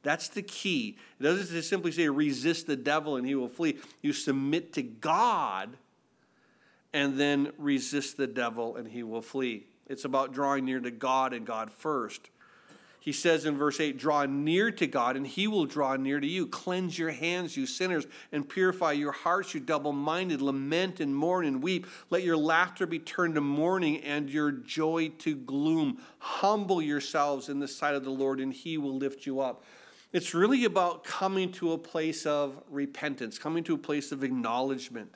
That's 0.06 0.28
the 0.28 0.42
key. 0.42 0.96
It 1.18 1.24
doesn't 1.24 1.48
just 1.48 1.68
simply 1.68 1.90
say 1.90 2.08
resist 2.08 2.68
the 2.68 2.76
devil 2.76 3.16
and 3.16 3.26
he 3.26 3.34
will 3.34 3.48
flee. 3.48 3.78
You 4.02 4.12
submit 4.12 4.72
to 4.74 4.82
God 4.84 5.76
and 6.92 7.18
then 7.18 7.50
resist 7.58 8.16
the 8.16 8.28
devil 8.28 8.76
and 8.76 8.86
he 8.86 9.02
will 9.02 9.20
flee. 9.20 9.66
It's 9.88 10.04
about 10.04 10.32
drawing 10.32 10.64
near 10.64 10.78
to 10.78 10.92
God 10.92 11.32
and 11.32 11.44
God 11.44 11.72
first. 11.72 12.30
He 13.06 13.12
says 13.12 13.46
in 13.46 13.56
verse 13.56 13.78
8, 13.78 14.00
Draw 14.00 14.26
near 14.26 14.72
to 14.72 14.86
God, 14.88 15.16
and 15.16 15.24
he 15.24 15.46
will 15.46 15.64
draw 15.64 15.94
near 15.94 16.18
to 16.18 16.26
you. 16.26 16.44
Cleanse 16.44 16.98
your 16.98 17.12
hands, 17.12 17.56
you 17.56 17.64
sinners, 17.64 18.04
and 18.32 18.48
purify 18.48 18.92
your 18.92 19.12
hearts, 19.12 19.54
you 19.54 19.60
double 19.60 19.92
minded. 19.92 20.42
Lament 20.42 20.98
and 20.98 21.14
mourn 21.14 21.46
and 21.46 21.62
weep. 21.62 21.86
Let 22.10 22.24
your 22.24 22.36
laughter 22.36 22.84
be 22.84 22.98
turned 22.98 23.36
to 23.36 23.40
mourning 23.40 24.02
and 24.02 24.28
your 24.28 24.50
joy 24.50 25.10
to 25.18 25.36
gloom. 25.36 25.98
Humble 26.18 26.82
yourselves 26.82 27.48
in 27.48 27.60
the 27.60 27.68
sight 27.68 27.94
of 27.94 28.02
the 28.02 28.10
Lord, 28.10 28.40
and 28.40 28.52
he 28.52 28.76
will 28.76 28.96
lift 28.96 29.24
you 29.24 29.38
up. 29.38 29.62
It's 30.12 30.34
really 30.34 30.64
about 30.64 31.04
coming 31.04 31.52
to 31.52 31.74
a 31.74 31.78
place 31.78 32.26
of 32.26 32.60
repentance, 32.68 33.38
coming 33.38 33.62
to 33.64 33.74
a 33.74 33.78
place 33.78 34.10
of 34.10 34.24
acknowledgement 34.24 35.14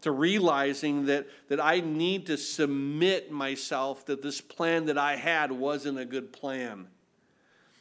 to 0.00 0.10
realizing 0.10 1.06
that, 1.06 1.28
that 1.46 1.64
I 1.64 1.78
need 1.78 2.26
to 2.26 2.36
submit 2.36 3.30
myself 3.30 4.04
that 4.06 4.20
this 4.20 4.40
plan 4.40 4.86
that 4.86 4.98
I 4.98 5.14
had 5.14 5.52
wasn't 5.52 6.00
a 6.00 6.04
good 6.04 6.32
plan. 6.32 6.88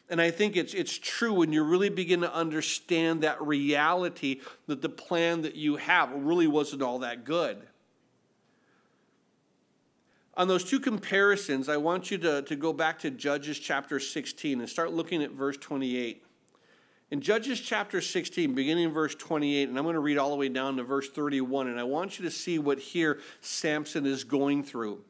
And 0.10 0.20
I 0.20 0.32
think 0.32 0.57
it's, 0.57 0.74
it's 0.74 0.97
true 0.97 1.34
when 1.34 1.53
you 1.53 1.64
really 1.64 1.89
begin 1.89 2.22
to 2.22 2.34
understand 2.34 3.22
that 3.22 3.41
reality 3.41 4.41
that 4.66 4.82
the 4.82 4.89
plan 4.89 5.43
that 5.43 5.55
you 5.55 5.76
have 5.76 6.12
really 6.14 6.47
wasn't 6.47 6.82
all 6.82 6.99
that 6.99 7.26
good. 7.26 7.62
On 10.36 10.47
those 10.47 10.64
two 10.64 10.80
comparisons, 10.80 11.70
I 11.70 11.78
want 11.78 12.10
you 12.10 12.18
to, 12.20 12.41
to 12.43 12.55
go 12.55 12.74
back 12.74 12.99
to 12.99 13.12
Judges 13.12 13.60
chapter 13.60 13.99
16 13.99 14.62
and 14.62 14.70
start 14.70 14.93
looking 14.93 15.22
at 15.22 15.32
verse 15.32 15.57
28. 15.57 16.24
In 17.12 17.22
Judges 17.22 17.60
chapter 17.60 18.01
16, 18.01 18.53
beginning 18.55 18.86
in 18.86 18.93
verse 18.93 19.16
28, 19.16 19.68
and 19.68 19.78
I'm 19.78 19.84
going 19.84 19.95
to 19.95 19.99
read 19.99 20.18
all 20.18 20.30
the 20.30 20.36
way 20.36 20.49
down 20.49 20.78
to 20.78 20.84
verse 20.84 21.10
31, 21.10 21.68
and 21.68 21.80
I 21.80 21.84
want 21.84 22.18
you 22.18 22.26
to 22.26 22.32
see 22.32 22.57
what 22.57 22.80
here 22.80 23.20
Samson 23.41 24.05
is 24.05 24.24
going 24.24 24.64
through. 24.64 25.01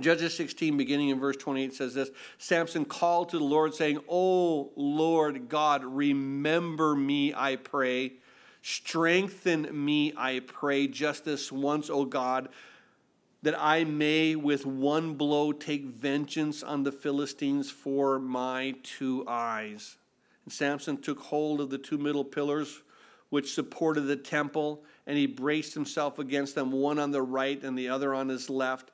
Judges 0.00 0.34
16, 0.36 0.76
beginning 0.76 1.10
in 1.10 1.20
verse 1.20 1.36
28, 1.36 1.74
says 1.74 1.94
this 1.94 2.10
Samson 2.38 2.84
called 2.84 3.28
to 3.30 3.38
the 3.38 3.44
Lord, 3.44 3.74
saying, 3.74 4.00
O 4.08 4.70
Lord 4.74 5.48
God, 5.48 5.84
remember 5.84 6.94
me, 6.94 7.34
I 7.34 7.56
pray. 7.56 8.14
Strengthen 8.62 9.68
me, 9.84 10.12
I 10.16 10.40
pray, 10.40 10.86
just 10.86 11.24
this 11.24 11.50
once, 11.50 11.90
O 11.90 12.04
God, 12.04 12.48
that 13.42 13.60
I 13.60 13.82
may 13.82 14.36
with 14.36 14.64
one 14.64 15.14
blow 15.14 15.52
take 15.52 15.84
vengeance 15.84 16.62
on 16.62 16.84
the 16.84 16.92
Philistines 16.92 17.70
for 17.70 18.20
my 18.20 18.76
two 18.84 19.24
eyes. 19.26 19.96
And 20.44 20.52
Samson 20.52 20.98
took 20.98 21.18
hold 21.18 21.60
of 21.60 21.70
the 21.70 21.78
two 21.78 21.98
middle 21.98 22.24
pillars 22.24 22.82
which 23.30 23.54
supported 23.54 24.02
the 24.02 24.16
temple, 24.16 24.84
and 25.06 25.18
he 25.18 25.26
braced 25.26 25.74
himself 25.74 26.18
against 26.18 26.54
them, 26.54 26.70
one 26.70 26.98
on 26.98 27.10
the 27.10 27.22
right 27.22 27.64
and 27.64 27.76
the 27.76 27.88
other 27.88 28.14
on 28.14 28.28
his 28.28 28.48
left. 28.48 28.91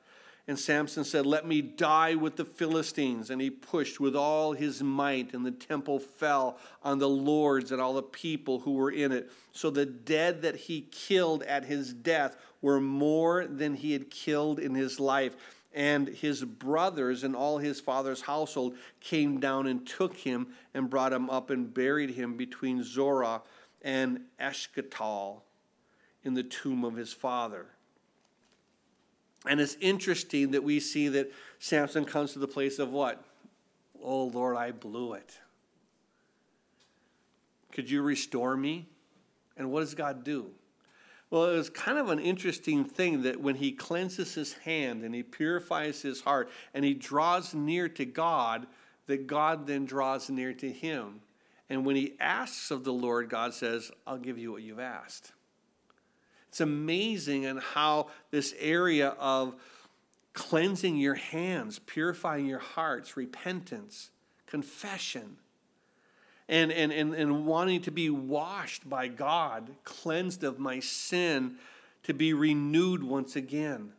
And 0.49 0.57
Samson 0.57 1.03
said, 1.03 1.27
Let 1.27 1.45
me 1.45 1.61
die 1.61 2.15
with 2.15 2.35
the 2.35 2.43
Philistines. 2.43 3.29
And 3.29 3.39
he 3.39 3.51
pushed 3.51 3.99
with 3.99 4.15
all 4.15 4.53
his 4.53 4.81
might, 4.81 5.35
and 5.35 5.45
the 5.45 5.51
temple 5.51 5.99
fell 5.99 6.57
on 6.81 6.97
the 6.97 7.07
lords 7.07 7.71
and 7.71 7.79
all 7.79 7.93
the 7.93 8.01
people 8.01 8.61
who 8.61 8.73
were 8.73 8.89
in 8.89 9.11
it. 9.11 9.31
So 9.51 9.69
the 9.69 9.85
dead 9.85 10.41
that 10.41 10.55
he 10.55 10.87
killed 10.89 11.43
at 11.43 11.65
his 11.65 11.93
death 11.93 12.35
were 12.63 12.81
more 12.81 13.45
than 13.45 13.75
he 13.75 13.93
had 13.93 14.09
killed 14.09 14.57
in 14.57 14.73
his 14.73 14.99
life. 14.99 15.37
And 15.71 16.07
his 16.07 16.43
brothers 16.43 17.23
and 17.23 17.35
all 17.35 17.59
his 17.59 17.79
father's 17.79 18.21
household 18.21 18.75
came 19.01 19.39
down 19.39 19.67
and 19.67 19.85
took 19.85 20.17
him 20.17 20.47
and 20.73 20.89
brought 20.89 21.13
him 21.13 21.29
up 21.29 21.51
and 21.51 21.71
buried 21.71 22.09
him 22.09 22.37
between 22.37 22.83
Zorah 22.83 23.43
and 23.83 24.21
Eshcol 24.39 25.43
in 26.23 26.33
the 26.33 26.41
tomb 26.41 26.83
of 26.83 26.95
his 26.95 27.13
father. 27.13 27.67
And 29.47 29.61
it's 29.61 29.77
interesting 29.79 30.51
that 30.51 30.63
we 30.63 30.79
see 30.79 31.07
that 31.09 31.31
Samson 31.59 32.05
comes 32.05 32.33
to 32.33 32.39
the 32.39 32.47
place 32.47 32.79
of 32.79 32.91
what? 32.91 33.23
Oh, 34.03 34.25
Lord, 34.25 34.57
I 34.57 34.71
blew 34.71 35.13
it. 35.13 35.39
Could 37.71 37.89
you 37.89 38.01
restore 38.01 38.57
me? 38.57 38.87
And 39.57 39.71
what 39.71 39.81
does 39.81 39.93
God 39.93 40.23
do? 40.23 40.51
Well, 41.29 41.45
it 41.45 41.57
was 41.57 41.69
kind 41.69 41.97
of 41.97 42.09
an 42.09 42.19
interesting 42.19 42.85
thing 42.85 43.21
that 43.21 43.39
when 43.39 43.55
he 43.55 43.71
cleanses 43.71 44.33
his 44.33 44.53
hand 44.53 45.03
and 45.03 45.13
he 45.13 45.21
purifies 45.21 46.01
his 46.01 46.21
heart 46.21 46.49
and 46.73 46.83
he 46.83 46.93
draws 46.93 47.53
near 47.53 47.87
to 47.89 48.05
God, 48.05 48.65
that 49.05 49.27
God 49.27 49.67
then 49.67 49.85
draws 49.85 50.29
near 50.29 50.53
to 50.53 50.71
him. 50.71 51.21
And 51.69 51.85
when 51.85 51.95
he 51.95 52.15
asks 52.19 52.71
of 52.71 52.83
the 52.83 52.93
Lord, 52.93 53.29
God 53.29 53.53
says, 53.53 53.91
I'll 54.07 54.17
give 54.17 54.39
you 54.39 54.51
what 54.51 54.63
you've 54.63 54.79
asked. 54.79 55.31
It's 56.49 56.61
amazing 56.61 57.45
and 57.45 57.59
how 57.59 58.07
this 58.31 58.53
area 58.59 59.09
of 59.19 59.55
cleansing 60.33 60.97
your 60.97 61.15
hands, 61.15 61.79
purifying 61.79 62.45
your 62.45 62.59
hearts, 62.59 63.15
repentance, 63.15 64.09
confession, 64.47 65.37
and, 66.47 66.71
and, 66.71 66.91
and, 66.91 67.13
and 67.13 67.45
wanting 67.45 67.81
to 67.83 67.91
be 67.91 68.09
washed 68.09 68.89
by 68.89 69.07
God, 69.07 69.75
cleansed 69.83 70.43
of 70.43 70.57
my 70.57 70.79
sin, 70.79 71.55
to 72.03 72.13
be 72.13 72.33
renewed 72.33 73.03
once 73.03 73.35
again. 73.35 73.93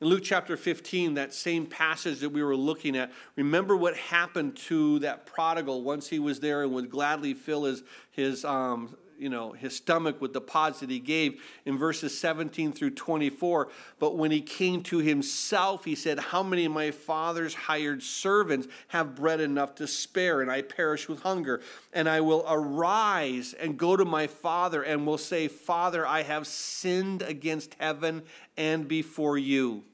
In 0.00 0.08
Luke 0.08 0.22
chapter 0.22 0.56
15, 0.56 1.14
that 1.14 1.34
same 1.34 1.66
passage 1.66 2.20
that 2.20 2.30
we 2.30 2.42
were 2.42 2.56
looking 2.56 2.96
at, 2.96 3.12
remember 3.34 3.76
what 3.76 3.96
happened 3.96 4.56
to 4.56 4.98
that 5.00 5.26
prodigal 5.26 5.82
once 5.82 6.08
he 6.08 6.18
was 6.18 6.40
there 6.40 6.62
and 6.62 6.72
would 6.72 6.90
gladly 6.90 7.34
fill 7.34 7.64
his, 7.64 7.82
his 8.10 8.44
um, 8.44 8.96
you 9.18 9.28
know, 9.28 9.52
his 9.52 9.76
stomach 9.76 10.20
with 10.20 10.32
the 10.32 10.40
pods 10.40 10.80
that 10.80 10.90
he 10.90 10.98
gave 10.98 11.42
in 11.64 11.78
verses 11.78 12.18
17 12.18 12.72
through 12.72 12.90
24. 12.90 13.68
But 13.98 14.16
when 14.16 14.30
he 14.30 14.40
came 14.40 14.82
to 14.84 14.98
himself, 14.98 15.84
he 15.84 15.94
said, 15.94 16.18
How 16.18 16.42
many 16.42 16.64
of 16.64 16.72
my 16.72 16.90
father's 16.90 17.54
hired 17.54 18.02
servants 18.02 18.68
have 18.88 19.14
bread 19.14 19.40
enough 19.40 19.74
to 19.76 19.86
spare, 19.86 20.40
and 20.40 20.50
I 20.50 20.62
perish 20.62 21.08
with 21.08 21.22
hunger? 21.22 21.60
And 21.92 22.08
I 22.08 22.20
will 22.20 22.44
arise 22.48 23.54
and 23.54 23.78
go 23.78 23.96
to 23.96 24.04
my 24.04 24.26
father 24.26 24.82
and 24.82 25.06
will 25.06 25.18
say, 25.18 25.48
Father, 25.48 26.06
I 26.06 26.22
have 26.22 26.46
sinned 26.46 27.22
against 27.22 27.74
heaven 27.78 28.22
and 28.56 28.88
before 28.88 29.38
you 29.38 29.84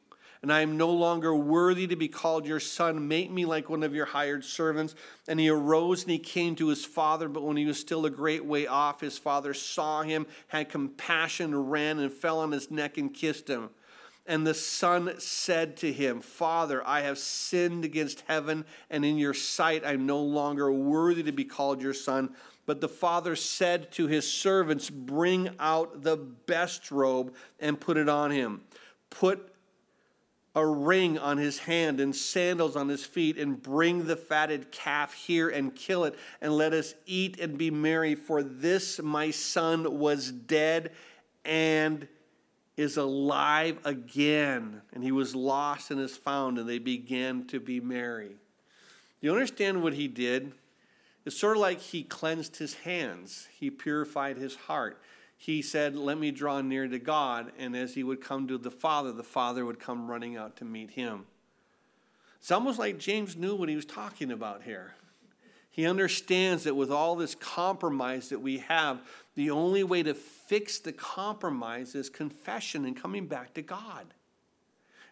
and 0.43 0.53
I 0.53 0.61
am 0.61 0.77
no 0.77 0.91
longer 0.91 1.35
worthy 1.35 1.87
to 1.87 1.95
be 1.95 2.09
called 2.09 2.47
your 2.47 2.59
son. 2.59 3.07
Make 3.07 3.31
me 3.31 3.45
like 3.45 3.71
one 3.71 3.85
of 3.85 3.95
your 3.95 4.07
hired 4.07 4.45
servants. 4.45 4.97
And 5.29 5.39
he 5.39 5.49
arose 5.49 6.03
and 6.03 6.11
he 6.11 6.19
came 6.19 6.57
to 6.57 6.69
his 6.69 6.85
father, 6.85 7.29
but 7.29 7.45
when 7.45 7.57
he 7.57 7.65
was 7.65 7.79
still 7.79 8.05
a 8.05 8.11
great 8.11 8.45
way 8.45 8.67
off, 8.67 9.01
his 9.01 9.17
father 9.17 9.55
saw 9.55 10.03
him, 10.03 10.27
had 10.49 10.69
compassion, 10.69 11.69
ran 11.69 12.01
and 12.01 12.13
fell 12.13 12.41
on 12.41 12.51
his 12.51 12.73
neck 12.73 12.99
and 12.99 13.15
kissed 13.15 13.49
him. 13.49 13.71
And 14.27 14.47
the 14.47 14.55
son 14.55 15.15
said 15.19 15.77
to 15.79 15.93
him, 15.93 16.21
Father, 16.21 16.87
I 16.87 17.01
have 17.03 17.19
sinned 17.19 17.85
against 17.85 18.23
heaven, 18.29 18.65
and 18.89 19.05
in 19.05 19.19
your 19.19 19.35
sight 19.35 19.85
I 19.85 19.93
am 19.93 20.07
no 20.07 20.21
longer 20.21 20.73
worthy 20.73 21.25
to 21.25 21.33
be 21.33 21.45
called 21.45 21.83
your 21.83 21.95
son. 21.95 22.35
But 22.65 22.81
the 22.81 22.89
father 22.89 23.35
said 23.35 23.91
to 23.93 24.07
his 24.07 24.31
servants, 24.31 24.91
Bring 24.91 25.51
out 25.59 26.03
the 26.03 26.17
best 26.17 26.93
robe 26.93 27.35
and 27.59 27.81
put 27.81 27.97
it 27.97 28.09
on 28.09 28.31
him. 28.31 28.63
Put 29.11 29.52
a 30.55 30.67
ring 30.67 31.19
on 31.19 31.39
his 31.39 31.61
hand 31.61 31.99
and 31.99 32.15
sandals 32.15 32.77
on 32.77 32.89
his 32.89 33.05
feet, 33.05 33.39
and 33.39 33.63
bring 33.63 34.07
the 34.07 34.17
fatted 34.17 34.71
calf 34.71 35.15
here 35.15 35.49
and 35.49 35.75
kill 35.75 36.05
it, 36.05 36.15
and 36.41 36.57
let 36.57 36.73
us 36.73 36.95
eat 37.07 37.41
and 37.41 37.57
be 37.57 37.71
merry. 37.71 38.15
For 38.15 38.43
this 38.43 39.01
my 39.01 39.31
son 39.31 39.99
was 39.99 40.31
dead 40.31 40.93
and 41.45 42.07
is 42.77 42.97
alive 42.97 43.79
again, 43.85 44.83
and 44.93 45.03
he 45.03 45.13
was 45.13 45.35
lost 45.35 45.91
and 45.91 46.01
is 46.01 46.17
found, 46.17 46.59
and 46.59 46.69
they 46.69 46.79
began 46.79 47.47
to 47.47 47.61
be 47.61 47.81
merry. 47.81 48.37
You 49.21 49.33
understand 49.33 49.83
what 49.83 49.95
he 49.95 50.09
did? 50.09 50.53
It's 51.25 51.39
sort 51.39 51.57
of 51.57 51.61
like 51.61 51.81
he 51.81 52.03
cleansed 52.03 52.57
his 52.57 52.75
hands, 52.75 53.49
he 53.59 53.71
purified 53.71 54.37
his 54.37 54.57
heart 54.57 55.01
he 55.43 55.61
said, 55.61 55.97
Let 55.97 56.19
me 56.19 56.31
draw 56.31 56.61
near 56.61 56.87
to 56.87 57.01
God. 57.01 57.51
And 57.59 57.75
as 57.75 57.95
he 57.95 58.05
would 58.05 58.21
come 58.21 58.47
to 58.47 58.57
the 58.59 58.71
Father, 58.71 59.11
the 59.11 59.25
Father 59.25 59.67
would 59.67 59.81
come 59.81 60.09
running 60.09 60.37
out 60.37 60.55
to 60.59 60.65
meet 60.65 60.91
him. 60.91 61.27
It's 62.39 62.53
almost 62.53 62.79
like 62.79 62.97
James 62.97 63.35
knew 63.35 63.57
what 63.57 63.69
he 63.69 63.75
was 63.75 63.85
talking 63.85 64.31
about 64.31 64.63
here. 64.63 64.95
He 65.69 65.85
understands 65.85 66.63
that 66.63 66.77
with 66.77 66.93
all 66.93 67.17
this 67.17 67.35
compromise 67.35 68.29
that 68.29 68.39
we 68.39 68.59
have, 68.59 69.01
the 69.35 69.51
only 69.51 69.83
way 69.83 70.05
to 70.05 70.15
fix 70.15 70.79
the 70.79 70.93
compromise 70.93 71.97
is 71.97 72.09
confession 72.09 72.85
and 72.85 72.97
coming 72.97 73.27
back 73.27 73.53
to 73.55 73.63
God. 73.63 74.15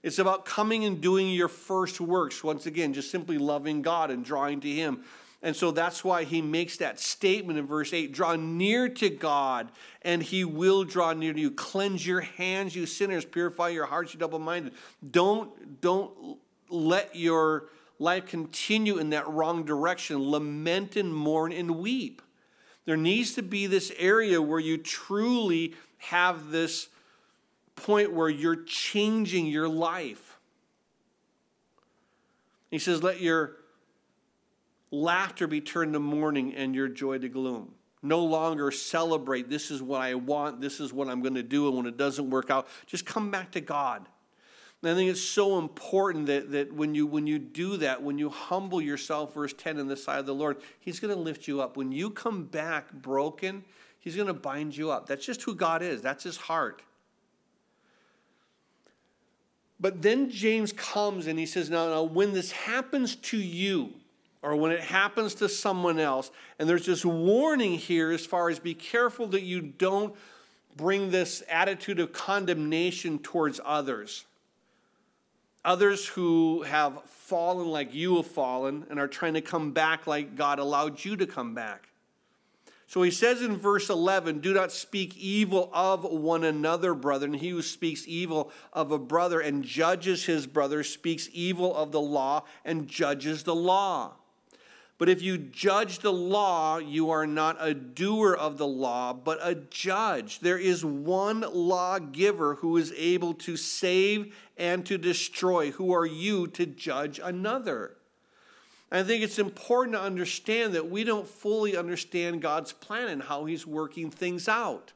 It's 0.01 0.21
about 0.21 0.45
coming 0.45 0.85
and 0.85 1.01
doing 1.01 1.29
your 1.31 1.49
first 1.49 2.01
works. 2.01 2.45
Once 2.45 2.67
again, 2.67 2.93
just 2.93 3.11
simply 3.11 3.37
loving 3.37 3.83
God 3.83 4.13
and 4.13 4.25
drawing 4.25 4.61
to 4.61 4.69
Him. 4.69 5.03
And 5.43 5.57
so 5.57 5.71
that's 5.71 6.05
why 6.05 6.25
he 6.25 6.43
makes 6.43 6.77
that 6.79 7.01
statement 7.01 7.59
in 7.59 7.67
verse 7.67 7.95
8 7.95 8.13
draw 8.13 8.37
near 8.37 8.89
to 8.91 9.09
God, 9.09 9.71
and 10.03 10.23
he 10.23 10.45
will 10.45 10.85
draw 10.85 11.13
near 11.15 11.33
to 11.33 11.41
you. 11.41 11.51
Cleanse 11.51 12.07
your 12.07 12.21
hands, 12.21 12.77
you 12.77 12.85
sinners, 12.85 13.25
purify 13.25 13.69
your 13.69 13.87
hearts, 13.87 14.13
you 14.13 14.21
double 14.21 14.39
minded. 14.39 14.75
Don't, 15.11 15.81
don't 15.81 16.39
let 16.69 17.17
your 17.17 17.69
life 17.99 18.27
continue 18.27 18.99
in 18.99 19.11
that 19.11 19.29
wrong 19.29 19.65
direction, 19.65 20.31
lament 20.31 20.97
and 20.97 21.15
mourn 21.15 21.53
and 21.53 21.77
weep. 21.79 22.21
There 22.85 22.97
needs 22.97 23.35
to 23.35 23.43
be 23.43 23.67
this 23.67 23.93
area 23.99 24.43
where 24.43 24.61
you 24.61 24.77
truly 24.77 25.75
have 25.99 26.51
this 26.51 26.89
point 27.77 28.13
where 28.13 28.29
you're 28.29 28.65
changing 28.65 29.47
your 29.47 29.69
life. 29.69 30.39
He 32.71 32.79
says, 32.79 33.03
Let 33.03 33.21
your 33.21 33.57
laughter 34.91 35.47
be 35.47 35.61
turned 35.61 35.93
to 35.93 36.01
mourning 36.01 36.55
and 36.55 36.75
your 36.75 36.89
joy 36.89 37.19
to 37.19 37.29
gloom. 37.29 37.73
No 38.03 38.25
longer 38.25 38.71
celebrate, 38.71 39.51
this 39.51 39.71
is 39.71 39.83
what 39.83 40.01
I 40.01 40.15
want, 40.15 40.61
this 40.61 40.81
is 40.81 40.93
what 40.93 41.09
I'm 41.09 41.21
going 41.21 41.35
to 41.35 41.43
do, 41.43 41.69
and 41.69 41.77
when 41.77 41.87
it 41.87 41.97
doesn't 41.97 42.31
work 42.31 42.51
out, 42.51 42.67
just 42.87 43.05
come 43.05 43.31
back 43.31 43.53
to 43.53 43.61
God. 43.61 44.09
And 44.83 44.91
I 44.91 44.95
think 44.95 45.11
it's 45.11 45.21
so 45.21 45.59
important 45.59 46.27
that, 46.27 46.53
that 46.53 46.73
when, 46.73 46.95
you, 46.95 47.07
when 47.07 47.27
you 47.27 47.39
do 47.39 47.77
that, 47.79 48.03
when 48.03 48.19
you 48.19 48.31
humble 48.31 48.81
yourself, 48.81 49.35
verse 49.35 49.53
10, 49.53 49.79
in 49.79 49.89
the 49.89 49.97
sight 49.97 50.19
of 50.19 50.27
the 50.27 50.35
Lord, 50.35 50.57
He's 50.81 50.99
going 50.99 51.15
to 51.15 51.21
lift 51.21 51.47
you 51.47 51.61
up. 51.61 51.77
When 51.77 51.93
you 51.93 52.09
come 52.09 52.45
back 52.45 52.91
broken, 52.91 53.65
He's 53.99 54.17
going 54.17 54.29
to 54.29 54.35
bind 54.35 54.75
you 54.75 54.91
up. 54.91 55.07
That's 55.07 55.27
just 55.27 55.43
who 55.43 55.55
God 55.55 55.83
is, 55.83 56.01
that's 56.01 56.25
His 56.25 56.39
heart. 56.39 56.83
But 59.79 60.03
then 60.03 60.31
James 60.31 60.73
comes 60.73 61.27
and 61.27 61.39
he 61.39 61.47
says, 61.47 61.71
Now, 61.71 61.89
now 61.89 62.03
when 62.03 62.35
this 62.35 62.53
happens 62.53 63.17
to 63.17 63.39
you, 63.39 63.95
or 64.43 64.57
when 64.57 64.73
it 64.73 64.81
happens 64.81 65.35
to 65.37 65.49
someone 65.49 65.99
else, 65.99 66.31
and 66.59 66.69
there's 66.69 66.87
this 66.87 67.05
warning 67.05 67.73
here 67.73 68.11
as 68.11 68.25
far 68.25 68.49
as 68.49 68.59
be 68.59 68.75
careful 68.75 69.27
that 69.29 69.43
you 69.43 69.61
don't 69.61 70.15
bring 70.77 71.11
this 71.11 71.43
attitude 71.49 72.01
of 72.01 72.13
condemnation 72.13 73.19
towards 73.19 73.61
others 73.65 74.25
others 75.65 76.07
who 76.09 76.63
have 76.63 77.03
fallen 77.05 77.69
like 77.69 77.95
you 77.95 78.17
have 78.17 78.27
fallen 78.27 78.87
and 78.91 78.99
are 78.99 79.09
trying 79.09 79.35
to 79.35 79.41
come 79.41 79.73
back 79.73 80.07
like 80.07 80.37
God 80.37 80.59
allowed 80.59 81.05
you 81.05 81.17
to 81.17 81.27
come 81.27 81.55
back. 81.55 81.89
So 82.87 83.03
he 83.03 83.13
says 83.13 83.41
in 83.41 83.57
verse 83.57 83.89
11, 83.89 84.41
Do 84.41 84.53
not 84.53 84.73
speak 84.73 85.17
evil 85.17 85.71
of 85.73 86.03
one 86.03 86.43
another, 86.43 86.93
brethren. 86.93 87.35
He 87.35 87.51
who 87.51 87.63
speaks 87.63 88.05
evil 88.09 88.51
of 88.73 88.91
a 88.91 88.99
brother 88.99 89.39
and 89.39 89.63
judges 89.63 90.25
his 90.25 90.47
brother 90.47 90.83
speaks 90.83 91.29
evil 91.33 91.75
of 91.77 91.93
the 91.93 92.01
law 92.01 92.45
and 92.65 92.89
judges 92.89 93.45
the 93.45 93.55
law. 93.55 94.15
But 95.01 95.09
if 95.09 95.23
you 95.23 95.39
judge 95.39 96.01
the 96.01 96.13
law, 96.13 96.77
you 96.77 97.09
are 97.09 97.27
not 97.27 97.57
a 97.59 97.73
doer 97.73 98.35
of 98.35 98.59
the 98.59 98.67
law, 98.67 99.15
but 99.15 99.39
a 99.41 99.55
judge. 99.55 100.41
There 100.41 100.59
is 100.59 100.85
one 100.85 101.41
lawgiver 101.41 102.57
who 102.57 102.77
is 102.77 102.93
able 102.95 103.33
to 103.33 103.57
save 103.57 104.37
and 104.59 104.85
to 104.85 104.99
destroy. 104.99 105.71
Who 105.71 105.95
are 105.95 106.05
you 106.05 106.49
to 106.49 106.67
judge 106.67 107.19
another? 107.19 107.97
I 108.93 109.03
think 109.03 109.25
it's 109.25 109.39
important 109.39 109.97
to 109.97 110.03
understand 110.03 110.75
that 110.75 110.91
we 110.91 111.03
don't 111.03 111.27
fully 111.27 111.79
understand 111.79 112.43
God's 112.43 112.75
plan 112.75 113.09
and 113.09 113.23
how 113.23 113.47
He's 113.47 113.67
working 113.67 114.11
things 114.11 114.51
out. 114.51 114.93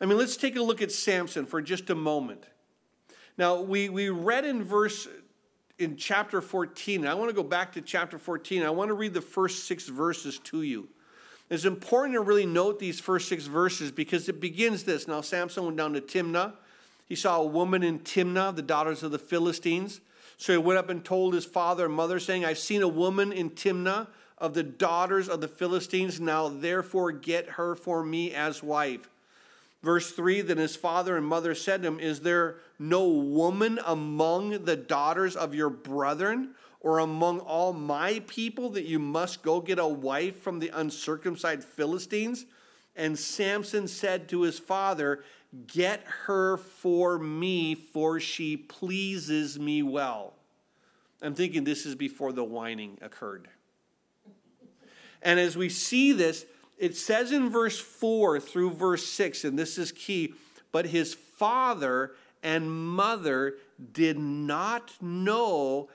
I 0.00 0.06
mean, 0.06 0.18
let's 0.18 0.36
take 0.36 0.54
a 0.54 0.62
look 0.62 0.80
at 0.80 0.92
Samson 0.92 1.46
for 1.46 1.60
just 1.60 1.90
a 1.90 1.96
moment. 1.96 2.44
Now, 3.36 3.60
we, 3.60 3.88
we 3.88 4.08
read 4.08 4.44
in 4.44 4.62
verse 4.62 5.08
in 5.78 5.96
chapter 5.96 6.40
14. 6.40 7.06
I 7.06 7.14
want 7.14 7.30
to 7.30 7.34
go 7.34 7.42
back 7.42 7.72
to 7.72 7.80
chapter 7.80 8.18
14. 8.18 8.62
I 8.62 8.70
want 8.70 8.88
to 8.88 8.94
read 8.94 9.14
the 9.14 9.20
first 9.20 9.66
six 9.66 9.86
verses 9.86 10.38
to 10.44 10.62
you. 10.62 10.88
It's 11.50 11.64
important 11.64 12.14
to 12.14 12.20
really 12.20 12.46
note 12.46 12.78
these 12.78 13.00
first 13.00 13.28
six 13.28 13.46
verses 13.46 13.90
because 13.90 14.28
it 14.28 14.40
begins 14.40 14.84
this. 14.84 15.08
Now, 15.08 15.22
Samson 15.22 15.64
went 15.64 15.76
down 15.76 15.94
to 15.94 16.00
Timnah. 16.00 16.54
He 17.06 17.14
saw 17.14 17.40
a 17.40 17.46
woman 17.46 17.82
in 17.82 18.00
Timnah, 18.00 18.54
the 18.54 18.62
daughters 18.62 19.02
of 19.02 19.12
the 19.12 19.18
Philistines. 19.18 20.00
So 20.36 20.52
he 20.52 20.58
went 20.58 20.78
up 20.78 20.90
and 20.90 21.04
told 21.04 21.34
his 21.34 21.46
father 21.46 21.86
and 21.86 21.94
mother, 21.94 22.20
saying, 22.20 22.44
I've 22.44 22.58
seen 22.58 22.82
a 22.82 22.88
woman 22.88 23.32
in 23.32 23.50
Timnah 23.50 24.08
of 24.36 24.54
the 24.54 24.62
daughters 24.62 25.28
of 25.28 25.40
the 25.40 25.48
Philistines. 25.48 26.20
Now, 26.20 26.48
therefore, 26.48 27.12
get 27.12 27.50
her 27.50 27.74
for 27.74 28.04
me 28.04 28.34
as 28.34 28.62
wife. 28.62 29.08
Verse 29.82 30.12
3 30.12 30.42
Then 30.42 30.58
his 30.58 30.76
father 30.76 31.16
and 31.16 31.26
mother 31.26 31.54
said 31.54 31.82
to 31.82 31.88
him, 31.88 32.00
Is 32.00 32.20
there 32.20 32.56
no 32.78 33.08
woman 33.08 33.78
among 33.84 34.64
the 34.64 34.76
daughters 34.76 35.36
of 35.36 35.54
your 35.54 35.70
brethren 35.70 36.54
or 36.80 36.98
among 36.98 37.40
all 37.40 37.72
my 37.72 38.22
people 38.26 38.70
that 38.70 38.84
you 38.84 38.98
must 38.98 39.42
go 39.42 39.60
get 39.60 39.78
a 39.78 39.86
wife 39.86 40.40
from 40.40 40.58
the 40.58 40.70
uncircumcised 40.74 41.64
Philistines? 41.64 42.46
And 42.96 43.18
Samson 43.18 43.86
said 43.86 44.28
to 44.28 44.42
his 44.42 44.58
father, 44.58 45.22
Get 45.66 46.02
her 46.26 46.56
for 46.56 47.18
me, 47.18 47.74
for 47.74 48.20
she 48.20 48.56
pleases 48.56 49.58
me 49.58 49.82
well. 49.82 50.34
I'm 51.22 51.34
thinking 51.34 51.64
this 51.64 51.86
is 51.86 51.94
before 51.94 52.32
the 52.32 52.44
whining 52.44 52.98
occurred. 53.00 53.48
And 55.22 55.40
as 55.40 55.56
we 55.56 55.68
see 55.68 56.12
this, 56.12 56.44
it 56.78 56.96
says 56.96 57.32
in 57.32 57.50
verse 57.50 57.78
4 57.78 58.40
through 58.40 58.70
verse 58.70 59.06
6, 59.06 59.44
and 59.44 59.58
this 59.58 59.78
is 59.78 59.92
key, 59.92 60.34
but 60.72 60.86
his 60.86 61.14
father 61.14 62.12
and 62.42 62.70
mother 62.70 63.56
did 63.92 64.18
not 64.18 64.92
know 65.00 65.88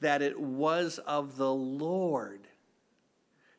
that 0.00 0.22
it 0.22 0.38
was 0.40 0.98
of 0.98 1.36
the 1.36 1.52
Lord, 1.52 2.40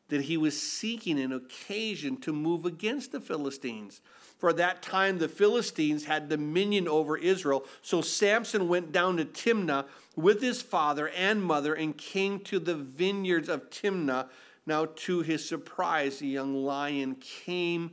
that 0.08 0.22
he 0.22 0.36
was 0.36 0.60
seeking 0.60 1.20
an 1.20 1.32
occasion 1.32 2.16
to 2.18 2.32
move 2.32 2.64
against 2.64 3.12
the 3.12 3.20
Philistines. 3.20 4.00
For 4.38 4.54
that 4.54 4.80
time, 4.80 5.18
the 5.18 5.28
Philistines 5.28 6.06
had 6.06 6.30
dominion 6.30 6.88
over 6.88 7.18
Israel. 7.18 7.66
So 7.82 8.00
Samson 8.00 8.68
went 8.68 8.90
down 8.90 9.18
to 9.18 9.26
Timnah 9.26 9.84
with 10.16 10.40
his 10.40 10.62
father 10.62 11.10
and 11.10 11.44
mother 11.44 11.74
and 11.74 11.96
came 11.96 12.40
to 12.40 12.58
the 12.58 12.74
vineyards 12.74 13.50
of 13.50 13.68
Timnah 13.68 14.28
now, 14.70 14.84
to 14.84 15.22
his 15.22 15.46
surprise, 15.46 16.22
a 16.22 16.26
young 16.26 16.54
lion 16.54 17.16
came 17.16 17.90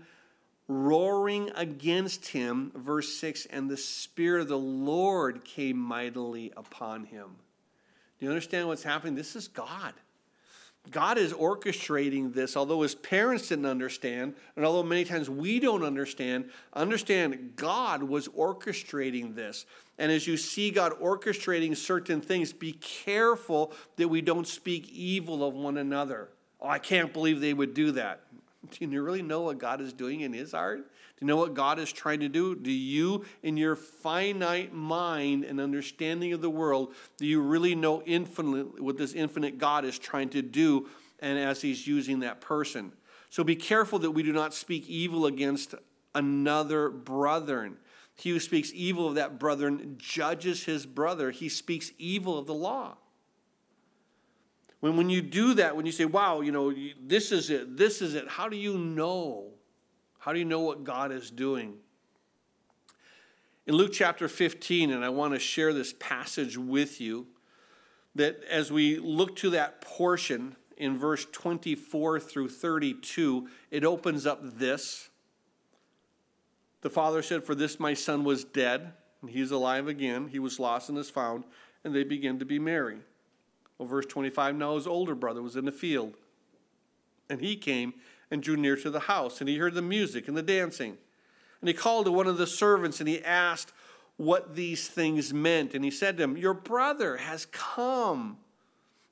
roaring 0.68 1.50
against 1.56 2.28
him. 2.28 2.72
Verse 2.76 3.12
6 3.16 3.48
And 3.48 3.68
the 3.68 3.78
Spirit 3.78 4.44
of 4.44 4.48
the 4.48 4.60
Lord 4.60 5.44
came 5.44 5.76
mightily 5.76 6.54
upon 6.56 7.06
him. 7.06 7.38
Do 8.20 8.26
you 8.28 8.30
understand 8.30 8.68
what's 8.68 8.84
happening? 8.84 9.16
This 9.16 9.36
is 9.36 9.48
God. 9.48 9.96
God 10.92 11.18
is 11.18 11.34
orchestrating 11.34 12.32
this, 12.32 12.56
although 12.56 12.84
his 12.84 12.94
parents 12.94 13.50
didn't 13.50 13.66
understand, 13.66 14.36
and 14.56 14.64
although 14.64 14.88
many 14.88 15.04
times 15.04 15.32
we 15.32 15.60
don't 15.60 15.84
understand, 15.84 16.52
understand 16.74 17.54
God 17.56 18.04
was 18.04 18.28
orchestrating 18.28 19.34
this. 19.34 19.66
And 19.98 20.12
as 20.12 20.28
you 20.28 20.38
see 20.38 20.70
God 20.70 20.94
orchestrating 21.02 21.76
certain 21.76 22.22
things, 22.22 22.54
be 22.54 22.74
careful 22.74 23.74
that 23.96 24.10
we 24.10 24.22
don't 24.22 24.48
speak 24.48 24.88
evil 24.92 25.44
of 25.44 25.56
one 25.56 25.78
another. 25.78 26.30
Oh, 26.60 26.68
I 26.68 26.80
can't 26.80 27.14
believe 27.14 27.40
they 27.40 27.54
would 27.54 27.74
do 27.74 27.92
that. 27.92 28.22
Do 28.72 28.86
you 28.86 29.02
really 29.02 29.22
know 29.22 29.42
what 29.42 29.60
God 29.60 29.82
is 29.82 29.94
doing 29.94 30.22
in 30.22 30.34
his 30.34 30.52
heart? 30.52 30.80
Do 30.80 31.26
you 31.26 31.28
know 31.28 31.38
what 31.38 31.54
God 31.54 31.80
is 31.80 31.92
trying 31.92 32.20
to 32.20 32.30
do? 32.30 32.54
Do 32.56 32.72
you, 32.72 33.26
in 33.42 33.58
your 33.58 33.76
finite 33.76 34.72
mind 34.72 35.46
and 35.46 35.60
understanding 35.60 36.32
of 36.34 36.42
the 36.42 36.50
world, 36.50 36.94
do 37.18 37.26
you 37.26 37.42
really 37.42 37.74
know 37.74 38.04
infinitely 38.04 38.82
what 38.82 38.98
this 38.98 39.14
infinite 39.14 39.58
God 39.58 39.84
is 39.84 39.98
trying 39.98 40.30
to 40.30 40.44
do 40.44 40.88
and 41.20 41.40
as 41.40 41.62
he's 41.62 41.88
using 41.88 42.20
that 42.20 42.40
person? 42.40 42.92
So 43.32 43.44
be 43.44 43.56
careful 43.56 43.98
that 44.00 44.12
we 44.12 44.22
do 44.22 44.32
not 44.32 44.54
speak 44.54 44.88
evil 44.88 45.26
against 45.26 45.74
another 46.14 46.90
brethren. 46.90 47.78
He 48.16 48.30
who 48.30 48.40
speaks 48.40 48.72
evil 48.74 49.08
of 49.08 49.16
that 49.16 49.40
brethren 49.40 49.96
judges 49.98 50.66
his 50.66 50.86
brother. 50.86 51.32
He 51.32 51.50
speaks 51.50 51.92
evil 51.98 52.38
of 52.38 52.46
the 52.46 52.54
law. 52.54 52.98
When, 54.80 54.96
when 54.98 55.10
you 55.10 55.22
do 55.22 55.56
that, 55.56 55.76
when 55.76 55.86
you 55.86 55.92
say, 55.92 56.06
wow, 56.06 56.42
you 56.42 56.52
know, 56.52 56.74
this 57.02 57.32
is 57.32 57.50
it, 57.50 57.78
this 57.78 58.02
is 58.02 58.16
it, 58.16 58.28
how 58.28 58.48
do 58.48 58.58
you 58.58 58.78
know? 58.78 59.50
How 60.20 60.34
do 60.34 60.40
you 60.40 60.46
know 60.46 60.60
what 60.60 60.84
God 60.84 61.12
is 61.12 61.32
doing? 61.32 61.76
In 63.66 63.76
Luke 63.76 63.92
chapter 63.92 64.28
15, 64.28 64.92
and 64.92 65.04
I 65.04 65.10
want 65.10 65.34
to 65.34 65.40
share 65.40 65.74
this 65.74 65.94
passage 66.00 66.58
with 66.58 67.02
you, 67.02 67.28
that 68.16 68.44
as 68.50 68.72
we 68.72 68.98
look 68.98 69.36
to 69.38 69.50
that 69.52 69.82
portion 69.82 70.56
in 70.78 70.98
verse 70.98 71.26
24 71.32 72.20
through 72.20 72.50
32, 72.50 73.48
it 73.72 73.84
opens 73.84 74.26
up 74.26 74.58
this. 74.58 75.10
The 76.82 76.90
father 76.90 77.22
said, 77.22 77.44
For 77.44 77.56
this 77.56 77.80
my 77.80 77.94
son 77.94 78.24
was 78.24 78.44
dead, 78.44 78.94
and 79.22 79.30
he's 79.30 79.52
alive 79.52 79.88
again. 79.88 80.30
He 80.30 80.40
was 80.40 80.60
lost 80.60 80.90
and 80.90 80.98
is 80.98 81.10
found, 81.10 81.44
and 81.84 81.94
they 81.94 82.04
begin 82.04 82.40
to 82.40 82.46
be 82.46 82.60
merry. 82.60 83.00
Well, 83.78 83.88
verse 83.88 84.06
25 84.06 84.56
now 84.56 84.76
his 84.76 84.88
older 84.88 85.16
brother 85.16 85.42
was 85.42 85.56
in 85.56 85.66
the 85.66 85.72
field, 85.72 86.16
and 87.30 87.42
he 87.42 87.56
came 87.56 87.94
and 88.32 88.42
drew 88.42 88.58
near 88.58 88.76
to 88.76 88.90
the 88.90 89.02
house, 89.02 89.40
and 89.40 89.50
he 89.50 89.58
heard 89.58 89.74
the 89.74 89.82
music 89.82 90.28
and 90.28 90.36
the 90.36 90.42
dancing. 90.42 90.98
And 91.62 91.68
he 91.68 91.74
called 91.74 92.06
to 92.06 92.12
one 92.12 92.28
of 92.28 92.38
the 92.38 92.48
servants, 92.48 93.00
and 93.00 93.08
he 93.08 93.24
asked 93.24 93.72
what 94.18 94.56
these 94.56 94.88
things 94.88 95.34
meant. 95.34 95.74
And 95.74 95.84
he 95.84 95.92
said 95.92 96.18
to 96.18 96.24
him, 96.24 96.38
Your 96.38 96.54
brother 96.54 97.18
has 97.18 97.46
come. 97.48 98.38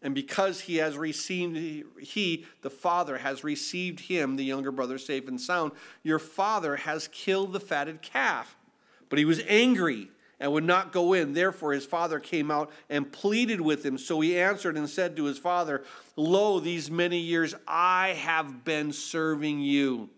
And 0.01 0.13
because 0.13 0.61
he 0.61 0.75
has 0.77 0.97
received, 0.97 1.57
he, 1.99 2.45
the 2.61 2.69
father, 2.69 3.19
has 3.19 3.43
received 3.43 4.01
him, 4.01 4.35
the 4.35 4.43
younger 4.43 4.71
brother, 4.71 4.97
safe 4.99 5.27
and 5.27 5.41
sound, 5.41 5.71
your 6.03 6.19
father 6.19 6.75
has 6.75 7.07
killed 7.07 7.53
the 7.53 7.59
fatted 7.59 8.01
calf. 8.03 8.55
But 9.09 9.17
he 9.17 9.25
was 9.25 9.41
angry 9.47 10.09
and 10.39 10.51
would 10.51 10.63
not 10.63 10.91
go 10.91 11.13
in. 11.13 11.33
Therefore, 11.33 11.73
his 11.73 11.85
father 11.85 12.19
came 12.19 12.51
out 12.51 12.71
and 12.89 13.11
pleaded 13.11 13.61
with 13.61 13.85
him. 13.85 13.97
So 13.97 14.19
he 14.21 14.37
answered 14.37 14.77
and 14.77 14.89
said 14.89 15.15
to 15.15 15.25
his 15.25 15.37
father, 15.37 15.83
Lo, 16.15 16.59
these 16.59 16.91
many 16.91 17.19
years 17.19 17.55
I 17.67 18.09
have 18.09 18.63
been 18.63 18.91
serving 18.91 19.61
you. 19.61 20.09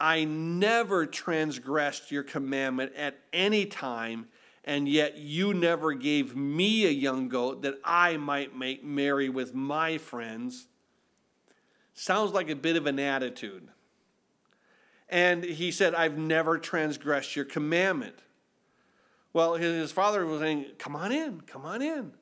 I 0.00 0.24
never 0.24 1.06
transgressed 1.06 2.10
your 2.10 2.24
commandment 2.24 2.94
at 2.96 3.18
any 3.32 3.64
time, 3.64 4.26
and 4.64 4.88
yet 4.88 5.18
you 5.18 5.54
never 5.54 5.92
gave 5.92 6.34
me 6.34 6.84
a 6.86 6.90
young 6.90 7.28
goat 7.28 7.62
that 7.62 7.78
I 7.84 8.16
might 8.16 8.56
make 8.56 8.84
merry 8.84 9.28
with 9.28 9.54
my 9.54 9.98
friends. 9.98 10.66
Sounds 11.94 12.32
like 12.32 12.50
a 12.50 12.56
bit 12.56 12.76
of 12.76 12.86
an 12.86 12.98
attitude. 12.98 13.68
And 15.08 15.44
he 15.44 15.70
said, 15.70 15.94
I've 15.94 16.18
never 16.18 16.58
transgressed 16.58 17.36
your 17.36 17.44
commandment. 17.44 18.16
Well, 19.34 19.54
his 19.54 19.92
father 19.92 20.24
was 20.24 20.40
saying, 20.40 20.66
Come 20.78 20.96
on 20.96 21.12
in, 21.12 21.42
come 21.42 21.66
on 21.66 21.82
in. 21.82 22.12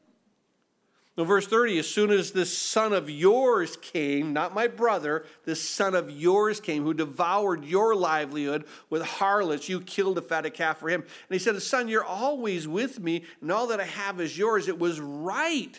Now, 1.17 1.25
verse 1.25 1.47
30 1.47 1.79
as 1.79 1.87
soon 1.87 2.11
as 2.11 2.33
this 2.33 2.57
son 2.57 2.95
of 2.95 3.11
yours 3.11 3.77
came, 3.77 4.33
not 4.33 4.55
my 4.55 4.67
brother, 4.67 5.27
this 5.45 5.61
son 5.61 5.95
of 5.95 6.11
yours 6.11 6.59
came 6.59 6.85
who 6.85 6.95
devoured 6.95 7.67
your 7.67 7.95
livelihood 7.95 8.65
with 8.89 9.03
harlots, 9.03 9.69
you 9.69 9.83
killed 9.83 10.17
a 10.17 10.23
fatted 10.23 10.55
calf 10.55 10.79
for 10.79 10.89
him. 10.89 11.03
And 11.03 11.11
he 11.29 11.39
said, 11.39 11.61
Son, 11.61 11.87
you're 11.87 12.03
always 12.05 12.67
with 12.67 12.99
me, 12.99 13.25
and 13.43 13.53
all 13.53 13.67
that 13.67 13.81
I 13.81 13.85
have 13.85 14.21
is 14.23 14.39
yours. 14.39 14.69
It 14.69 14.79
was 14.79 14.99
right 15.01 15.79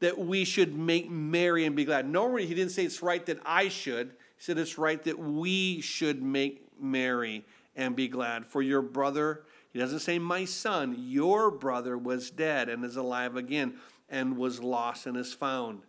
that 0.00 0.18
we 0.18 0.44
should 0.44 0.74
make 0.74 1.10
merry 1.10 1.66
and 1.66 1.76
be 1.76 1.84
glad. 1.84 2.08
Normally, 2.08 2.46
he 2.46 2.54
didn't 2.54 2.72
say 2.72 2.84
it's 2.84 3.02
right 3.02 3.24
that 3.26 3.40
I 3.44 3.68
should, 3.68 4.08
he 4.08 4.42
said 4.42 4.56
it's 4.56 4.78
right 4.78 5.02
that 5.04 5.18
we 5.18 5.82
should 5.82 6.22
make 6.22 6.66
merry 6.80 7.44
and 7.76 7.94
be 7.94 8.08
glad. 8.08 8.46
For 8.46 8.62
your 8.62 8.80
brother 8.80 9.42
he 9.72 9.78
doesn't 9.78 10.00
say, 10.00 10.18
My 10.18 10.44
son, 10.44 10.96
your 10.98 11.50
brother 11.50 11.96
was 11.96 12.30
dead 12.30 12.68
and 12.68 12.84
is 12.84 12.96
alive 12.96 13.36
again 13.36 13.74
and 14.08 14.36
was 14.36 14.60
lost 14.60 15.06
and 15.06 15.16
is 15.16 15.32
found. 15.32 15.82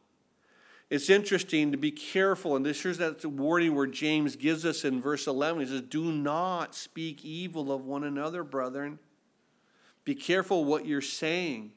It's 0.90 1.10
interesting 1.10 1.72
to 1.72 1.78
be 1.78 1.92
careful, 1.92 2.56
and 2.56 2.66
this 2.66 2.84
here's 2.84 3.00
that 3.00 3.26
warning 3.26 3.74
where 3.74 3.88
James 3.88 4.36
gives 4.36 4.66
us 4.66 4.86
in 4.86 5.02
verse 5.02 5.28
11. 5.28 5.62
He 5.62 5.68
says, 5.68 5.82
Do 5.82 6.12
not 6.12 6.76
speak 6.76 7.26
evil 7.26 7.72
of 7.72 7.86
one 7.86 8.04
another, 8.04 8.44
brethren. 8.44 9.00
Be 10.06 10.16
careful 10.16 10.66
what 10.66 10.86
you're 10.86 11.02
saying. 11.02 11.72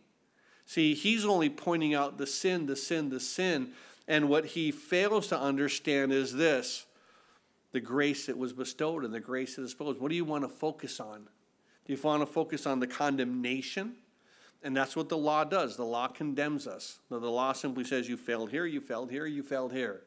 See, 0.66 0.94
he's 0.94 1.24
only 1.24 1.48
pointing 1.48 1.94
out 1.94 2.18
the 2.18 2.26
sin, 2.26 2.66
the 2.66 2.76
sin, 2.76 3.08
the 3.08 3.20
sin. 3.20 3.72
And 4.08 4.28
what 4.28 4.46
he 4.46 4.70
fails 4.70 5.28
to 5.28 5.40
understand 5.40 6.12
is 6.12 6.34
this 6.34 6.86
the 7.72 7.80
grace 7.80 8.26
that 8.26 8.38
was 8.38 8.52
bestowed 8.52 9.04
and 9.04 9.12
the 9.12 9.20
grace 9.20 9.56
that 9.56 9.62
is 9.62 9.70
supposed. 9.70 10.00
What 10.00 10.10
do 10.10 10.16
you 10.16 10.24
want 10.24 10.44
to 10.44 10.48
focus 10.48 11.00
on? 11.00 11.28
You 11.86 11.98
want 12.02 12.22
to 12.22 12.26
focus 12.26 12.66
on 12.66 12.80
the 12.80 12.86
condemnation? 12.86 13.96
And 14.62 14.76
that's 14.76 14.96
what 14.96 15.08
the 15.08 15.16
law 15.16 15.44
does. 15.44 15.76
The 15.76 15.84
law 15.84 16.08
condemns 16.08 16.66
us. 16.66 16.98
The 17.08 17.18
law 17.18 17.52
simply 17.52 17.84
says 17.84 18.08
you 18.08 18.16
failed 18.16 18.50
here, 18.50 18.66
you 18.66 18.80
failed 18.80 19.10
here, 19.10 19.26
you 19.26 19.42
failed 19.42 19.72
here. 19.72 20.02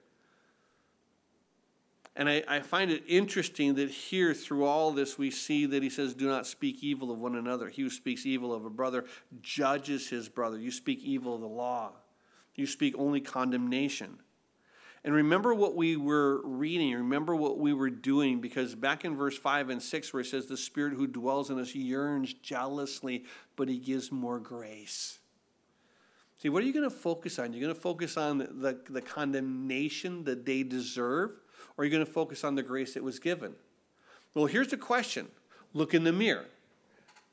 And 2.16 2.28
I, 2.28 2.44
I, 2.48 2.60
find 2.60 2.92
it 2.92 3.04
interesting 3.08 3.76
that 3.76 3.90
here, 3.90 4.34
through 4.34 4.66
all 4.66 4.92
this, 4.92 5.18
we 5.18 5.32
see 5.32 5.66
that 5.68 5.82
he 5.82 5.90
says, 5.90 6.14
Do 6.14 6.28
not 6.28 6.46
speak 6.46 6.84
evil 6.84 7.12
of 7.12 7.20
one 7.20 7.36
another. 7.36 7.70
He 7.70 7.84
who 7.84 7.90
speaks 7.90 8.26
evil 8.26 8.54
of 8.54 8.66
a 8.66 8.70
brother 8.70 9.06
judges 9.42 10.10
his 10.10 10.28
brother. 10.28 10.58
You 10.58 10.72
speak 10.72 11.00
evil 11.02 11.36
of 11.36 11.42
the 11.42 11.48
law, 11.48 11.94
you 12.56 12.68
speak 12.68 12.96
only 12.98 13.22
condemnation. 13.22 14.20
And 15.04 15.14
remember 15.14 15.54
what 15.54 15.76
we 15.76 15.96
were 15.96 16.42
reading, 16.46 16.94
remember 16.94 17.36
what 17.36 17.58
we 17.58 17.74
were 17.74 17.90
doing, 17.90 18.42
because 18.42 18.76
back 18.76 19.06
in 19.06 19.16
verse 19.16 19.38
5 19.38 19.70
and 19.70 19.82
6, 19.82 20.14
where 20.14 20.22
it 20.22 20.26
says, 20.26 20.48
The 20.48 20.58
Spirit 20.58 20.94
who 20.94 21.08
dwells 21.08 21.50
in 21.50 21.60
us 21.60 21.74
yearns 21.74 22.34
jealously, 22.34 23.24
but 23.56 23.70
He 23.70 23.78
gives 23.78 24.12
more 24.12 24.40
grace. 24.40 25.20
See, 26.42 26.50
what 26.50 26.64
are 26.64 26.66
you 26.66 26.74
going 26.74 26.90
to 26.90 26.96
focus 26.96 27.40
on? 27.40 27.54
You're 27.54 27.62
going 27.62 27.76
to 27.76 27.80
focus 27.80 28.18
on 28.18 28.38
the, 28.38 28.80
the 28.90 29.02
condemnation 29.02 30.24
that 30.26 30.46
they 30.46 30.64
deserve, 30.64 31.32
or 31.78 31.82
are 31.82 31.86
you 31.86 31.92
going 31.92 32.06
to 32.06 32.12
focus 32.12 32.44
on 32.44 32.56
the 32.56 32.64
grace 32.64 32.94
that 32.94 33.04
was 33.04 33.20
given? 33.20 33.56
Well, 34.34 34.46
here's 34.46 34.70
the 34.70 34.78
question 34.78 35.28
look 35.74 35.94
in 35.94 36.04
the 36.04 36.14
mirror. 36.14 36.46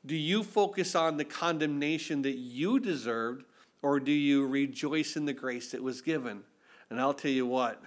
Do 0.05 0.15
you 0.15 0.43
focus 0.43 0.95
on 0.95 1.17
the 1.17 1.25
condemnation 1.25 2.21
that 2.21 2.37
you 2.37 2.79
deserved, 2.79 3.43
or 3.81 3.99
do 3.99 4.11
you 4.11 4.45
rejoice 4.47 5.17
in 5.17 5.25
the 5.25 5.33
grace 5.33 5.71
that 5.71 5.83
was 5.83 6.01
given? 6.01 6.43
And 6.89 6.99
I'll 6.99 7.13
tell 7.13 7.31
you 7.31 7.45
what, 7.45 7.81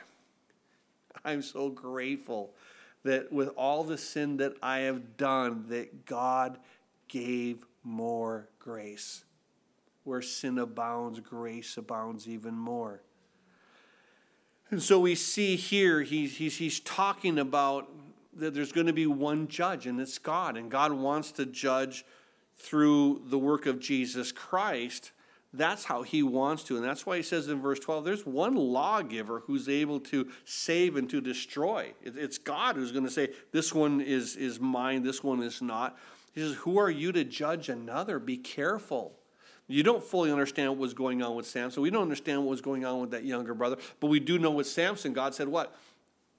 I'm 1.24 1.42
so 1.42 1.68
grateful 1.68 2.54
that 3.02 3.32
with 3.32 3.48
all 3.56 3.84
the 3.84 3.98
sin 3.98 4.36
that 4.38 4.54
I 4.62 4.80
have 4.80 5.16
done, 5.16 5.64
that 5.68 6.04
God 6.04 6.58
gave 7.08 7.64
more 7.82 8.48
grace. 8.58 9.24
Where 10.04 10.22
sin 10.22 10.58
abounds, 10.58 11.20
grace 11.20 11.76
abounds 11.76 12.28
even 12.28 12.54
more. 12.54 13.02
And 14.70 14.82
so 14.82 15.00
we 15.00 15.14
see 15.14 15.56
here, 15.56 16.02
he's, 16.02 16.36
he's, 16.36 16.58
he's 16.58 16.80
talking 16.80 17.38
about 17.38 17.88
that 18.36 18.54
there's 18.54 18.72
going 18.72 18.86
to 18.86 18.92
be 18.92 19.06
one 19.06 19.48
judge, 19.48 19.86
and 19.86 20.00
it's 20.00 20.18
God. 20.18 20.56
And 20.56 20.70
God 20.70 20.92
wants 20.92 21.32
to 21.32 21.46
judge 21.46 22.04
through 22.56 23.22
the 23.26 23.38
work 23.38 23.66
of 23.66 23.80
Jesus 23.80 24.30
Christ. 24.30 25.12
That's 25.52 25.84
how 25.84 26.02
he 26.02 26.22
wants 26.22 26.62
to. 26.64 26.76
And 26.76 26.84
that's 26.84 27.04
why 27.04 27.16
he 27.16 27.22
says 27.22 27.48
in 27.48 27.60
verse 27.60 27.80
12 27.80 28.04
there's 28.04 28.24
one 28.24 28.54
lawgiver 28.54 29.42
who's 29.46 29.68
able 29.68 29.98
to 30.00 30.28
save 30.44 30.96
and 30.96 31.10
to 31.10 31.20
destroy. 31.20 31.92
It's 32.02 32.38
God 32.38 32.76
who's 32.76 32.92
going 32.92 33.04
to 33.04 33.10
say, 33.10 33.30
This 33.52 33.74
one 33.74 34.00
is, 34.00 34.36
is 34.36 34.60
mine, 34.60 35.02
this 35.02 35.24
one 35.24 35.42
is 35.42 35.60
not. 35.60 35.98
He 36.32 36.40
says, 36.40 36.54
Who 36.56 36.78
are 36.78 36.90
you 36.90 37.10
to 37.12 37.24
judge 37.24 37.68
another? 37.68 38.20
Be 38.20 38.36
careful. 38.36 39.16
You 39.66 39.82
don't 39.82 40.02
fully 40.02 40.32
understand 40.32 40.70
what 40.70 40.78
was 40.78 40.94
going 40.94 41.22
on 41.22 41.36
with 41.36 41.46
Samson. 41.46 41.82
We 41.82 41.90
don't 41.90 42.02
understand 42.02 42.40
what 42.40 42.50
was 42.50 42.60
going 42.60 42.84
on 42.84 43.00
with 43.00 43.12
that 43.12 43.24
younger 43.24 43.54
brother. 43.54 43.76
But 44.00 44.08
we 44.08 44.18
do 44.18 44.38
know 44.38 44.50
with 44.50 44.66
Samson, 44.66 45.12
God 45.12 45.34
said, 45.34 45.48
What? 45.48 45.76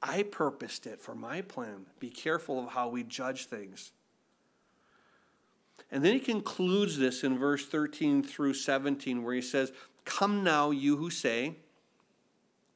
I 0.01 0.24
purposed 0.24 0.88
it 0.88 0.99
for 1.01 1.14
my 1.14 1.41
plan. 1.41 1.86
Be 1.99 2.09
careful 2.09 2.59
of 2.59 2.70
how 2.70 2.89
we 2.89 3.03
judge 3.03 3.45
things. 3.45 3.91
And 5.92 6.06
then 6.06 6.14
he 6.14 6.20
concludes 6.20 6.98
this 6.98 7.24
in 7.24 7.38
verse 7.38 7.66
13 7.66 8.24
through 8.24 8.54
17, 8.54 9.24
where 9.24 9.36
he 9.36 9.42
says, 9.42 9.72
Come 10.06 10.44
now, 10.44 10.72
you 10.72 10.98
who 10.98 11.10
say, 11.10 11.56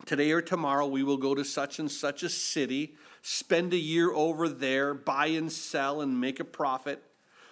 Today 0.06 0.32
or 0.32 0.42
tomorrow 0.42 0.86
we 0.86 1.02
will 1.02 1.18
go 1.18 1.34
to 1.34 1.46
such 1.46 1.80
and 1.80 1.90
such 1.90 2.22
a 2.22 2.30
city, 2.30 2.96
spend 3.22 3.74
a 3.74 3.78
year 3.78 4.12
over 4.12 4.50
there, 4.50 4.94
buy 4.94 5.28
and 5.28 5.52
sell, 5.52 6.02
and 6.02 6.20
make 6.20 6.40
a 6.40 6.46
profit, 6.46 7.02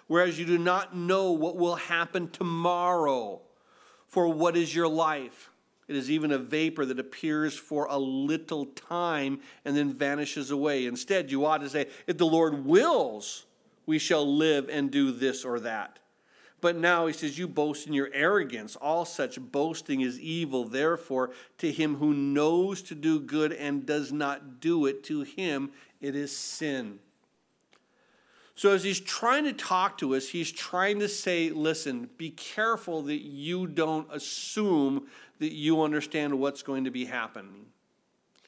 whereas 0.06 0.38
you 0.38 0.44
do 0.44 0.58
not 0.58 0.94
know 0.94 1.32
what 1.32 1.56
will 1.56 1.76
happen 1.76 2.28
tomorrow. 2.30 3.40
For 4.06 4.28
what 4.28 4.56
is 4.56 4.72
your 4.72 4.86
life? 4.86 5.50
It 5.88 5.96
is 5.96 6.10
even 6.10 6.30
a 6.30 6.38
vapor 6.38 6.86
that 6.86 7.00
appears 7.00 7.56
for 7.56 7.86
a 7.86 7.98
little 7.98 8.66
time 8.66 9.40
and 9.64 9.76
then 9.76 9.92
vanishes 9.92 10.50
away. 10.50 10.86
Instead, 10.86 11.30
you 11.30 11.44
ought 11.44 11.58
to 11.58 11.68
say, 11.68 11.88
If 12.06 12.18
the 12.18 12.26
Lord 12.26 12.64
wills, 12.64 13.44
we 13.86 13.98
shall 13.98 14.26
live 14.26 14.68
and 14.68 14.90
do 14.90 15.12
this 15.12 15.44
or 15.44 15.60
that. 15.60 15.98
But 16.60 16.76
now 16.76 17.06
he 17.06 17.12
says, 17.12 17.38
You 17.38 17.46
boast 17.46 17.86
in 17.86 17.92
your 17.92 18.08
arrogance. 18.14 18.74
All 18.76 19.04
such 19.04 19.38
boasting 19.38 20.00
is 20.00 20.18
evil. 20.18 20.64
Therefore, 20.64 21.30
to 21.58 21.70
him 21.70 21.96
who 21.96 22.14
knows 22.14 22.80
to 22.84 22.94
do 22.94 23.20
good 23.20 23.52
and 23.52 23.84
does 23.84 24.12
not 24.12 24.60
do 24.60 24.86
it, 24.86 25.04
to 25.04 25.22
him 25.22 25.72
it 26.00 26.16
is 26.16 26.34
sin. 26.34 27.00
So, 28.54 28.70
as 28.70 28.82
he's 28.84 29.00
trying 29.00 29.44
to 29.44 29.52
talk 29.52 29.98
to 29.98 30.14
us, 30.14 30.28
he's 30.28 30.50
trying 30.50 31.00
to 31.00 31.08
say, 31.08 31.50
Listen, 31.50 32.08
be 32.16 32.30
careful 32.30 33.02
that 33.02 33.22
you 33.22 33.66
don't 33.66 34.08
assume 34.10 35.06
that 35.40 35.52
you 35.52 35.82
understand 35.82 36.38
what's 36.38 36.62
going 36.62 36.84
to 36.84 36.90
be 36.90 37.04
happening. 37.04 37.66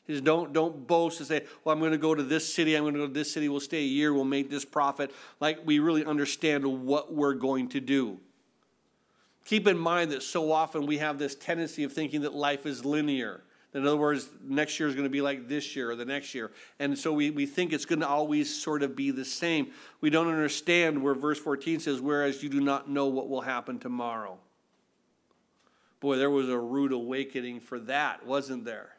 Is 0.08 0.20
don't, 0.20 0.52
don't 0.52 0.86
boast 0.86 1.18
and 1.18 1.26
say, 1.26 1.44
well, 1.64 1.72
I'm 1.72 1.80
going 1.80 1.92
to 1.92 1.98
go 1.98 2.14
to 2.14 2.22
this 2.22 2.52
city, 2.52 2.76
I'm 2.76 2.84
going 2.84 2.94
to 2.94 3.00
go 3.00 3.06
to 3.08 3.12
this 3.12 3.32
city, 3.32 3.48
we'll 3.48 3.60
stay 3.60 3.78
a 3.78 3.86
year, 3.86 4.14
we'll 4.14 4.24
make 4.24 4.50
this 4.50 4.64
profit. 4.64 5.12
Like 5.40 5.58
we 5.64 5.80
really 5.80 6.04
understand 6.04 6.86
what 6.86 7.12
we're 7.12 7.34
going 7.34 7.68
to 7.70 7.80
do. 7.80 8.20
Keep 9.44 9.66
in 9.66 9.78
mind 9.78 10.12
that 10.12 10.22
so 10.22 10.52
often 10.52 10.86
we 10.86 10.98
have 10.98 11.18
this 11.18 11.34
tendency 11.34 11.84
of 11.84 11.92
thinking 11.92 12.22
that 12.22 12.34
life 12.34 12.66
is 12.66 12.84
linear. 12.84 13.42
In 13.74 13.86
other 13.86 13.96
words, 13.96 14.28
next 14.42 14.80
year 14.80 14.88
is 14.88 14.94
going 14.94 15.04
to 15.04 15.10
be 15.10 15.20
like 15.20 15.48
this 15.48 15.76
year 15.76 15.90
or 15.90 15.96
the 15.96 16.04
next 16.04 16.34
year. 16.34 16.50
And 16.78 16.98
so 16.98 17.12
we, 17.12 17.30
we 17.30 17.44
think 17.44 17.72
it's 17.72 17.84
going 17.84 18.00
to 18.00 18.08
always 18.08 18.52
sort 18.52 18.82
of 18.82 18.96
be 18.96 19.10
the 19.10 19.24
same. 19.24 19.70
We 20.00 20.08
don't 20.08 20.28
understand 20.28 21.02
where 21.02 21.14
verse 21.14 21.38
14 21.38 21.80
says, 21.80 22.00
whereas 22.00 22.42
you 22.42 22.48
do 22.48 22.60
not 22.60 22.88
know 22.88 23.06
what 23.06 23.28
will 23.28 23.42
happen 23.42 23.78
tomorrow. 23.78 24.38
Boy, 26.00 26.16
there 26.16 26.30
was 26.30 26.48
a 26.48 26.58
rude 26.58 26.92
awakening 26.92 27.60
for 27.60 27.78
that, 27.80 28.24
wasn't 28.24 28.64
there? 28.64 28.95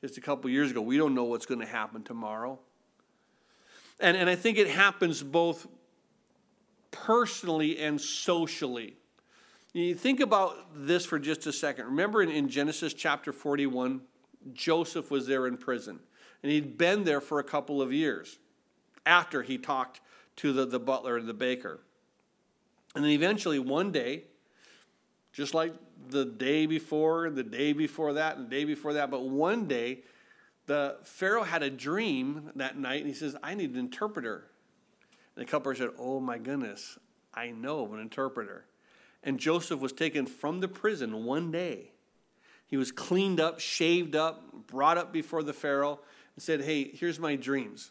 Just 0.00 0.16
a 0.16 0.20
couple 0.20 0.50
years 0.50 0.70
ago. 0.70 0.80
We 0.80 0.96
don't 0.96 1.14
know 1.14 1.24
what's 1.24 1.46
going 1.46 1.60
to 1.60 1.66
happen 1.66 2.02
tomorrow. 2.02 2.58
And, 4.00 4.16
and 4.16 4.30
I 4.30 4.36
think 4.36 4.58
it 4.58 4.68
happens 4.68 5.22
both 5.22 5.66
personally 6.90 7.78
and 7.78 8.00
socially. 8.00 8.96
You 9.72 9.94
think 9.94 10.20
about 10.20 10.56
this 10.74 11.04
for 11.04 11.18
just 11.18 11.46
a 11.46 11.52
second. 11.52 11.86
Remember 11.86 12.22
in, 12.22 12.30
in 12.30 12.48
Genesis 12.48 12.94
chapter 12.94 13.32
41, 13.32 14.00
Joseph 14.52 15.10
was 15.10 15.26
there 15.26 15.46
in 15.46 15.56
prison, 15.56 16.00
and 16.42 16.50
he'd 16.50 16.78
been 16.78 17.04
there 17.04 17.20
for 17.20 17.38
a 17.38 17.44
couple 17.44 17.82
of 17.82 17.92
years 17.92 18.38
after 19.04 19.42
he 19.42 19.58
talked 19.58 20.00
to 20.36 20.52
the, 20.52 20.64
the 20.64 20.78
butler 20.78 21.16
and 21.16 21.28
the 21.28 21.34
baker. 21.34 21.80
And 22.94 23.04
then 23.04 23.10
eventually, 23.10 23.58
one 23.58 23.92
day, 23.92 24.24
just 25.32 25.54
like 25.54 25.74
the 26.10 26.24
day 26.24 26.66
before, 26.66 27.30
the 27.30 27.42
day 27.42 27.72
before 27.72 28.14
that, 28.14 28.36
and 28.36 28.46
the 28.46 28.50
day 28.50 28.64
before 28.64 28.94
that, 28.94 29.10
but 29.10 29.24
one 29.24 29.66
day, 29.66 30.00
the 30.66 30.96
Pharaoh 31.02 31.44
had 31.44 31.62
a 31.62 31.70
dream 31.70 32.50
that 32.56 32.78
night, 32.78 33.00
and 33.00 33.08
he 33.08 33.14
says, 33.14 33.34
I 33.42 33.54
need 33.54 33.70
an 33.70 33.78
interpreter. 33.78 34.44
And 35.34 35.46
the 35.46 35.50
cupbearer 35.50 35.74
said, 35.74 35.90
Oh 35.98 36.20
my 36.20 36.38
goodness, 36.38 36.98
I 37.32 37.50
know 37.50 37.84
of 37.84 37.94
an 37.94 38.00
interpreter. 38.00 38.66
And 39.22 39.40
Joseph 39.40 39.80
was 39.80 39.92
taken 39.92 40.26
from 40.26 40.60
the 40.60 40.68
prison 40.68 41.24
one 41.24 41.50
day. 41.50 41.92
He 42.66 42.76
was 42.76 42.92
cleaned 42.92 43.40
up, 43.40 43.60
shaved 43.60 44.14
up, 44.14 44.66
brought 44.66 44.98
up 44.98 45.12
before 45.12 45.42
the 45.42 45.54
Pharaoh, 45.54 46.00
and 46.36 46.42
said, 46.42 46.62
Hey, 46.62 46.90
here's 46.92 47.18
my 47.18 47.34
dreams. 47.34 47.90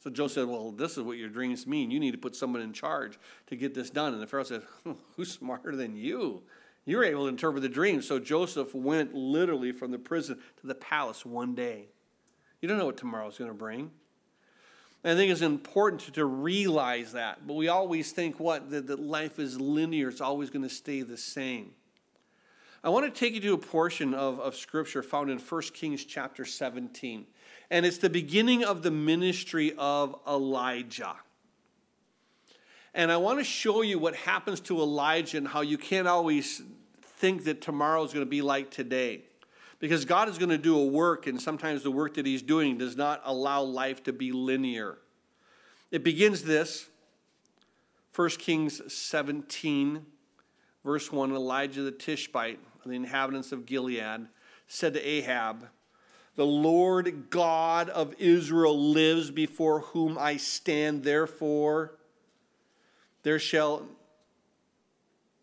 So 0.00 0.10
Joseph 0.10 0.34
said, 0.34 0.48
Well, 0.48 0.70
this 0.70 0.98
is 0.98 1.02
what 1.02 1.16
your 1.16 1.30
dreams 1.30 1.66
mean. 1.66 1.90
You 1.90 1.98
need 1.98 2.12
to 2.12 2.18
put 2.18 2.36
someone 2.36 2.60
in 2.60 2.74
charge 2.74 3.18
to 3.46 3.56
get 3.56 3.74
this 3.74 3.88
done. 3.88 4.12
And 4.12 4.22
the 4.22 4.26
Pharaoh 4.26 4.44
said, 4.44 4.62
Who's 5.16 5.32
smarter 5.32 5.74
than 5.74 5.96
you? 5.96 6.42
You 6.86 6.98
were 6.98 7.04
able 7.04 7.22
to 7.22 7.28
interpret 7.28 7.62
the 7.62 7.68
dreams. 7.68 8.06
So 8.06 8.18
Joseph 8.18 8.74
went 8.74 9.14
literally 9.14 9.72
from 9.72 9.90
the 9.90 9.98
prison 9.98 10.38
to 10.60 10.66
the 10.66 10.74
palace 10.74 11.24
one 11.24 11.54
day. 11.54 11.86
You 12.60 12.68
don't 12.68 12.78
know 12.78 12.86
what 12.86 12.96
tomorrow's 12.96 13.38
going 13.38 13.50
to 13.50 13.56
bring. 13.56 13.90
And 15.02 15.12
I 15.12 15.16
think 15.16 15.30
it's 15.30 15.42
important 15.42 16.02
to, 16.02 16.12
to, 16.12 16.24
realize 16.24 17.12
that. 17.12 17.46
But 17.46 17.54
we 17.54 17.68
always 17.68 18.12
think 18.12 18.40
what? 18.40 18.70
That, 18.70 18.86
that 18.86 19.00
life 19.00 19.38
is 19.38 19.60
linear, 19.60 20.08
it's 20.08 20.22
always 20.22 20.48
going 20.50 20.62
to 20.62 20.74
stay 20.74 21.02
the 21.02 21.18
same. 21.18 21.72
I 22.82 22.90
want 22.90 23.12
to 23.12 23.18
take 23.18 23.34
you 23.34 23.40
to 23.40 23.54
a 23.54 23.58
portion 23.58 24.12
of, 24.12 24.40
of 24.40 24.56
scripture 24.56 25.02
found 25.02 25.30
in 25.30 25.38
1 25.38 25.62
Kings 25.72 26.04
chapter 26.04 26.44
17. 26.44 27.26
And 27.70 27.86
it's 27.86 27.98
the 27.98 28.10
beginning 28.10 28.62
of 28.62 28.82
the 28.82 28.90
ministry 28.90 29.72
of 29.78 30.16
Elijah. 30.26 31.16
And 32.94 33.10
I 33.10 33.16
want 33.16 33.40
to 33.40 33.44
show 33.44 33.82
you 33.82 33.98
what 33.98 34.14
happens 34.14 34.60
to 34.60 34.78
Elijah 34.80 35.38
and 35.38 35.48
how 35.48 35.62
you 35.62 35.76
can't 35.76 36.06
always 36.06 36.62
think 37.02 37.44
that 37.44 37.60
tomorrow 37.60 38.04
is 38.04 38.12
going 38.12 38.24
to 38.24 38.30
be 38.30 38.40
like 38.40 38.70
today. 38.70 39.22
Because 39.80 40.04
God 40.04 40.28
is 40.28 40.38
going 40.38 40.50
to 40.50 40.58
do 40.58 40.78
a 40.78 40.86
work, 40.86 41.26
and 41.26 41.40
sometimes 41.40 41.82
the 41.82 41.90
work 41.90 42.14
that 42.14 42.24
He's 42.24 42.42
doing 42.42 42.78
does 42.78 42.96
not 42.96 43.20
allow 43.24 43.62
life 43.62 44.02
to 44.04 44.12
be 44.12 44.30
linear. 44.30 44.98
It 45.90 46.04
begins 46.04 46.44
this 46.44 46.88
1 48.14 48.30
Kings 48.30 48.80
17, 48.92 50.06
verse 50.84 51.10
1 51.10 51.32
Elijah 51.32 51.82
the 51.82 51.90
Tishbite 51.90 52.60
the 52.86 52.92
inhabitants 52.92 53.52
of 53.52 53.66
Gilead, 53.66 54.28
said 54.66 54.94
to 54.94 55.06
Ahab, 55.06 55.68
The 56.36 56.46
Lord 56.46 57.30
God 57.30 57.88
of 57.88 58.14
Israel 58.18 58.78
lives 58.90 59.30
before 59.30 59.80
whom 59.80 60.18
I 60.18 60.36
stand, 60.36 61.02
therefore 61.02 61.96
there 63.24 63.38
shall 63.38 63.82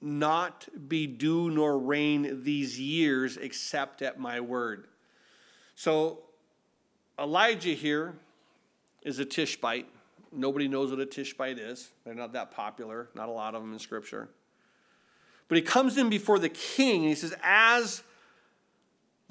not 0.02 0.68
be 0.88 1.06
dew 1.06 1.50
nor 1.52 1.78
rain 1.78 2.44
these 2.44 2.80
years 2.80 3.38
except 3.38 4.02
at 4.02 4.20
my 4.20 4.40
word. 4.40 4.88
So 5.76 6.20
Elijah 7.20 7.74
here 7.74 8.16
is 9.04 9.20
a 9.20 9.26
Tishbite. 9.26 9.88
Nobody 10.32 10.68
knows 10.68 10.92
what 10.92 11.00
a 11.00 11.06
Tishbite 11.06 11.60
is. 11.60 11.90
They're 12.06 12.16
not 12.16 12.34
that 12.34 12.52
popular, 12.52 13.10
not 13.14 13.30
a 13.30 13.32
lot 13.32 13.54
of 13.54 13.62
them 13.62 13.74
in 13.74 13.80
Scripture. 13.80 14.30
But 15.48 15.58
he 15.58 15.62
comes 15.62 15.98
in 15.98 16.10
before 16.10 16.40
the 16.40 16.50
king 16.50 17.02
and 17.02 17.10
he 17.10 17.16
says, 17.16 17.36
As 17.44 18.04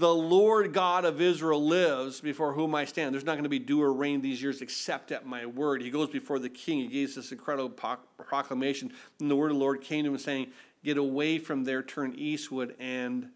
the 0.01 0.15
Lord 0.15 0.73
God 0.73 1.05
of 1.05 1.21
Israel 1.21 1.65
lives 1.65 2.21
before 2.21 2.55
whom 2.55 2.75
I 2.75 2.87
stand, 2.87 3.15
there's 3.15 3.25
not 3.25 3.35
going 3.35 3.45
to 3.45 3.51
be 3.51 3.59
dew 3.59 3.83
or 3.83 3.93
rain 3.93 4.23
these 4.23 4.43
years 4.43 4.63
except 4.63 5.13
at 5.13 5.27
my 5.27 5.47
word. 5.47 5.83
He 5.83 5.91
goes 5.91 6.09
before 6.09 6.39
the 6.39 6.49
king. 6.49 6.79
He 6.81 6.87
gives 6.89 7.15
this 7.15 7.31
incredible 7.31 7.71
proclamation. 8.17 8.93
And 9.21 9.31
the 9.31 9.37
word 9.37 9.51
of 9.51 9.59
the 9.59 9.61
Lord 9.61 9.83
came 9.83 10.05
to 10.05 10.11
him 10.11 10.19
saying, 10.19 10.49
Get 10.83 10.97
away 10.97 11.39
from 11.39 11.65
there, 11.65 11.83
turn 11.83 12.15
eastward, 12.17 12.75
and 12.81 13.29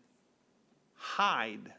hide 0.97 1.75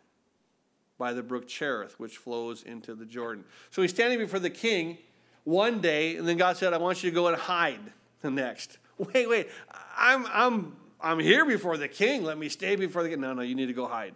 by 0.99 1.11
the 1.11 1.23
brook 1.23 1.47
Cherith, 1.47 1.99
which 1.99 2.17
flows 2.17 2.61
into 2.61 2.93
the 2.93 3.05
Jordan. 3.05 3.43
So 3.71 3.81
he's 3.81 3.89
standing 3.89 4.19
before 4.19 4.39
the 4.39 4.51
king 4.51 4.99
one 5.43 5.81
day, 5.81 6.15
and 6.17 6.27
then 6.27 6.37
God 6.37 6.57
said, 6.57 6.73
I 6.73 6.77
want 6.77 7.03
you 7.03 7.09
to 7.09 7.15
go 7.15 7.27
and 7.27 7.35
hide 7.35 7.91
the 8.21 8.29
next. 8.29 8.77
Wait, 8.97 9.27
wait, 9.27 9.49
I'm, 9.97 10.25
I'm 10.31 10.75
I'm 11.01 11.19
here 11.19 11.45
before 11.45 11.77
the 11.77 11.87
king. 11.87 12.23
Let 12.23 12.37
me 12.37 12.47
stay 12.49 12.75
before 12.75 13.03
the 13.03 13.09
king. 13.09 13.19
No, 13.19 13.33
no, 13.33 13.41
you 13.41 13.53
need 13.53 13.65
to 13.67 13.73
go 13.73 13.87
hide. 13.87 14.15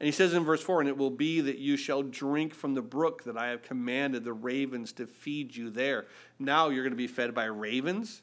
And 0.00 0.06
he 0.06 0.12
says 0.12 0.34
in 0.34 0.44
verse 0.44 0.62
4 0.62 0.80
And 0.80 0.88
it 0.88 0.96
will 0.96 1.10
be 1.10 1.40
that 1.40 1.58
you 1.58 1.76
shall 1.76 2.02
drink 2.02 2.54
from 2.54 2.74
the 2.74 2.82
brook 2.82 3.24
that 3.24 3.36
I 3.36 3.48
have 3.48 3.62
commanded 3.62 4.24
the 4.24 4.32
ravens 4.32 4.92
to 4.94 5.06
feed 5.06 5.54
you 5.54 5.70
there. 5.70 6.06
Now 6.38 6.68
you're 6.68 6.84
going 6.84 6.92
to 6.92 6.96
be 6.96 7.06
fed 7.06 7.34
by 7.34 7.44
ravens? 7.44 8.22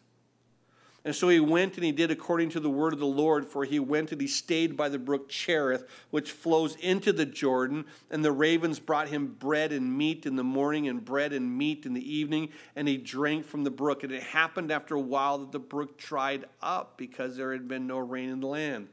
And 1.03 1.15
so 1.15 1.30
he 1.30 1.39
went 1.39 1.78
and 1.78 1.84
he 1.84 1.91
did 1.91 2.11
according 2.11 2.49
to 2.49 2.59
the 2.59 2.69
word 2.69 2.93
of 2.93 2.99
the 2.99 3.07
Lord, 3.07 3.47
for 3.47 3.65
he 3.65 3.80
went 3.80 4.11
and 4.11 4.22
he 4.22 4.28
stayed 4.28 4.78
by 4.78 4.88
the 4.88 4.99
brook 4.99 5.30
Cherith, 5.30 5.84
which 6.11 6.32
flows 6.32 6.76
into 6.76 7.11
the 7.11 7.26
Jordan. 7.26 7.86
And 8.11 8.24
the 8.24 8.32
ravens 8.32 8.80
brought 8.80 9.07
him 9.07 9.36
bread 9.39 9.72
and 9.72 9.97
meat 9.97 10.28
in 10.28 10.36
the 10.36 10.43
morning, 10.43 10.88
and 10.88 11.03
bread 11.03 11.34
and 11.34 11.57
meat 11.57 11.88
in 11.88 11.93
the 11.93 12.15
evening, 12.15 12.49
and 12.76 12.88
he 12.88 12.97
drank 12.97 13.45
from 13.45 13.63
the 13.63 13.72
brook. 13.72 14.03
And 14.03 14.11
it 14.11 14.22
happened 14.22 14.72
after 14.72 14.93
a 14.93 15.01
while 15.01 15.39
that 15.39 15.51
the 15.51 15.59
brook 15.59 15.97
dried 15.97 16.45
up 16.61 16.97
because 16.97 17.36
there 17.36 17.51
had 17.51 17.67
been 17.67 17.88
no 17.88 17.97
rain 17.97 18.30
in 18.30 18.39
the 18.39 18.47
land. 18.47 18.88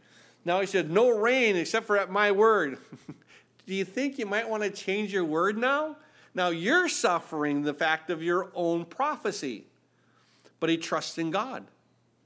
Now 0.48 0.60
he 0.60 0.66
said, 0.66 0.90
No 0.90 1.10
rain 1.10 1.56
except 1.56 1.86
for 1.86 1.98
at 1.98 2.10
my 2.10 2.32
word. 2.32 2.78
Do 3.66 3.74
you 3.74 3.84
think 3.84 4.18
you 4.18 4.24
might 4.24 4.48
want 4.48 4.62
to 4.62 4.70
change 4.70 5.12
your 5.12 5.26
word 5.26 5.58
now? 5.58 5.98
Now 6.34 6.48
you're 6.48 6.88
suffering 6.88 7.64
the 7.64 7.74
fact 7.74 8.08
of 8.08 8.22
your 8.22 8.50
own 8.54 8.86
prophecy. 8.86 9.66
But 10.58 10.70
he 10.70 10.78
trusts 10.78 11.18
in 11.18 11.30
God. 11.30 11.66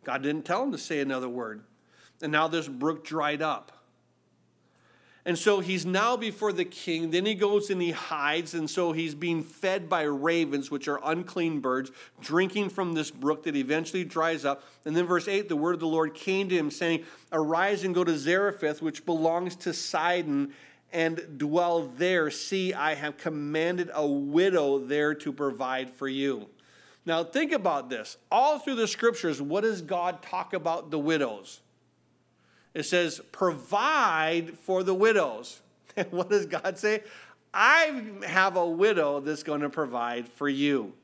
God 0.05 0.23
didn't 0.23 0.45
tell 0.45 0.62
him 0.62 0.70
to 0.70 0.79
say 0.79 1.01
another 1.01 1.29
word. 1.29 1.64
And 2.23 2.31
now 2.31 2.47
this 2.47 2.68
brook 2.68 3.05
dried 3.05 3.43
up. 3.43 3.73
And 5.25 5.39
so 5.39 5.61
he's 5.61 5.87
now 5.87 6.16
before 6.16 6.53
the 6.53 6.64
king. 6.64 7.12
Then 7.12 7.27
he 7.27 7.35
goes 7.35 7.70
and 7.70 7.81
he 7.81 7.93
hides. 7.93 8.55
And 8.55 8.68
so 8.68 8.91
he's 8.91 9.14
being 9.14 9.45
fed 9.45 9.89
by 9.89 10.03
ravens, 10.03 10.68
which 10.68 10.89
are 10.89 11.01
unclean 11.05 11.61
birds, 11.61 11.93
drinking 12.20 12.70
from 12.70 12.95
this 12.95 13.12
brook 13.12 13.45
that 13.45 13.55
eventually 13.55 14.03
dries 14.03 14.45
up. 14.45 14.64
And 14.85 14.97
then, 14.97 15.07
verse 15.07 15.29
8 15.29 15.49
the 15.49 15.57
word 15.57 15.75
of 15.75 15.81
the 15.81 15.87
Lord 15.87 16.14
came 16.14 16.49
to 16.49 16.57
him, 16.57 16.70
saying, 16.73 17.05
Arise 17.31 17.85
and 17.85 17.95
go 17.95 18.03
to 18.03 18.18
Zarephath, 18.18 18.83
which 18.83 19.07
belongs 19.07 19.55
to 19.57 19.73
Sidon, 19.73 20.53
and 20.93 21.39
dwell 21.39 21.87
there. 21.97 22.29
See, 22.31 22.75
I 22.75 22.95
have 22.95 23.16
commanded 23.16 23.91
a 23.95 24.07
widow 24.07 24.79
there 24.79 25.14
to 25.14 25.33
provide 25.33 25.91
for 25.91 26.09
you. 26.09 26.49
Now, 27.07 27.25
think 27.25 27.53
about 27.53 27.89
this. 27.91 28.16
All 28.31 28.59
through 28.59 28.77
the 28.77 28.87
scriptures, 28.89 29.41
what 29.41 29.62
does 29.62 29.83
God 29.83 30.23
talk 30.23 30.53
about 30.53 30.91
the 30.91 30.99
widows? 30.99 31.61
It 32.75 32.85
says, 32.85 33.20
provide 33.33 34.59
for 34.59 34.83
the 34.83 34.95
widows. 34.95 35.61
What 36.11 36.31
does 36.31 36.47
God 36.47 36.79
say? 36.79 37.03
I 37.53 38.03
have 38.27 38.57
a 38.57 38.66
widow 38.66 39.20
that's 39.20 39.43
going 39.43 39.61
to 39.61 39.68
provide 39.68 40.27
for 40.27 40.49
you. 40.49 40.95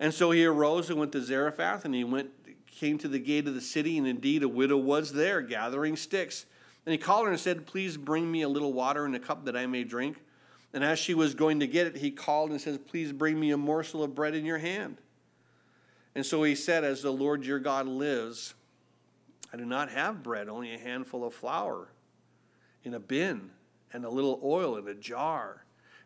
And 0.00 0.14
so 0.14 0.30
he 0.30 0.44
arose 0.46 0.88
and 0.88 0.98
went 0.98 1.12
to 1.12 1.22
Zarephath, 1.22 1.84
and 1.84 1.94
he 1.94 2.04
went, 2.04 2.30
came 2.66 2.96
to 2.98 3.08
the 3.08 3.18
gate 3.18 3.46
of 3.46 3.54
the 3.54 3.60
city, 3.60 3.98
and 3.98 4.06
indeed 4.06 4.42
a 4.42 4.48
widow 4.48 4.78
was 4.78 5.12
there 5.12 5.42
gathering 5.42 5.94
sticks. 5.94 6.46
And 6.84 6.92
he 6.92 6.98
called 6.98 7.26
her 7.26 7.30
and 7.30 7.40
said, 7.40 7.66
Please 7.66 7.96
bring 7.96 8.30
me 8.30 8.42
a 8.42 8.48
little 8.48 8.72
water 8.72 9.06
in 9.06 9.14
a 9.14 9.20
cup 9.20 9.44
that 9.44 9.56
I 9.56 9.66
may 9.66 9.84
drink. 9.84 10.16
And 10.72 10.82
as 10.82 10.98
she 10.98 11.14
was 11.14 11.34
going 11.34 11.60
to 11.60 11.66
get 11.66 11.86
it, 11.86 11.96
he 11.98 12.10
called 12.10 12.50
and 12.50 12.60
says, 12.60 12.78
Please 12.78 13.12
bring 13.12 13.38
me 13.38 13.50
a 13.50 13.56
morsel 13.56 14.02
of 14.02 14.14
bread 14.14 14.34
in 14.34 14.44
your 14.44 14.58
hand. 14.58 14.96
And 16.14 16.26
so 16.26 16.42
he 16.42 16.54
said, 16.54 16.82
As 16.82 17.02
the 17.02 17.12
Lord 17.12 17.44
your 17.44 17.58
God 17.58 17.86
lives, 17.86 18.54
I 19.52 19.56
do 19.56 19.64
not 19.64 19.90
have 19.90 20.22
bread, 20.22 20.48
only 20.48 20.74
a 20.74 20.78
handful 20.78 21.24
of 21.24 21.34
flour 21.34 21.88
in 22.84 22.94
a 22.94 23.00
bin 23.00 23.50
and 23.92 24.04
a 24.04 24.10
little 24.10 24.40
oil 24.42 24.76
in 24.76 24.88
a 24.88 24.94
jar. 24.94 25.64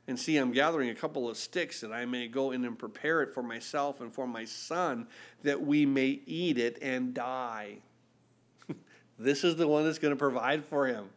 And 0.09 0.19
see, 0.19 0.37
I'm 0.37 0.53
gathering 0.53 0.91
a 0.91 0.95
couple 0.95 1.29
of 1.29 1.37
sticks 1.37 1.81
that 1.81 1.93
I 1.93 2.05
may 2.07 2.29
go 2.29 2.53
in 2.53 2.65
and 2.65 2.79
prepare 2.79 3.23
it 3.23 3.33
for 3.33 3.43
myself 3.43 4.01
and 4.01 4.13
for 4.13 4.27
my 4.27 4.45
son 4.45 5.09
that 5.43 5.63
we 5.63 5.85
may 5.85 6.21
eat 6.27 6.59
it 6.59 6.79
and 6.81 7.13
die. 7.13 7.79
this 9.19 9.43
is 9.43 9.57
the 9.57 9.67
one 9.67 9.85
that's 9.85 9.99
going 9.99 10.13
to 10.13 10.19
provide 10.19 10.65
for 10.65 10.87
him. 10.87 11.11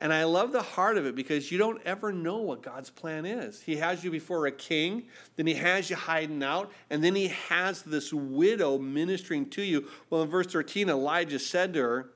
And 0.00 0.14
I 0.14 0.24
love 0.24 0.52
the 0.52 0.62
heart 0.62 0.96
of 0.96 1.04
it 1.04 1.14
because 1.14 1.52
you 1.52 1.58
don't 1.58 1.80
ever 1.84 2.10
know 2.10 2.38
what 2.38 2.62
God's 2.62 2.88
plan 2.88 3.26
is. 3.26 3.60
He 3.60 3.76
has 3.76 4.02
you 4.02 4.10
before 4.10 4.46
a 4.46 4.52
king, 4.52 5.04
then 5.36 5.46
he 5.46 5.54
has 5.54 5.90
you 5.90 5.96
hiding 5.96 6.42
out, 6.42 6.72
and 6.88 7.04
then 7.04 7.14
he 7.14 7.28
has 7.28 7.82
this 7.82 8.10
widow 8.10 8.78
ministering 8.78 9.50
to 9.50 9.62
you. 9.62 9.88
Well, 10.08 10.22
in 10.22 10.30
verse 10.30 10.46
13, 10.46 10.88
Elijah 10.88 11.38
said 11.38 11.74
to 11.74 11.80
her, 11.80 12.10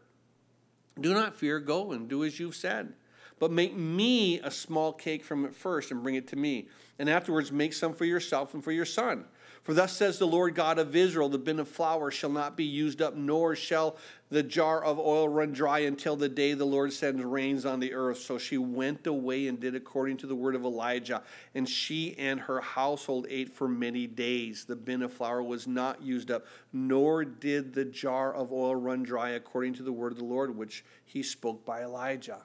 Do 0.98 1.12
not 1.12 1.34
fear, 1.34 1.60
go 1.60 1.92
and 1.92 2.08
do 2.08 2.24
as 2.24 2.40
you've 2.40 2.56
said. 2.56 2.94
But 3.38 3.50
make 3.50 3.76
me 3.76 4.40
a 4.40 4.50
small 4.50 4.92
cake 4.92 5.22
from 5.22 5.44
it 5.44 5.54
first 5.54 5.90
and 5.90 6.02
bring 6.02 6.14
it 6.14 6.28
to 6.28 6.36
me. 6.36 6.68
And 6.98 7.10
afterwards 7.10 7.52
make 7.52 7.74
some 7.74 7.92
for 7.92 8.06
yourself 8.06 8.54
and 8.54 8.64
for 8.64 8.72
your 8.72 8.84
son. 8.86 9.26
For 9.64 9.74
thus 9.74 9.94
says 9.94 10.18
the 10.18 10.26
Lord 10.26 10.54
God 10.54 10.78
of 10.78 10.94
Israel 10.94 11.28
the 11.28 11.38
bin 11.38 11.58
of 11.58 11.68
flour 11.68 12.10
shall 12.10 12.30
not 12.30 12.56
be 12.56 12.64
used 12.64 13.02
up, 13.02 13.16
nor 13.16 13.56
shall 13.56 13.96
the 14.34 14.42
jar 14.42 14.82
of 14.82 14.98
oil 14.98 15.28
run 15.28 15.52
dry 15.52 15.78
until 15.78 16.16
the 16.16 16.28
day 16.28 16.54
the 16.54 16.64
Lord 16.64 16.92
sends 16.92 17.22
rains 17.22 17.64
on 17.64 17.78
the 17.78 17.94
earth. 17.94 18.18
So 18.18 18.36
she 18.36 18.58
went 18.58 19.06
away 19.06 19.46
and 19.46 19.60
did 19.60 19.76
according 19.76 20.16
to 20.18 20.26
the 20.26 20.34
word 20.34 20.56
of 20.56 20.64
Elijah. 20.64 21.22
And 21.54 21.68
she 21.68 22.18
and 22.18 22.40
her 22.40 22.60
household 22.60 23.28
ate 23.30 23.52
for 23.52 23.68
many 23.68 24.08
days. 24.08 24.64
The 24.64 24.74
bin 24.74 25.02
of 25.02 25.12
flour 25.12 25.40
was 25.40 25.68
not 25.68 26.02
used 26.02 26.32
up, 26.32 26.46
nor 26.72 27.24
did 27.24 27.74
the 27.74 27.84
jar 27.84 28.34
of 28.34 28.52
oil 28.52 28.74
run 28.74 29.04
dry 29.04 29.30
according 29.30 29.74
to 29.74 29.84
the 29.84 29.92
word 29.92 30.10
of 30.10 30.18
the 30.18 30.24
Lord, 30.24 30.56
which 30.56 30.84
he 31.04 31.22
spoke 31.22 31.64
by 31.64 31.84
Elijah. 31.84 32.42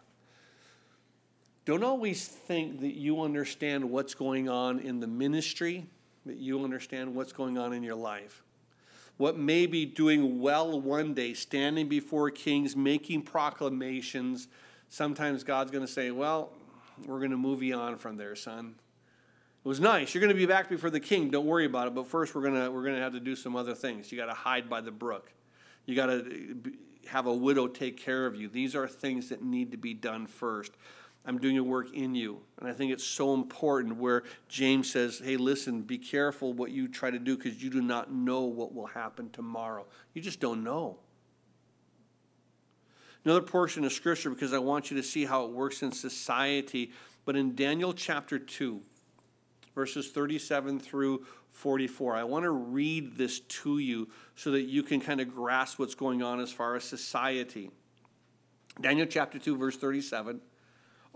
Don't 1.66 1.84
always 1.84 2.28
think 2.28 2.82
that 2.82 2.94
you 2.94 3.24
understand 3.24 3.90
what's 3.90 4.14
going 4.14 4.48
on 4.48 4.78
in 4.78 5.00
the 5.00 5.08
ministry 5.08 5.88
that 6.28 6.38
you 6.38 6.64
understand 6.64 7.16
what's 7.16 7.34
going 7.34 7.58
on 7.58 7.74
in 7.74 7.82
your 7.82 7.96
life. 7.96 8.44
What 9.20 9.38
may 9.38 9.66
be 9.66 9.86
doing 9.86 10.40
well 10.40 10.80
one 10.80 11.14
day, 11.14 11.34
standing 11.34 11.90
before 11.90 12.32
kings, 12.32 12.78
making 12.78 13.24
proclamations. 13.24 14.48
Sometimes 14.88 15.44
God's 15.44 15.72
going 15.72 15.86
to 15.86 15.92
say, 15.92 16.10
Well, 16.10 16.54
we're 17.06 17.20
going 17.20 17.32
to 17.32 17.38
move 17.38 17.62
you 17.62 17.76
on 17.76 17.98
from 17.98 18.16
there, 18.16 18.34
son. 18.38 18.76
It 19.66 19.68
was 19.68 19.82
nice. 19.82 20.14
You're 20.14 20.22
going 20.22 20.34
to 20.34 20.40
be 20.40 20.46
back 20.46 20.70
before 20.70 20.90
the 20.90 21.02
king. 21.02 21.32
Don't 21.32 21.46
worry 21.46 21.66
about 21.66 21.88
it. 21.88 21.96
But 21.96 22.08
first, 22.08 22.34
we're 22.34 22.44
going 22.44 22.54
to, 22.54 22.72
we're 22.72 22.84
going 22.84 22.96
to 22.96 23.02
have 23.02 23.12
to 23.12 23.20
do 23.20 23.36
some 23.36 23.58
other 23.58 23.76
things. 23.76 24.10
You 24.10 24.18
got 24.18 24.28
to 24.28 24.34
hide 24.34 24.70
by 24.70 24.80
the 24.80 24.92
brook. 24.92 25.34
You 25.86 25.98
got 25.98 26.06
to 26.06 26.20
uh, 26.20 26.70
have 27.10 27.26
a 27.26 27.34
widow 27.34 27.68
take 27.68 27.98
care 27.98 28.26
of 28.26 28.38
you. 28.38 28.48
These 28.48 28.74
are 28.74 28.88
things 28.88 29.28
that 29.28 29.44
need 29.44 29.72
to 29.72 29.78
be 29.78 29.94
done 29.94 30.28
first. 30.28 30.72
I'm 31.26 31.38
doing 31.38 31.58
a 31.58 31.64
work 31.64 31.94
in 31.94 32.16
you. 32.16 32.42
And 32.60 32.68
I 32.68 32.74
think 32.74 32.92
it's 32.92 33.04
so 33.04 33.34
important 33.34 33.98
where 33.98 34.24
James 34.48 34.92
says, 34.92 35.22
hey, 35.24 35.38
listen, 35.38 35.82
be 35.82 35.98
careful 35.98 36.54
what 36.54 36.72
you 36.72 36.88
try 36.88 37.12
to 37.12 37.20
do 37.20 37.38
because 37.38 37.62
you 37.62 37.70
do 37.70 37.82
not 37.82 38.12
know 38.12 38.42
what 38.42 38.74
will 38.74 38.88
happen 38.88 39.30
tomorrow. 39.30 39.86
You 40.14 40.22
just 40.22 40.40
don't 40.40 40.64
know. 40.64 40.98
Another 43.26 43.42
portion 43.42 43.84
of 43.84 43.92
scripture 43.92 44.30
because 44.30 44.54
I 44.54 44.60
want 44.60 44.90
you 44.90 44.98
to 44.98 45.04
see 45.04 45.26
how 45.26 45.46
it 45.46 45.52
works 45.52 45.84
in 45.84 45.92
society. 45.92 46.92
But 47.26 47.36
in 47.36 47.54
Daniel 47.54 47.94
chapter 47.94 48.40
2, 48.40 48.82
verses 49.76 50.10
37 50.10 50.80
through 50.80 51.26
44, 51.52 52.16
I 52.16 52.24
want 52.24 52.44
to 52.44 52.52
read 52.52 53.18
this 53.18 53.42
to 53.42 53.78
you 53.80 54.08
so 54.36 54.52
that 54.52 54.64
you 54.64 54.84
can 54.84 55.02
kind 55.02 55.20
of 55.20 55.36
grasp 55.36 55.80
what's 55.80 55.96
going 55.96 56.24
on 56.24 56.40
as 56.40 56.52
far 56.52 56.76
as 56.76 56.86
society. 56.86 57.70
Daniel 58.80 59.06
chapter 59.06 59.38
2, 59.38 59.58
verse 59.58 59.76
37 59.76 60.40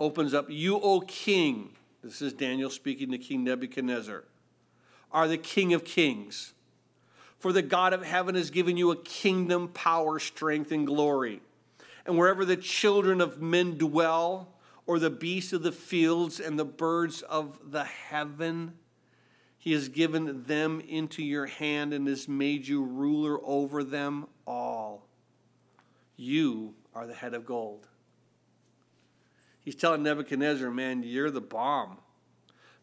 opens 0.03 0.33
up, 0.33 0.47
You, 0.49 0.79
O 0.79 0.99
king, 1.01 1.69
this 2.03 2.21
is 2.21 2.33
Daniel 2.33 2.69
speaking 2.69 3.11
to 3.11 3.17
King 3.17 3.45
Nebuchadnezzar, 3.45 4.25
are 5.11 5.27
the 5.27 5.37
king 5.37 5.73
of 5.73 5.85
kings. 5.85 6.53
For 7.39 7.53
the 7.53 7.61
God 7.61 7.93
of 7.93 8.03
heaven 8.03 8.35
has 8.35 8.49
given 8.49 8.77
you 8.77 8.91
a 8.91 8.95
kingdom, 8.95 9.69
power, 9.69 10.19
strength, 10.19 10.71
and 10.71 10.85
glory. 10.85 11.41
And 12.05 12.17
wherever 12.17 12.43
the 12.45 12.57
children 12.57 13.21
of 13.21 13.41
men 13.41 13.77
dwell, 13.77 14.49
or 14.85 14.99
the 14.99 15.09
beasts 15.09 15.53
of 15.53 15.63
the 15.63 15.71
fields 15.71 16.39
and 16.39 16.59
the 16.59 16.65
birds 16.65 17.21
of 17.21 17.57
the 17.71 17.85
heaven, 17.85 18.73
he 19.57 19.71
has 19.71 19.87
given 19.87 20.43
them 20.43 20.81
into 20.81 21.23
your 21.23 21.45
hand 21.45 21.93
and 21.93 22.07
has 22.07 22.27
made 22.27 22.67
you 22.67 22.83
ruler 22.83 23.39
over 23.43 23.83
them 23.83 24.25
all. 24.45 25.07
You 26.17 26.73
are 26.93 27.07
the 27.07 27.13
head 27.13 27.33
of 27.33 27.45
gold. 27.45 27.87
He's 29.63 29.75
telling 29.75 30.03
Nebuchadnezzar, 30.03 30.69
man, 30.69 31.03
you're 31.03 31.31
the 31.31 31.41
bomb. 31.41 31.97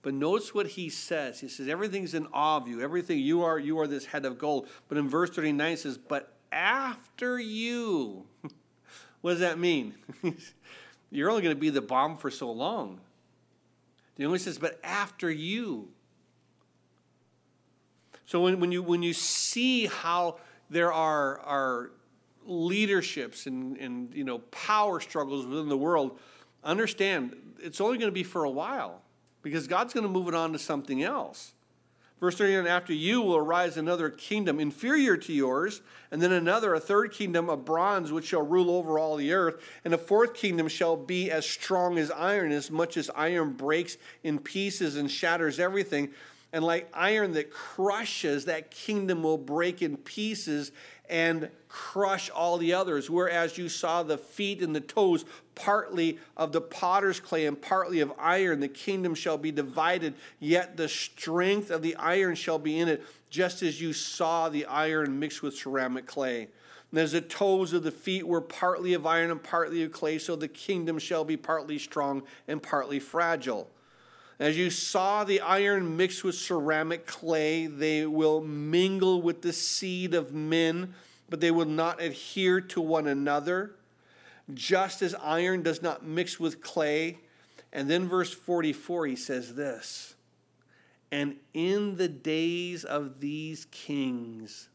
But 0.02 0.14
notice 0.14 0.54
what 0.54 0.66
he 0.66 0.88
says. 0.88 1.40
He 1.40 1.48
says, 1.48 1.68
everything's 1.68 2.14
in 2.14 2.26
awe 2.32 2.56
of 2.56 2.68
you. 2.68 2.80
Everything 2.80 3.18
you 3.18 3.42
are, 3.42 3.58
you 3.58 3.78
are 3.78 3.86
this 3.86 4.06
head 4.06 4.24
of 4.24 4.38
gold. 4.38 4.68
But 4.88 4.96
in 4.96 5.08
verse 5.08 5.30
39, 5.30 5.70
he 5.70 5.76
says, 5.76 5.98
but 5.98 6.32
after 6.50 7.38
you. 7.38 8.24
what 9.20 9.32
does 9.32 9.40
that 9.40 9.58
mean? 9.58 9.94
you're 11.10 11.28
only 11.28 11.42
going 11.42 11.54
to 11.54 11.60
be 11.60 11.70
the 11.70 11.82
bomb 11.82 12.16
for 12.16 12.30
so 12.30 12.50
long. 12.50 13.00
The 14.16 14.24
only 14.24 14.38
says, 14.38 14.58
but 14.58 14.80
after 14.82 15.30
you. 15.30 15.88
So 18.24 18.40
when, 18.40 18.58
when, 18.60 18.72
you, 18.72 18.82
when 18.82 19.02
you 19.02 19.12
see 19.12 19.86
how 19.86 20.38
there 20.70 20.92
are, 20.92 21.40
are 21.40 21.90
leaderships 22.46 23.46
and, 23.46 23.76
and 23.76 24.14
you 24.14 24.24
know, 24.24 24.38
power 24.38 25.00
struggles 25.00 25.46
within 25.46 25.68
the 25.68 25.76
world, 25.76 26.18
understand 26.64 27.36
it's 27.58 27.80
only 27.80 27.98
going 27.98 28.10
to 28.10 28.14
be 28.14 28.22
for 28.22 28.44
a 28.44 28.50
while 28.50 29.02
because 29.42 29.66
God's 29.66 29.92
going 29.92 30.04
to 30.04 30.10
move 30.10 30.28
it 30.28 30.34
on 30.34 30.52
to 30.52 30.58
something 30.58 31.02
else. 31.02 31.52
Verse 32.20 32.36
39 32.36 32.66
After 32.66 32.92
you 32.92 33.22
will 33.22 33.36
arise 33.36 33.76
another 33.76 34.10
kingdom 34.10 34.60
inferior 34.60 35.16
to 35.16 35.32
yours, 35.32 35.80
and 36.10 36.20
then 36.20 36.32
another, 36.32 36.74
a 36.74 36.80
third 36.80 37.12
kingdom 37.12 37.48
of 37.48 37.64
bronze, 37.64 38.12
which 38.12 38.26
shall 38.26 38.42
rule 38.42 38.70
over 38.70 38.98
all 38.98 39.16
the 39.16 39.32
earth. 39.32 39.62
And 39.84 39.94
a 39.94 39.98
fourth 39.98 40.34
kingdom 40.34 40.68
shall 40.68 40.96
be 40.96 41.30
as 41.30 41.46
strong 41.46 41.98
as 41.98 42.10
iron, 42.10 42.52
as 42.52 42.70
much 42.70 42.96
as 42.96 43.10
iron 43.14 43.54
breaks 43.54 43.96
in 44.22 44.38
pieces 44.38 44.96
and 44.96 45.10
shatters 45.10 45.58
everything. 45.58 46.10
And 46.52 46.64
like 46.64 46.90
iron 46.92 47.32
that 47.32 47.50
crushes, 47.50 48.46
that 48.46 48.70
kingdom 48.70 49.22
will 49.22 49.38
break 49.38 49.82
in 49.82 49.96
pieces 49.96 50.72
and 51.10 51.50
crush 51.68 52.30
all 52.30 52.56
the 52.56 52.72
others. 52.72 53.10
Whereas 53.10 53.58
you 53.58 53.68
saw 53.68 54.02
the 54.02 54.16
feet 54.16 54.62
and 54.62 54.74
the 54.74 54.80
toes, 54.80 55.24
partly 55.54 56.18
of 56.36 56.52
the 56.52 56.60
potter's 56.60 57.20
clay 57.20 57.46
and 57.46 57.60
partly 57.60 58.00
of 58.00 58.12
iron, 58.18 58.60
the 58.60 58.68
kingdom 58.68 59.14
shall 59.14 59.36
be 59.36 59.50
divided, 59.50 60.14
yet 60.38 60.76
the 60.76 60.88
strength 60.88 61.70
of 61.70 61.82
the 61.82 61.96
iron 61.96 62.36
shall 62.36 62.58
be 62.58 62.78
in 62.78 62.88
it, 62.88 63.02
just 63.28 63.62
as 63.62 63.80
you 63.80 63.92
saw 63.92 64.48
the 64.48 64.64
iron 64.66 65.18
mixed 65.18 65.42
with 65.42 65.54
ceramic 65.54 66.06
clay. 66.06 66.48
And 66.90 67.00
as 67.00 67.12
the 67.12 67.20
toes 67.20 67.72
of 67.72 67.82
the 67.82 67.90
feet 67.90 68.26
were 68.26 68.40
partly 68.40 68.94
of 68.94 69.04
iron 69.04 69.30
and 69.30 69.42
partly 69.42 69.82
of 69.82 69.92
clay, 69.92 70.18
so 70.18 70.36
the 70.36 70.48
kingdom 70.48 70.98
shall 70.98 71.24
be 71.24 71.36
partly 71.36 71.78
strong 71.78 72.22
and 72.46 72.62
partly 72.62 73.00
fragile. 73.00 73.68
As 74.40 74.56
you 74.56 74.70
saw 74.70 75.22
the 75.22 75.42
iron 75.42 75.98
mixed 75.98 76.24
with 76.24 76.34
ceramic 76.34 77.06
clay, 77.06 77.66
they 77.66 78.06
will 78.06 78.40
mingle 78.40 79.20
with 79.20 79.42
the 79.42 79.52
seed 79.52 80.14
of 80.14 80.32
men, 80.32 80.94
but 81.28 81.40
they 81.40 81.50
will 81.50 81.66
not 81.66 82.00
adhere 82.00 82.62
to 82.62 82.80
one 82.80 83.06
another, 83.06 83.72
just 84.54 85.02
as 85.02 85.14
iron 85.16 85.62
does 85.62 85.82
not 85.82 86.06
mix 86.06 86.40
with 86.40 86.62
clay. 86.62 87.18
And 87.70 87.90
then, 87.90 88.08
verse 88.08 88.32
44, 88.32 89.08
he 89.08 89.16
says 89.16 89.56
this 89.56 90.14
And 91.12 91.36
in 91.52 91.96
the 91.96 92.08
days 92.08 92.82
of 92.82 93.20
these 93.20 93.66
kings, 93.66 94.70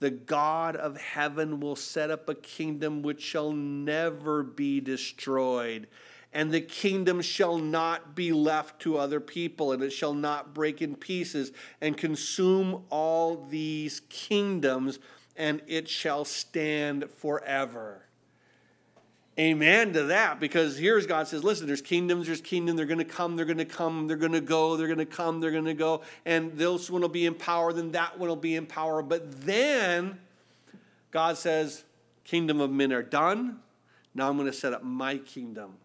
the 0.00 0.10
God 0.10 0.74
of 0.74 0.96
heaven 0.96 1.60
will 1.60 1.76
set 1.76 2.10
up 2.10 2.30
a 2.30 2.34
kingdom 2.34 3.02
which 3.02 3.20
shall 3.20 3.52
never 3.52 4.42
be 4.42 4.80
destroyed 4.80 5.86
and 6.32 6.50
the 6.50 6.60
kingdom 6.60 7.20
shall 7.20 7.58
not 7.58 8.14
be 8.14 8.32
left 8.32 8.80
to 8.82 8.96
other 8.96 9.20
people, 9.20 9.72
and 9.72 9.82
it 9.82 9.90
shall 9.90 10.14
not 10.14 10.54
break 10.54 10.80
in 10.80 10.96
pieces 10.96 11.52
and 11.80 11.96
consume 11.96 12.84
all 12.90 13.46
these 13.50 14.00
kingdoms, 14.08 14.98
and 15.36 15.60
it 15.66 15.88
shall 15.88 16.24
stand 16.24 17.10
forever. 17.10 18.06
Amen 19.38 19.94
to 19.94 20.02
that, 20.04 20.40
because 20.40 20.76
here's 20.76 21.06
God 21.06 21.26
says, 21.26 21.42
listen, 21.42 21.66
there's 21.66 21.80
kingdoms, 21.80 22.26
there's 22.26 22.42
kingdom, 22.42 22.76
they're 22.76 22.84
to 22.84 23.04
come, 23.04 23.36
they're 23.36 23.46
to 23.46 23.64
come, 23.64 24.06
they're 24.06 24.16
to 24.16 24.40
go, 24.42 24.76
they're 24.76 24.94
to 24.94 25.06
come, 25.06 25.40
they're 25.40 25.58
to 25.58 25.74
go, 25.74 26.02
and 26.26 26.52
this 26.58 26.90
one 26.90 27.00
will 27.00 27.08
be 27.08 27.24
in 27.24 27.34
power, 27.34 27.72
then 27.72 27.92
that 27.92 28.18
one 28.18 28.28
will 28.28 28.36
be 28.36 28.56
in 28.56 28.66
power. 28.66 29.00
But 29.00 29.46
then 29.46 30.18
God 31.10 31.38
says, 31.38 31.84
kingdom 32.24 32.60
of 32.60 32.70
men 32.70 32.92
are 32.92 33.02
done. 33.02 33.60
Now 34.14 34.28
I'm 34.28 34.36
to 34.44 34.52
set 34.52 34.74
up 34.74 34.84
my 34.84 35.16
kingdom. 35.16 35.76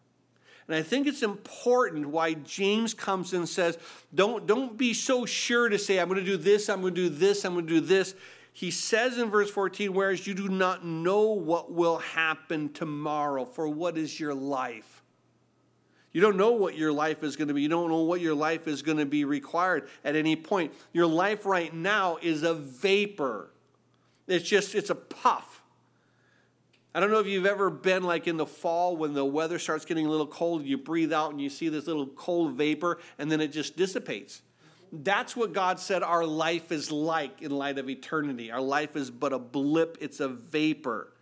And 0.68 0.76
I 0.76 0.82
think 0.82 1.08
it's 1.08 1.24
important 1.24 2.08
why 2.08 2.34
James 2.34 2.94
comes 2.94 3.34
and 3.34 3.48
says, 3.48 3.78
don't, 4.14 4.46
don't 4.46 4.78
be 4.78 4.94
so 4.94 5.26
sure 5.26 5.70
to 5.70 5.80
say, 5.80 6.00
I'm 6.00 6.10
going 6.10 6.20
to 6.20 6.26
do 6.26 6.38
this, 6.38 6.70
I'm 6.70 6.82
going 6.82 6.94
to 6.94 7.10
do 7.10 7.16
this, 7.16 7.46
I'm 7.46 7.54
going 7.54 7.68
to 7.68 7.74
do 7.74 7.82
this. 7.82 8.16
He 8.52 8.72
says 8.72 9.18
in 9.18 9.30
verse 9.30 9.50
14, 9.52 9.94
whereas 9.94 10.26
you 10.26 10.34
do 10.34 10.50
not 10.50 10.84
know 10.84 11.28
what 11.30 11.72
will 11.72 12.00
happen 12.00 12.74
tomorrow, 12.74 13.46
for 13.46 13.68
what 13.70 13.98
is 13.98 14.20
your 14.20 14.34
life? 14.34 15.04
You 16.12 16.22
don't 16.22 16.38
know 16.38 16.54
what 16.54 16.76
your 16.76 16.92
life 16.92 17.24
is 17.24 17.36
going 17.36 17.50
to 17.50 17.54
be. 17.54 17.62
You 17.62 17.70
don't 17.70 17.90
know 17.90 18.02
what 18.02 18.20
your 18.20 18.34
life 18.34 18.68
is 18.68 18.82
going 18.82 18.98
to 18.98 19.06
be 19.06 19.24
required 19.26 19.88
at 20.04 20.16
any 20.16 20.36
point. 20.36 20.74
Your 20.92 21.06
life 21.06 21.46
right 21.46 21.72
now 21.72 22.18
is 22.22 22.42
a 22.42 22.56
vapor. 22.56 23.52
It's 24.26 24.50
just, 24.50 24.74
it's 24.74 24.90
a 24.90 24.96
puff. 24.96 25.57
I 26.98 27.00
don't 27.00 27.12
know 27.12 27.20
if 27.20 27.28
you've 27.28 27.46
ever 27.46 27.70
been 27.70 28.02
like 28.02 28.26
in 28.26 28.38
the 28.38 28.46
fall 28.48 28.98
when 28.98 29.14
the 29.14 29.24
weather 29.24 29.60
starts 29.60 29.86
getting 29.86 30.08
a 30.08 30.10
little 30.10 30.26
cold, 30.26 30.66
you 30.66 30.80
breathe 30.80 31.14
out 31.14 31.30
and 31.30 31.40
you 31.40 31.48
see 31.48 31.70
this 31.70 31.86
little 31.86 32.08
cold 32.08 32.54
vapor 32.54 32.98
and 33.20 33.32
then 33.32 33.40
it 33.40 33.50
just 33.50 33.78
dissipates. 33.78 34.42
That's 34.92 35.36
what 35.36 35.54
God 35.54 35.80
said 35.80 36.02
our 36.02 36.26
life 36.26 36.72
is 36.72 36.92
like 36.92 37.44
in 37.44 37.52
light 37.52 37.78
of 37.78 37.88
eternity. 37.88 38.52
Our 38.52 38.62
life 38.62 38.96
is 38.96 39.12
but 39.12 39.32
a 39.32 39.38
blip, 39.38 40.00
it's 40.02 40.20
a 40.20 40.28
vapor. 40.28 41.14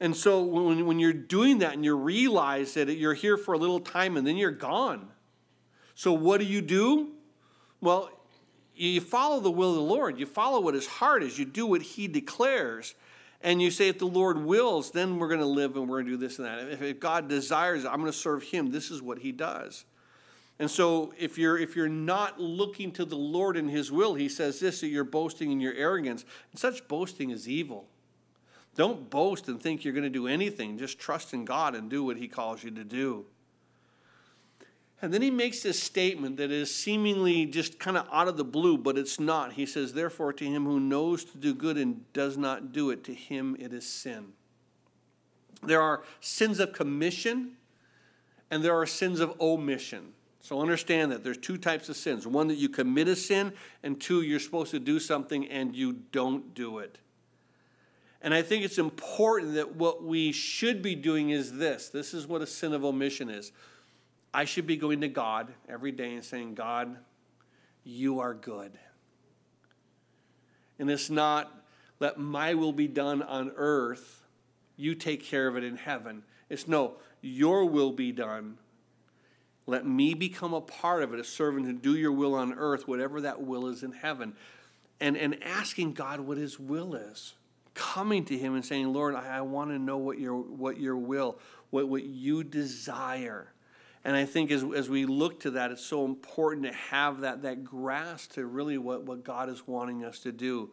And 0.00 0.16
so 0.16 0.42
when, 0.42 0.86
when 0.86 0.98
you're 0.98 1.12
doing 1.12 1.58
that 1.58 1.74
and 1.74 1.84
you 1.84 1.94
realize 1.94 2.74
that 2.74 2.90
you're 2.96 3.14
here 3.14 3.36
for 3.36 3.54
a 3.54 3.58
little 3.58 3.78
time 3.78 4.16
and 4.16 4.26
then 4.26 4.36
you're 4.36 4.50
gone. 4.50 5.10
So 5.94 6.12
what 6.12 6.40
do 6.40 6.46
you 6.46 6.60
do? 6.60 7.12
Well, 7.80 8.10
you 8.74 9.00
follow 9.00 9.38
the 9.38 9.52
will 9.52 9.70
of 9.70 9.76
the 9.76 9.82
Lord. 9.82 10.18
You 10.18 10.26
follow 10.26 10.58
what 10.58 10.74
his 10.74 10.88
heart 10.88 11.22
is. 11.22 11.38
You 11.38 11.44
do 11.44 11.64
what 11.64 11.82
he 11.82 12.08
declares. 12.08 12.96
And 13.42 13.60
you 13.60 13.70
say, 13.70 13.88
if 13.88 13.98
the 13.98 14.06
Lord 14.06 14.38
wills, 14.38 14.90
then 14.90 15.18
we're 15.18 15.28
going 15.28 15.40
to 15.40 15.46
live 15.46 15.76
and 15.76 15.88
we're 15.88 16.02
going 16.02 16.06
to 16.06 16.10
do 16.12 16.16
this 16.16 16.38
and 16.38 16.46
that. 16.46 16.82
If, 16.82 17.00
God 17.00 17.28
desires, 17.28 17.84
I'm 17.84 18.00
going 18.00 18.12
to 18.12 18.18
serve 18.18 18.42
him. 18.42 18.70
This 18.70 18.90
is 18.90 19.02
what 19.02 19.18
he 19.18 19.32
does. 19.32 19.84
And 20.58 20.70
so 20.70 21.12
if 21.18 21.36
you're 21.36 21.58
if 21.58 21.76
you're 21.76 21.88
not 21.88 22.40
looking 22.40 22.90
to 22.92 23.04
the 23.04 23.16
Lord 23.16 23.58
in 23.58 23.68
his 23.68 23.92
will, 23.92 24.14
he 24.14 24.28
says 24.28 24.58
this 24.58 24.80
that 24.80 24.88
you're 24.88 25.04
boasting 25.04 25.52
in 25.52 25.60
your 25.60 25.74
arrogance. 25.74 26.24
And 26.50 26.58
such 26.58 26.88
boasting 26.88 27.30
is 27.30 27.46
evil. 27.46 27.86
Don't 28.74 29.08
boast 29.10 29.48
and 29.48 29.60
think 29.60 29.84
you're 29.84 29.94
going 29.94 30.04
to 30.04 30.10
do 30.10 30.26
anything. 30.26 30.78
Just 30.78 30.98
trust 30.98 31.34
in 31.34 31.44
God 31.44 31.74
and 31.74 31.90
do 31.90 32.04
what 32.04 32.16
he 32.16 32.28
calls 32.28 32.62
you 32.62 32.70
to 32.70 32.84
do. 32.84 33.26
And 35.02 35.12
then 35.12 35.20
he 35.20 35.30
makes 35.30 35.62
this 35.62 35.82
statement 35.82 36.38
that 36.38 36.50
is 36.50 36.74
seemingly 36.74 37.44
just 37.44 37.78
kind 37.78 37.98
of 37.98 38.08
out 38.10 38.28
of 38.28 38.36
the 38.36 38.44
blue, 38.44 38.78
but 38.78 38.96
it's 38.96 39.20
not. 39.20 39.52
He 39.52 39.66
says, 39.66 39.92
Therefore, 39.92 40.32
to 40.32 40.44
him 40.44 40.64
who 40.64 40.80
knows 40.80 41.24
to 41.24 41.36
do 41.36 41.54
good 41.54 41.76
and 41.76 42.10
does 42.14 42.38
not 42.38 42.72
do 42.72 42.90
it, 42.90 43.04
to 43.04 43.14
him 43.14 43.56
it 43.58 43.72
is 43.74 43.86
sin. 43.86 44.32
There 45.62 45.82
are 45.82 46.02
sins 46.20 46.60
of 46.60 46.72
commission 46.72 47.52
and 48.50 48.62
there 48.62 48.74
are 48.74 48.86
sins 48.86 49.20
of 49.20 49.38
omission. 49.40 50.12
So 50.40 50.60
understand 50.60 51.10
that 51.10 51.24
there's 51.24 51.38
two 51.38 51.58
types 51.58 51.88
of 51.88 51.96
sins 51.96 52.26
one 52.26 52.46
that 52.48 52.54
you 52.54 52.68
commit 52.68 53.08
a 53.08 53.16
sin, 53.16 53.52
and 53.82 54.00
two, 54.00 54.22
you're 54.22 54.38
supposed 54.38 54.70
to 54.70 54.78
do 54.78 55.00
something 55.00 55.46
and 55.48 55.74
you 55.74 55.92
don't 56.12 56.54
do 56.54 56.78
it. 56.78 56.98
And 58.22 58.32
I 58.32 58.42
think 58.42 58.64
it's 58.64 58.78
important 58.78 59.54
that 59.54 59.76
what 59.76 60.04
we 60.04 60.32
should 60.32 60.82
be 60.82 60.94
doing 60.94 61.30
is 61.30 61.58
this 61.58 61.88
this 61.88 62.14
is 62.14 62.26
what 62.26 62.42
a 62.42 62.46
sin 62.46 62.72
of 62.72 62.84
omission 62.84 63.28
is. 63.28 63.52
I 64.36 64.44
should 64.44 64.66
be 64.66 64.76
going 64.76 65.00
to 65.00 65.08
God 65.08 65.52
every 65.68 65.92
day 65.92 66.14
and 66.14 66.24
saying, 66.24 66.54
God, 66.54 66.96
you 67.84 68.20
are 68.20 68.34
good. 68.34 68.72
And 70.78 70.90
it's 70.90 71.08
not, 71.08 71.50
let 72.00 72.18
my 72.18 72.54
will 72.54 72.72
be 72.72 72.88
done 72.88 73.22
on 73.22 73.52
earth, 73.56 74.22
you 74.76 74.94
take 74.94 75.24
care 75.24 75.48
of 75.48 75.56
it 75.56 75.64
in 75.64 75.76
heaven. 75.76 76.22
It's 76.50 76.68
no, 76.68 76.96
your 77.22 77.64
will 77.64 77.92
be 77.92 78.12
done 78.12 78.58
let 79.66 79.84
me 79.84 80.14
become 80.14 80.54
a 80.54 80.60
part 80.60 81.02
of 81.02 81.12
it, 81.12 81.18
a 81.18 81.24
servant 81.24 81.66
to 81.66 81.72
do 81.72 81.96
your 81.96 82.12
will 82.12 82.34
on 82.34 82.54
earth, 82.54 82.86
whatever 82.86 83.20
that 83.22 83.42
will 83.42 83.66
is 83.66 83.82
in 83.82 83.92
heaven. 83.92 84.34
And, 85.00 85.16
and 85.16 85.42
asking 85.42 85.94
God 85.94 86.20
what 86.20 86.38
his 86.38 86.58
will 86.58 86.94
is. 86.94 87.34
Coming 87.74 88.24
to 88.26 88.38
him 88.38 88.54
and 88.54 88.64
saying, 88.64 88.92
Lord, 88.92 89.14
I, 89.14 89.38
I 89.38 89.40
want 89.42 89.70
to 89.70 89.78
know 89.78 89.98
what 89.98 90.18
your, 90.18 90.36
what 90.36 90.78
your 90.78 90.96
will, 90.96 91.38
what, 91.70 91.88
what 91.88 92.04
you 92.04 92.44
desire. 92.44 93.52
And 94.06 94.14
I 94.14 94.24
think 94.24 94.52
as, 94.52 94.62
as 94.62 94.88
we 94.88 95.04
look 95.04 95.40
to 95.40 95.50
that, 95.50 95.72
it's 95.72 95.84
so 95.84 96.04
important 96.04 96.64
to 96.64 96.72
have 96.72 97.22
that, 97.22 97.42
that 97.42 97.64
grasp 97.64 98.34
to 98.34 98.46
really 98.46 98.78
what, 98.78 99.02
what 99.02 99.24
God 99.24 99.48
is 99.48 99.66
wanting 99.66 100.04
us 100.04 100.20
to 100.20 100.30
do. 100.30 100.70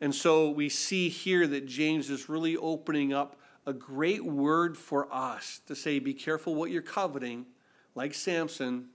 And 0.00 0.12
so 0.12 0.50
we 0.50 0.68
see 0.68 1.08
here 1.08 1.46
that 1.46 1.66
James 1.66 2.10
is 2.10 2.28
really 2.28 2.56
opening 2.56 3.12
up 3.12 3.36
a 3.66 3.72
great 3.72 4.24
word 4.24 4.76
for 4.76 5.06
us 5.14 5.60
to 5.68 5.76
say, 5.76 6.00
be 6.00 6.12
careful 6.12 6.56
what 6.56 6.72
you're 6.72 6.82
coveting 6.82 7.46
like 7.94 8.14
Samson, 8.14 8.88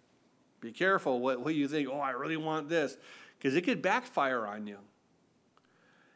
be 0.60 0.74
careful 0.74 1.22
what, 1.22 1.40
what 1.40 1.56
you 1.56 1.70
think, 1.70 1.88
oh, 1.90 2.02
I 2.02 2.12
really 2.12 2.36
want 2.36 2.68
this, 2.68 2.98
because 3.38 3.56
it 3.56 3.62
could 3.62 3.82
backfire 3.82 4.46
on 4.46 4.68
you. 4.68 4.80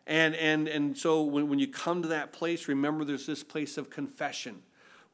And, 0.05 0.35
and, 0.35 0.67
and 0.67 0.97
so 0.97 1.23
when, 1.23 1.47
when 1.47 1.59
you 1.59 1.69
come 1.69 2.01
to 2.01 2.09
that 2.09 2.33
place, 2.33 2.67
remember 2.67 3.05
there's 3.05 3.25
this 3.25 3.45
place 3.45 3.77
of 3.77 3.89
confession. 3.89 4.61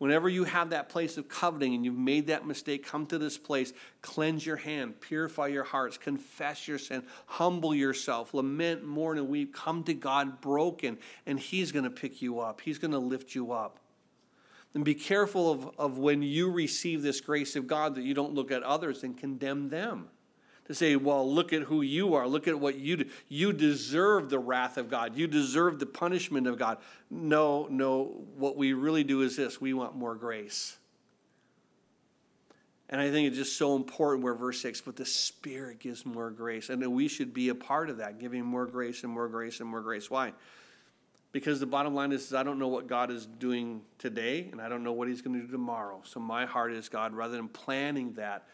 Whenever 0.02 0.28
you 0.28 0.46
have 0.46 0.72
that 0.72 0.90
place 0.90 1.16
of 1.20 1.30
coveting 1.30 1.76
and 1.76 1.86
you've 1.86 1.96
made 1.96 2.26
that 2.26 2.44
mistake, 2.44 2.84
come 2.84 3.06
to 3.06 3.20
this 3.20 3.38
place, 3.38 3.72
cleanse 4.02 4.44
your 4.44 4.56
hand, 4.56 5.00
purify 5.00 5.46
your 5.46 5.64
hearts, 5.64 5.96
confess 5.96 6.68
your 6.68 6.80
sin, 6.80 7.04
humble 7.28 7.76
yourself, 7.76 8.34
lament, 8.34 8.84
mourn, 8.84 9.20
and 9.20 9.30
weep. 9.30 9.54
Come 9.54 9.84
to 9.84 9.94
God 9.94 10.42
broken, 10.42 10.98
and 11.28 11.40
He's 11.40 11.72
going 11.72 11.84
to 11.84 11.92
pick 11.92 12.20
you 12.20 12.40
up. 12.40 12.62
He's 12.62 12.80
going 12.80 12.94
to 12.94 12.98
lift 12.98 13.36
you 13.36 13.52
up. 13.52 13.78
And 14.74 14.84
be 14.84 14.96
careful 14.96 15.52
of, 15.52 15.70
of 15.78 16.00
when 16.00 16.24
you 16.24 16.50
receive 16.50 17.04
this 17.04 17.22
grace 17.22 17.56
of 17.56 17.68
God 17.68 17.94
that 17.94 18.02
you 18.02 18.16
don't 18.16 18.34
look 18.34 18.50
at 18.50 18.64
others 18.64 19.04
and 19.04 19.16
condemn 19.16 19.70
them. 19.70 20.08
To 20.68 20.76
say, 20.76 20.96
well, 20.96 21.30
look 21.30 21.52
at 21.54 21.64
who 21.64 21.82
you 21.82 22.14
are. 22.14 22.28
Look 22.28 22.48
at 22.48 22.60
what 22.60 22.78
you 22.78 22.98
do. 22.98 23.06
You 23.28 23.52
deserve 23.52 24.30
the 24.30 24.40
wrath 24.40 24.78
of 24.78 24.90
God. 24.90 25.18
You 25.18 25.28
deserve 25.28 25.80
the 25.80 25.86
punishment 25.86 26.48
of 26.48 26.58
God. 26.58 26.78
No, 27.10 27.68
no. 27.70 28.24
What 28.38 28.56
we 28.56 28.74
really 28.74 29.04
do 29.04 29.22
is 29.22 29.36
this 29.36 29.60
we 29.60 29.74
want 29.74 29.96
more 29.96 30.16
grace. 30.16 30.78
And 32.92 33.00
I 33.00 33.10
think 33.10 33.28
it's 33.30 33.38
just 33.38 33.58
so 33.58 33.78
important 33.78 34.24
where 34.24 34.34
verse 34.34 34.62
6, 34.62 34.82
but 34.82 34.98
the 34.98 35.06
Spirit 35.06 35.80
gives 35.80 36.06
more 36.06 36.30
grace. 36.30 36.70
And 36.70 36.86
we 36.94 37.08
should 37.08 37.34
be 37.34 37.48
a 37.48 37.56
part 37.56 37.90
of 37.90 37.98
that, 37.98 38.20
giving 38.20 38.44
more 38.44 38.66
grace 38.66 39.04
and 39.04 39.12
more 39.12 39.30
grace 39.30 39.62
and 39.62 39.70
more 39.70 39.82
grace. 39.82 40.12
Why? 40.12 40.34
Because 41.32 41.62
the 41.62 41.66
bottom 41.66 41.96
line 41.96 42.12
is, 42.12 42.34
I 42.34 42.44
don't 42.44 42.60
know 42.60 42.68
what 42.68 42.88
God 42.88 43.10
is 43.10 43.26
doing 43.26 43.82
today, 43.98 44.50
and 44.52 44.60
I 44.60 44.68
don't 44.68 44.84
know 44.84 44.92
what 44.92 45.08
He's 45.08 45.22
going 45.22 45.40
to 45.40 45.46
do 45.46 45.52
tomorrow. 45.52 46.02
So 46.04 46.20
my 46.20 46.46
heart 46.46 46.74
is, 46.74 46.90
God, 46.90 47.14
rather 47.14 47.38
than 47.38 47.48
planning 47.48 48.14
that, 48.14 48.46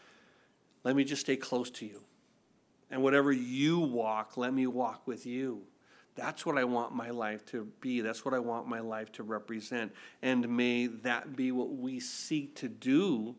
let 0.84 0.96
me 0.96 1.04
just 1.04 1.20
stay 1.20 1.36
close 1.36 1.70
to 1.72 1.86
you. 1.86 2.02
And 2.90 3.02
whatever 3.02 3.32
you 3.32 3.80
walk, 3.80 4.36
let 4.36 4.54
me 4.54 4.66
walk 4.66 5.06
with 5.06 5.26
you. 5.26 5.62
That's 6.14 6.44
what 6.44 6.58
I 6.58 6.64
want 6.64 6.94
my 6.94 7.10
life 7.10 7.44
to 7.46 7.68
be. 7.80 8.00
That's 8.00 8.24
what 8.24 8.34
I 8.34 8.38
want 8.40 8.66
my 8.66 8.80
life 8.80 9.12
to 9.12 9.22
represent. 9.22 9.92
And 10.22 10.56
may 10.56 10.86
that 10.86 11.36
be 11.36 11.52
what 11.52 11.70
we 11.70 12.00
seek 12.00 12.56
to 12.56 12.68
do 12.68 13.36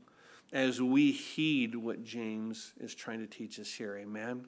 as 0.53 0.81
we 0.81 1.11
heed 1.11 1.75
what 1.75 2.03
James 2.03 2.73
is 2.79 2.95
trying 2.95 3.19
to 3.19 3.27
teach 3.27 3.59
us 3.59 3.71
here. 3.71 3.97
Amen. 3.97 4.45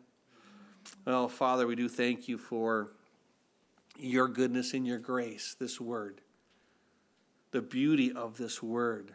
Well, 1.05 1.27
Father, 1.27 1.67
we 1.67 1.75
do 1.75 1.89
thank 1.89 2.27
you 2.27 2.37
for 2.37 2.91
your 3.97 4.27
goodness 4.27 4.73
and 4.73 4.87
your 4.87 4.97
grace, 4.97 5.55
this 5.59 5.79
word, 5.79 6.21
the 7.51 7.61
beauty 7.61 8.11
of 8.11 8.37
this 8.37 8.63
word, 8.63 9.13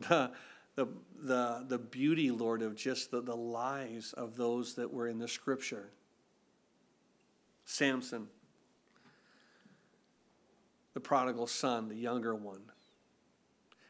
the, 0.00 0.32
the, 0.80 0.88
the, 1.22 1.64
the 1.68 1.78
beauty, 1.78 2.30
Lord, 2.30 2.62
of 2.62 2.74
just 2.74 3.10
the, 3.10 3.20
the 3.20 3.36
lives 3.36 4.14
of 4.14 4.36
those 4.36 4.74
that 4.76 4.90
were 4.90 5.08
in 5.08 5.18
the 5.18 5.28
scripture. 5.28 5.90
Samson, 7.66 8.28
the 10.94 11.00
prodigal 11.00 11.46
son, 11.46 11.88
the 11.88 11.94
younger 11.94 12.34
one. 12.34 12.62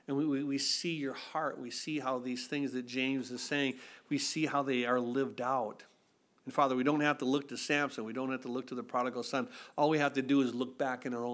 And 0.09 0.16
we, 0.16 0.26
we, 0.26 0.43
we 0.43 0.59
see 0.59 0.95
your 0.95 1.14
heart. 1.14 1.61
We 1.61 1.70
see 1.70 2.01
how 2.01 2.18
these 2.18 2.49
things 2.49 2.72
that 2.72 2.86
James 2.86 3.30
is 3.30 3.41
saying, 3.41 3.74
we 4.09 4.18
see 4.18 4.47
how 4.47 4.64
they 4.64 4.84
are 4.84 4.99
lived 4.99 5.41
out. 5.41 5.84
And 6.45 6.53
Father, 6.53 6.74
we 6.74 6.82
don't 6.82 7.01
have 7.01 7.18
to 7.18 7.24
look 7.24 7.49
to 7.51 7.57
Samson. 7.57 8.05
We 8.05 8.12
don't 8.12 8.32
have 8.32 8.43
to 8.43 8.49
look 8.49 8.66
to 8.68 8.74
the 8.74 8.82
prodigal 8.82 9.22
son. 9.22 9.49
All 9.76 9.91
we 9.91 9.99
have 9.99 10.14
to 10.14 10.22
do 10.22 10.41
is 10.41 10.53
look 10.53 10.76
back 10.76 11.07
in 11.07 11.14
our 11.14 11.24
own 11.24 11.28